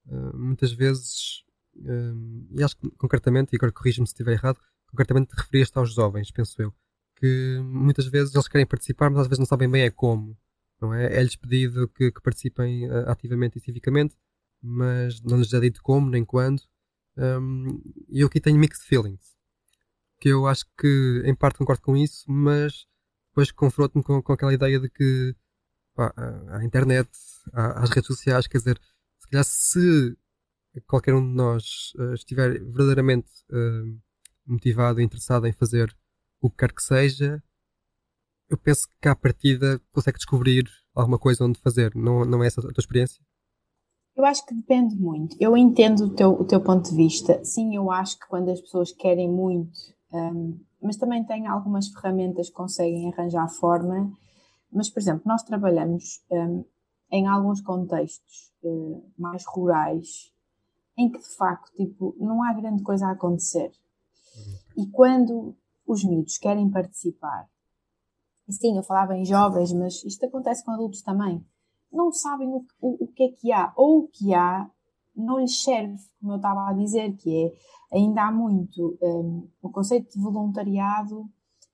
uh, 0.05 0.37
muitas 0.37 0.71
vezes, 0.71 1.43
um, 1.75 2.47
e 2.51 2.63
acho 2.63 2.77
que 2.77 2.87
concretamente, 2.91 3.53
e 3.53 3.55
agora 3.55 3.71
corrija-me 3.71 4.05
se 4.05 4.13
estiver 4.13 4.33
errado, 4.33 4.59
concretamente 4.87 5.31
te 5.35 5.41
referias-te 5.41 5.77
aos 5.79 5.91
jovens, 5.91 6.29
penso 6.29 6.61
eu, 6.61 6.71
que 7.15 7.59
muitas 7.63 8.05
vezes 8.05 8.35
eles 8.35 8.47
querem 8.47 8.67
participar, 8.67 9.09
mas 9.09 9.21
às 9.21 9.27
vezes 9.27 9.39
não 9.39 9.47
sabem 9.47 9.69
bem 9.69 9.81
é 9.81 9.89
como. 9.89 10.37
Não 10.79 10.93
é? 10.93 11.17
É-lhes 11.17 11.35
pedido 11.35 11.87
que, 11.87 12.11
que 12.11 12.21
participem 12.21 12.87
uh, 12.87 13.09
ativamente 13.09 13.57
e 13.57 13.61
civicamente, 13.61 14.15
mas 14.65 15.21
não 15.21 15.37
lhes 15.37 15.53
é 15.53 15.59
dito 15.59 15.81
como 15.81 16.09
nem 16.09 16.25
quando. 16.25 16.61
Um, 17.17 17.81
e 18.09 18.21
eu 18.21 18.27
aqui 18.27 18.41
tenho 18.41 18.59
mixed 18.59 18.85
feelings. 18.85 19.35
Que 20.19 20.29
eu 20.29 20.47
acho 20.47 20.65
que 20.77 21.21
em 21.25 21.35
parte 21.35 21.57
concordo 21.57 21.81
com 21.81 21.95
isso, 21.95 22.23
mas 22.27 22.87
depois 23.29 23.51
confronto-me 23.51 24.03
com, 24.03 24.21
com, 24.21 24.33
aquela 24.33 24.53
ideia 24.53 24.79
de 24.79 24.89
que 24.89 25.35
pá, 25.93 26.13
a, 26.49 26.63
internet, 26.63 27.09
as 27.53 27.89
redes 27.89 28.07
sociais, 28.07 28.47
quer 28.47 28.57
dizer, 28.57 28.81
se 29.19 29.27
calhar 29.29 29.43
se 29.45 30.17
qualquer 30.87 31.13
um 31.13 31.21
de 31.21 31.35
nós 31.35 31.93
uh, 31.97 32.13
estiver 32.13 32.59
verdadeiramente 32.59 33.29
uh, 33.51 34.01
motivado 34.45 34.99
e 34.99 35.03
interessado 35.03 35.47
em 35.47 35.53
fazer 35.53 35.95
o 36.41 36.49
que 36.49 36.57
quer 36.57 36.73
que 36.73 36.83
seja, 36.83 37.41
eu 38.49 38.57
penso 38.57 38.87
que 39.01 39.07
à 39.07 39.15
partida 39.15 39.81
consegue 39.91 40.17
descobrir 40.17 40.69
alguma 40.93 41.17
coisa 41.17 41.43
onde 41.43 41.59
fazer. 41.59 41.93
Não, 41.95 42.23
não 42.25 42.43
é 42.43 42.47
essa 42.47 42.61
a 42.61 42.73
tua 42.73 42.81
experiência? 42.81 43.21
Eu 44.15 44.23
acho 44.23 44.45
que 44.45 44.55
depende 44.55 44.95
muito. 44.95 45.35
Eu 45.39 45.57
entendo 45.57 46.05
o 46.05 46.09
teu, 46.15 46.31
o 46.31 46.45
teu 46.45 46.61
ponto 46.61 46.89
de 46.89 46.95
vista. 46.95 47.43
Sim, 47.43 47.75
eu 47.75 47.91
acho 47.91 48.17
que 48.17 48.27
quando 48.27 48.49
as 48.49 48.61
pessoas 48.61 48.93
querem 48.93 49.29
muito, 49.29 49.77
um, 50.13 50.57
mas 50.81 50.95
também 50.95 51.23
têm 51.25 51.47
algumas 51.47 51.89
ferramentas 51.89 52.47
que 52.47 52.55
conseguem 52.55 53.11
arranjar 53.11 53.49
forma. 53.49 54.09
Mas, 54.71 54.89
por 54.89 54.99
exemplo, 54.99 55.23
nós 55.25 55.43
trabalhamos 55.43 56.23
um, 56.31 56.63
em 57.11 57.27
alguns 57.27 57.59
contextos 57.59 58.53
uh, 58.63 59.03
mais 59.17 59.43
rurais 59.45 60.33
em 60.97 61.11
que 61.11 61.19
de 61.19 61.35
facto 61.35 61.73
tipo, 61.75 62.15
não 62.17 62.41
há 62.41 62.53
grande 62.53 62.81
coisa 62.81 63.07
a 63.07 63.11
acontecer. 63.11 63.69
E 64.77 64.87
quando 64.91 65.53
os 65.85 66.05
miúdos 66.05 66.37
querem 66.37 66.69
participar, 66.69 67.49
e 68.47 68.53
sim, 68.53 68.77
eu 68.77 68.83
falava 68.83 69.15
em 69.17 69.25
jovens, 69.25 69.73
mas 69.73 70.03
isto 70.05 70.25
acontece 70.25 70.63
com 70.63 70.71
adultos 70.71 71.01
também 71.01 71.45
não 71.91 72.11
sabem 72.11 72.47
o, 72.49 72.65
o, 72.81 73.05
o 73.05 73.07
que 73.07 73.23
é 73.23 73.27
que 73.29 73.51
há, 73.51 73.73
ou 73.75 73.99
o 73.99 74.07
que 74.07 74.33
há 74.33 74.69
não 75.15 75.39
lhes 75.39 75.63
serve, 75.63 75.97
como 76.19 76.33
eu 76.33 76.37
estava 76.37 76.69
a 76.69 76.73
dizer, 76.73 77.15
que 77.15 77.45
é 77.45 77.97
ainda 77.97 78.23
há 78.23 78.31
muito 78.31 78.97
um, 79.01 79.47
o 79.61 79.69
conceito 79.69 80.11
de 80.11 80.21
voluntariado 80.21 81.29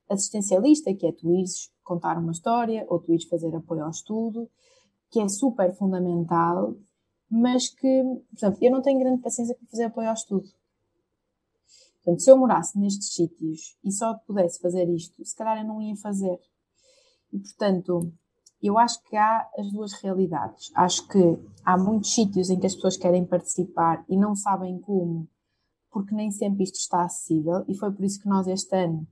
assistencialista, 0.09 0.93
que 0.93 1.07
é 1.07 1.11
tu 1.11 1.31
ires 1.33 1.71
contar 1.83 2.17
uma 2.17 2.31
história 2.31 2.85
ou 2.89 2.99
tu 2.99 3.11
ires 3.13 3.25
fazer 3.25 3.55
apoio 3.55 3.83
ao 3.83 3.89
estudo, 3.89 4.49
que 5.09 5.19
é 5.19 5.27
super 5.27 5.73
fundamental, 5.73 6.75
mas 7.29 7.69
que, 7.69 8.03
por 8.03 8.37
exemplo, 8.37 8.59
eu 8.61 8.71
não 8.71 8.81
tenho 8.81 8.99
grande 8.99 9.21
paciência 9.21 9.55
para 9.55 9.67
fazer 9.67 9.85
apoio 9.85 10.07
ao 10.09 10.13
estudo. 10.13 10.49
Portanto, 12.03 12.21
se 12.21 12.31
eu 12.31 12.37
morasse 12.37 12.79
nestes 12.79 13.13
sítios 13.13 13.77
e 13.83 13.91
só 13.91 14.15
pudesse 14.25 14.59
fazer 14.59 14.89
isto, 14.89 15.23
se 15.23 15.35
calhar 15.35 15.59
eu 15.59 15.67
não 15.67 15.81
ia 15.81 15.95
fazer. 15.95 16.39
E, 17.31 17.39
portanto, 17.39 18.11
eu 18.67 18.77
acho 18.77 19.01
que 19.03 19.15
há 19.15 19.47
as 19.57 19.71
duas 19.71 19.93
realidades. 19.93 20.71
Acho 20.75 21.07
que 21.07 21.39
há 21.65 21.77
muitos 21.77 22.13
sítios 22.13 22.49
em 22.49 22.59
que 22.59 22.65
as 22.65 22.75
pessoas 22.75 22.97
querem 22.97 23.25
participar 23.25 24.03
e 24.07 24.17
não 24.17 24.35
sabem 24.35 24.79
como, 24.79 25.27
porque 25.91 26.13
nem 26.13 26.31
sempre 26.31 26.63
isto 26.63 26.75
está 26.75 27.03
acessível, 27.03 27.63
e 27.67 27.75
foi 27.75 27.91
por 27.91 28.03
isso 28.05 28.21
que 28.21 28.29
nós 28.29 28.47
este 28.47 28.75
ano 28.75 29.07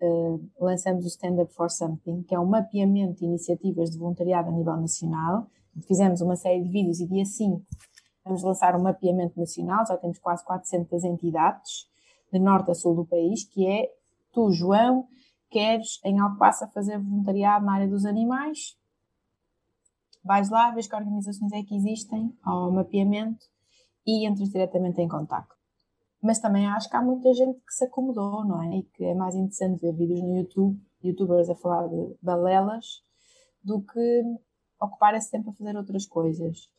uh, 0.00 0.50
lançamos 0.60 1.04
o 1.04 1.08
Stand 1.08 1.42
Up 1.42 1.52
for 1.54 1.70
Something, 1.70 2.22
que 2.22 2.34
é 2.34 2.38
um 2.38 2.46
mapeamento 2.46 3.20
de 3.20 3.24
iniciativas 3.24 3.90
de 3.90 3.98
voluntariado 3.98 4.48
a 4.48 4.52
nível 4.52 4.76
nacional. 4.76 5.46
Fizemos 5.86 6.20
uma 6.20 6.36
série 6.36 6.62
de 6.62 6.68
vídeos 6.68 7.00
e 7.00 7.06
dia 7.06 7.24
5 7.24 7.62
vamos 8.24 8.42
lançar 8.42 8.74
um 8.74 8.82
mapeamento 8.82 9.38
nacional, 9.38 9.84
já 9.86 9.96
temos 9.98 10.18
quase 10.18 10.44
400 10.44 11.04
entidades, 11.04 11.86
de 12.32 12.38
norte 12.38 12.70
a 12.70 12.74
sul 12.74 12.94
do 12.94 13.04
país, 13.04 13.44
que 13.44 13.66
é 13.66 13.88
tu, 14.32 14.50
João, 14.50 15.06
queres 15.50 16.00
em 16.04 16.18
Alcobaça 16.18 16.66
fazer 16.68 16.98
voluntariado 16.98 17.64
na 17.64 17.74
área 17.74 17.88
dos 17.88 18.04
animais, 18.04 18.76
Vais 20.24 20.48
lá, 20.48 20.70
vês 20.70 20.86
que 20.86 20.96
organizações 20.96 21.52
é 21.52 21.62
que 21.62 21.76
existem, 21.76 22.34
ao 22.42 22.72
mapeamento 22.72 23.44
e 24.06 24.26
entras 24.26 24.48
diretamente 24.48 25.00
em 25.00 25.08
contato. 25.08 25.54
Mas 26.22 26.38
também 26.38 26.66
acho 26.66 26.88
que 26.88 26.96
há 26.96 27.02
muita 27.02 27.32
gente 27.34 27.60
que 27.60 27.74
se 27.74 27.84
acomodou, 27.84 28.42
não 28.44 28.62
é? 28.62 28.78
E 28.78 28.82
que 28.84 29.04
é 29.04 29.14
mais 29.14 29.34
interessante 29.34 29.82
ver 29.82 29.92
vídeos 29.92 30.22
no 30.22 30.38
YouTube, 30.38 30.80
youtubers 31.02 31.50
a 31.50 31.54
falar 31.54 31.88
de 31.88 32.16
balelas, 32.22 33.02
do 33.62 33.82
que 33.82 34.22
ocupar 34.80 35.14
esse 35.14 35.30
tempo 35.30 35.50
a 35.50 35.52
fazer 35.52 35.76
outras 35.76 36.06
coisas. 36.06 36.70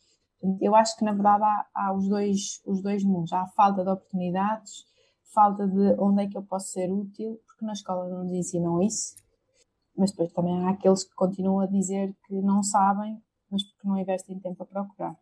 Eu 0.59 0.75
acho 0.75 0.97
que, 0.97 1.05
na 1.05 1.13
verdade, 1.13 1.43
há, 1.43 1.65
há 1.75 1.93
os, 1.93 2.07
dois, 2.07 2.61
os 2.65 2.81
dois 2.81 3.03
mundos. 3.03 3.31
Há 3.31 3.43
a 3.43 3.47
falta 3.49 3.83
de 3.83 3.89
oportunidades, 3.89 4.85
falta 5.33 5.67
de 5.67 5.95
onde 5.99 6.23
é 6.23 6.27
que 6.27 6.37
eu 6.37 6.43
posso 6.43 6.69
ser 6.69 6.91
útil, 6.91 7.39
porque 7.45 7.65
na 7.65 7.73
escola 7.73 8.09
não 8.09 8.23
nos 8.23 8.33
ensinam 8.33 8.81
isso. 8.81 9.15
Mas 9.95 10.09
depois 10.09 10.31
também 10.33 10.65
há 10.65 10.71
aqueles 10.71 11.03
que 11.03 11.13
continuam 11.13 11.59
a 11.59 11.67
dizer 11.67 12.15
que 12.25 12.41
não 12.41 12.63
sabem, 12.63 13.21
mas 13.49 13.63
porque 13.63 13.87
não 13.87 13.99
investem 13.99 14.39
tempo 14.39 14.63
a 14.63 14.65
procurar. 14.65 15.15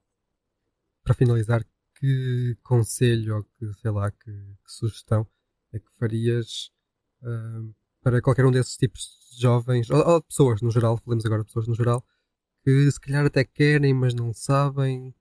Para 1.04 1.14
finalizar, 1.14 1.66
que 1.96 2.58
conselho 2.64 3.38
ou 3.38 3.44
que, 3.44 3.74
sei 3.82 3.92
lá, 3.92 4.12
que, 4.12 4.32
que 4.32 4.72
sugestão 4.72 5.28
é 5.72 5.80
que 5.80 5.92
farias 5.98 6.72
uh, 7.22 7.74
para 8.02 8.22
qualquer 8.22 8.46
um 8.46 8.52
desses 8.52 8.76
tipos 8.78 9.02
de 9.32 9.42
jovens, 9.42 9.90
ou, 9.90 10.06
ou 10.06 10.22
pessoas 10.22 10.62
no 10.62 10.70
geral, 10.70 10.98
falamos 10.98 11.26
agora 11.26 11.42
de 11.42 11.48
pessoas 11.48 11.68
no 11.68 11.76
geral, 11.76 12.06
que 12.64 12.92
se 12.92 13.00
calhar 13.00 13.26
até 13.26 13.44
querem, 13.44 13.94
mas 13.94 14.14
não 14.14 14.34
sabem, 14.34 15.14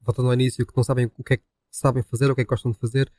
voltando 0.00 0.28
ao 0.28 0.34
início, 0.34 0.66
que 0.66 0.76
não 0.76 0.84
sabem 0.84 1.10
o 1.16 1.24
que 1.24 1.34
é 1.34 1.36
que 1.36 1.44
sabem 1.70 2.02
fazer, 2.02 2.30
o 2.30 2.34
que 2.34 2.42
é 2.42 2.44
que 2.44 2.50
gostam 2.50 2.72
de 2.72 2.78
fazer, 2.78 3.12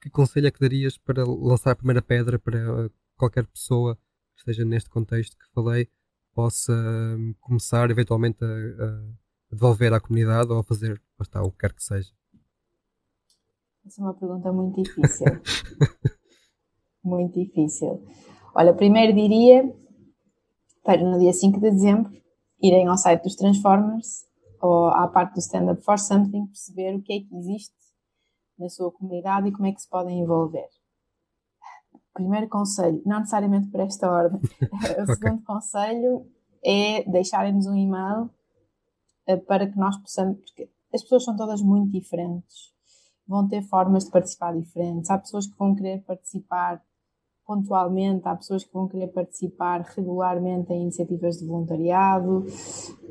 que 0.00 0.10
conselho 0.10 0.48
é 0.48 0.50
que 0.50 0.60
darias 0.60 0.98
para 0.98 1.24
lançar 1.24 1.70
a 1.70 1.76
primeira 1.76 2.02
pedra 2.02 2.38
para 2.38 2.90
qualquer 3.16 3.46
pessoa 3.46 3.96
que 4.34 4.40
esteja 4.40 4.64
neste 4.64 4.90
contexto 4.90 5.36
que 5.36 5.46
falei, 5.54 5.88
possa 6.34 6.72
hum, 6.72 7.34
começar 7.40 7.90
eventualmente 7.90 8.42
a, 8.44 8.46
a 8.46 9.54
devolver 9.54 9.92
à 9.92 10.00
comunidade 10.00 10.50
ou 10.50 10.58
a 10.58 10.64
fazer 10.64 11.00
está, 11.20 11.42
o 11.42 11.50
que 11.50 11.58
quer 11.58 11.72
que 11.72 11.82
seja? 11.82 12.10
Essa 13.86 14.00
é 14.00 14.04
uma 14.04 14.14
pergunta 14.14 14.52
muito 14.52 14.82
difícil. 14.82 15.26
muito 17.02 17.34
difícil. 17.34 18.06
Olha, 18.54 18.74
primeiro 18.74 19.12
diria 19.14 19.74
para 20.84 21.02
no 21.02 21.18
dia 21.18 21.32
5 21.32 21.60
de 21.60 21.70
dezembro 21.70 22.12
irem 22.60 22.86
ao 22.86 22.96
site 22.96 23.22
dos 23.22 23.36
Transformers 23.36 24.26
ou 24.60 24.86
à 24.88 25.08
parte 25.08 25.34
do 25.34 25.40
Stand 25.40 25.72
Up 25.72 25.82
for 25.82 25.98
Something 25.98 26.46
perceber 26.46 26.94
o 26.94 27.02
que 27.02 27.12
é 27.12 27.20
que 27.20 27.36
existe 27.36 27.74
na 28.58 28.68
sua 28.68 28.92
comunidade 28.92 29.48
e 29.48 29.52
como 29.52 29.66
é 29.66 29.72
que 29.72 29.80
se 29.80 29.88
podem 29.88 30.20
envolver. 30.20 30.68
Primeiro 32.14 32.48
conselho, 32.48 33.02
não 33.06 33.20
necessariamente 33.20 33.68
por 33.68 33.80
esta 33.80 34.10
ordem. 34.10 34.40
o 34.70 35.02
okay. 35.02 35.14
segundo 35.14 35.42
conselho 35.44 36.26
é 36.64 37.02
deixarem-nos 37.10 37.66
um 37.66 37.74
e-mail 37.74 38.30
eh, 39.26 39.36
para 39.36 39.66
que 39.66 39.78
nós 39.78 39.96
possamos, 39.96 40.38
porque 40.38 40.68
as 40.92 41.02
pessoas 41.02 41.24
são 41.24 41.36
todas 41.36 41.62
muito 41.62 41.90
diferentes, 41.90 42.72
vão 43.26 43.48
ter 43.48 43.62
formas 43.62 44.04
de 44.04 44.10
participar 44.10 44.54
diferentes. 44.54 45.10
Há 45.10 45.18
pessoas 45.18 45.46
que 45.46 45.58
vão 45.58 45.74
querer 45.74 46.02
participar 46.04 46.82
pontualmente, 47.46 48.26
há 48.26 48.36
pessoas 48.36 48.64
que 48.64 48.72
vão 48.72 48.88
querer 48.88 49.08
participar 49.08 49.80
regularmente 49.80 50.72
em 50.72 50.82
iniciativas 50.82 51.38
de 51.38 51.46
voluntariado. 51.46 52.46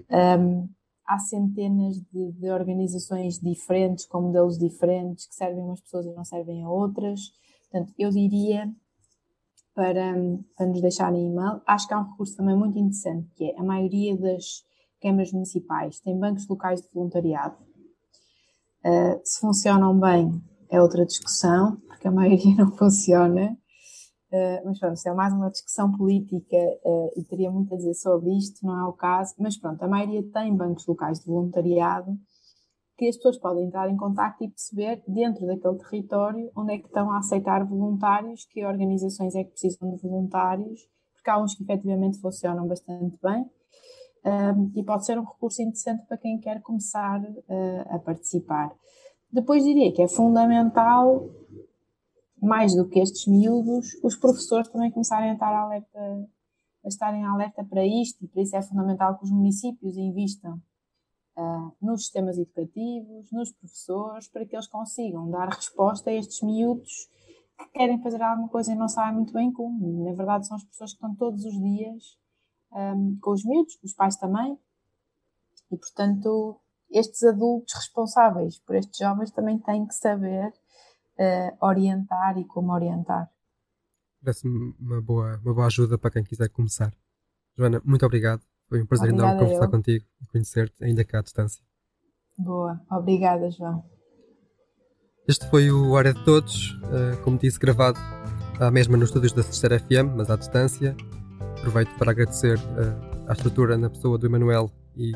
Um, 0.10 0.70
há 1.06 1.20
centenas 1.20 1.98
de, 1.98 2.32
de, 2.34 2.50
organizações 2.50 3.40
diferentes, 3.40 4.06
com 4.06 4.22
modelos 4.22 4.58
diferentes, 4.58 5.28
que 5.28 5.36
servem 5.36 5.64
umas 5.64 5.82
pessoas 5.82 6.06
e 6.06 6.14
não 6.14 6.24
servem 6.24 6.64
a 6.64 6.70
outras. 6.70 7.20
Portanto, 7.70 7.94
eu 7.98 8.10
diria 8.10 8.72
para, 9.74 10.14
para 10.56 10.68
nos 10.68 10.82
deixarem 10.82 11.28
e-mail. 11.28 11.62
Acho 11.66 11.88
que 11.88 11.94
há 11.94 12.00
um 12.00 12.10
recurso 12.10 12.36
também 12.36 12.56
muito 12.56 12.78
interessante, 12.78 13.30
que 13.36 13.46
é 13.46 13.60
a 13.60 13.64
maioria 13.64 14.18
das 14.18 14.64
câmaras 15.02 15.32
municipais 15.32 16.00
tem 16.00 16.18
bancos 16.18 16.48
locais 16.48 16.82
de 16.82 16.90
voluntariado. 16.94 17.56
Uh, 18.86 19.20
se 19.24 19.40
funcionam 19.40 20.00
bem 20.00 20.42
é 20.70 20.82
outra 20.82 21.06
discussão, 21.06 21.78
porque 21.88 22.08
a 22.08 22.12
maioria 22.12 22.56
não 22.58 22.72
funciona. 22.72 23.58
Uh, 24.32 24.64
mas 24.64 24.80
pronto, 24.80 25.00
é 25.06 25.14
mais 25.14 25.34
uma 25.34 25.52
discussão 25.52 25.92
política 25.92 26.56
uh, 26.86 27.20
e 27.20 27.24
teria 27.26 27.52
muito 27.52 27.74
a 27.74 27.78
dizer 27.78 27.94
sobre 27.96 28.32
isto, 28.38 28.66
não 28.66 28.80
é 28.80 28.86
o 28.86 28.94
caso. 28.94 29.36
Mas 29.38 29.58
pronto, 29.58 29.84
a 29.84 29.88
maioria 29.88 30.24
tem 30.32 30.56
bancos 30.56 30.88
locais 30.88 31.20
de 31.20 31.26
voluntariado 31.26 32.18
que 33.02 33.10
as 33.10 33.16
pessoas 33.16 33.40
podem 33.40 33.66
entrar 33.66 33.90
em 33.90 33.98
contato 33.98 34.44
e 34.44 34.48
perceber 34.48 35.02
dentro 35.08 35.48
daquele 35.48 35.80
território 35.80 36.52
onde 36.56 36.74
é 36.76 36.78
que 36.78 36.86
estão 36.86 37.10
a 37.10 37.18
aceitar 37.18 37.66
voluntários, 37.66 38.46
que 38.46 38.64
organizações 38.64 39.34
é 39.34 39.44
que 39.44 39.50
precisam 39.50 39.96
de 39.96 40.04
voluntários, 40.04 40.88
porque 41.12 41.32
há 41.32 41.42
uns 41.42 41.56
que 41.56 41.64
efetivamente 41.64 42.22
funcionam 42.22 42.68
bastante 42.68 43.18
bem 43.24 43.50
um, 44.24 44.72
e 44.76 44.84
pode 44.84 45.04
ser 45.04 45.18
um 45.18 45.24
recurso 45.24 45.64
interessante 45.64 46.06
para 46.06 46.16
quem 46.20 46.40
quer 46.40 46.62
começar 46.62 47.20
uh, 47.20 47.96
a 47.96 47.98
participar. 47.98 48.72
Depois 49.32 49.64
diria 49.64 49.92
que 49.92 50.04
é 50.04 50.08
fundamental 50.08 51.28
mais 52.40 52.76
do 52.76 52.88
que 52.88 53.00
estes 53.00 53.26
miúdos, 53.26 53.96
os 54.04 54.16
professores 54.16 54.70
também 54.70 54.92
começarem 54.92 55.32
a 55.32 55.34
estar 55.34 55.52
alerta, 55.52 56.00
a 56.86 56.88
estarem 56.88 57.26
alerta 57.26 57.64
para 57.64 57.84
isto, 57.84 58.24
e 58.24 58.28
por 58.28 58.44
isso 58.44 58.56
é 58.56 58.62
fundamental 58.62 59.18
que 59.18 59.24
os 59.24 59.32
municípios 59.32 59.98
investam 59.98 60.62
uh, 61.38 61.76
nos 61.82 62.04
sistemas 62.04 62.38
educativos, 62.38 63.32
nos 63.32 63.52
professores, 63.52 64.28
para 64.28 64.46
que 64.46 64.56
eles 64.56 64.68
consigam 64.68 65.30
dar 65.30 65.50
resposta 65.50 66.10
a 66.10 66.14
estes 66.14 66.42
miúdos 66.42 67.10
que 67.58 67.68
querem 67.70 68.02
fazer 68.02 68.22
alguma 68.22 68.50
coisa 68.50 68.72
e 68.72 68.76
não 68.76 68.88
sabem 68.88 69.16
muito 69.16 69.34
bem 69.34 69.52
como. 69.52 70.04
Na 70.04 70.14
verdade, 70.14 70.48
são 70.48 70.58
as 70.58 70.64
pessoas 70.64 70.92
que 70.92 70.98
estão 70.98 71.16
todos 71.16 71.46
os 71.46 71.60
dias 71.60 72.18
um, 72.72 73.18
com 73.22 73.32
os 73.32 73.44
miúdos, 73.46 73.78
os 73.84 73.94
pais 73.94 74.16
também, 74.16 74.58
e 75.72 75.78
portanto, 75.78 76.60
estes 76.90 77.24
adultos 77.24 77.74
responsáveis 77.74 78.60
por 78.60 78.76
estes 78.76 78.98
jovens 78.98 79.32
também 79.32 79.58
têm 79.60 79.86
que 79.86 79.94
saber 79.94 80.50
uh, 80.50 81.66
orientar 81.66 82.38
e 82.38 82.46
como 82.46 82.74
orientar. 82.74 83.30
Parece-me 84.22 84.76
uma 84.80 85.02
boa, 85.02 85.40
uma 85.44 85.54
boa 85.54 85.68
ajuda 85.68 85.98
para 85.98 86.12
quem 86.12 86.24
quiser 86.24 86.50
começar. 86.50 86.94
Joana, 87.58 87.82
muito 87.84 88.06
obrigado. 88.06 88.51
Foi 88.72 88.82
um 88.82 88.86
prazer 88.86 89.10
Obrigada 89.10 89.34
enorme 89.34 89.44
conversar 89.44 89.66
eu. 89.66 89.70
contigo 89.70 90.06
e 90.22 90.26
conhecer-te, 90.28 90.82
ainda 90.82 91.04
cá 91.04 91.20
à 91.20 91.22
distância. 91.22 91.62
Boa, 92.38 92.80
obrigada, 92.90 93.52
João. 93.52 93.84
Este 95.28 95.46
foi 95.50 95.70
o 95.70 95.98
Área 95.98 96.14
de 96.14 96.24
Todos, 96.24 96.72
uh, 96.86 97.22
como 97.22 97.38
disse, 97.38 97.60
gravado 97.60 98.00
à 98.62 98.72
mesma 98.72 98.96
nos 98.96 99.10
estúdios 99.10 99.34
da 99.34 99.44
Sexta 99.44 99.78
FM, 99.78 100.16
mas 100.16 100.30
à 100.30 100.38
distância. 100.38 100.96
Aproveito 101.58 101.94
para 101.98 102.12
agradecer 102.12 102.58
uh, 102.58 103.30
à 103.30 103.34
estrutura 103.34 103.78
na 103.78 103.90
pessoa 103.90 104.18
do 104.18 104.26
Emanuel 104.26 104.72
e 104.96 105.12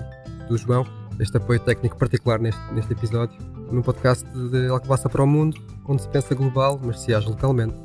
do 0.49 0.57
João, 0.57 0.83
este 1.17 1.37
apoio 1.37 1.61
técnico 1.61 1.97
particular 1.97 2.41
neste, 2.41 2.61
neste 2.73 2.91
episódio, 2.91 3.41
num 3.71 3.81
podcast 3.81 4.27
de 4.49 4.67
Alcobaça 4.67 5.07
para 5.07 5.23
o 5.23 5.27
Mundo, 5.27 5.57
onde 5.87 6.01
se 6.01 6.09
pensa 6.09 6.35
global, 6.35 6.77
mas 6.83 6.99
se 6.99 7.15
age 7.15 7.29
localmente. 7.29 7.84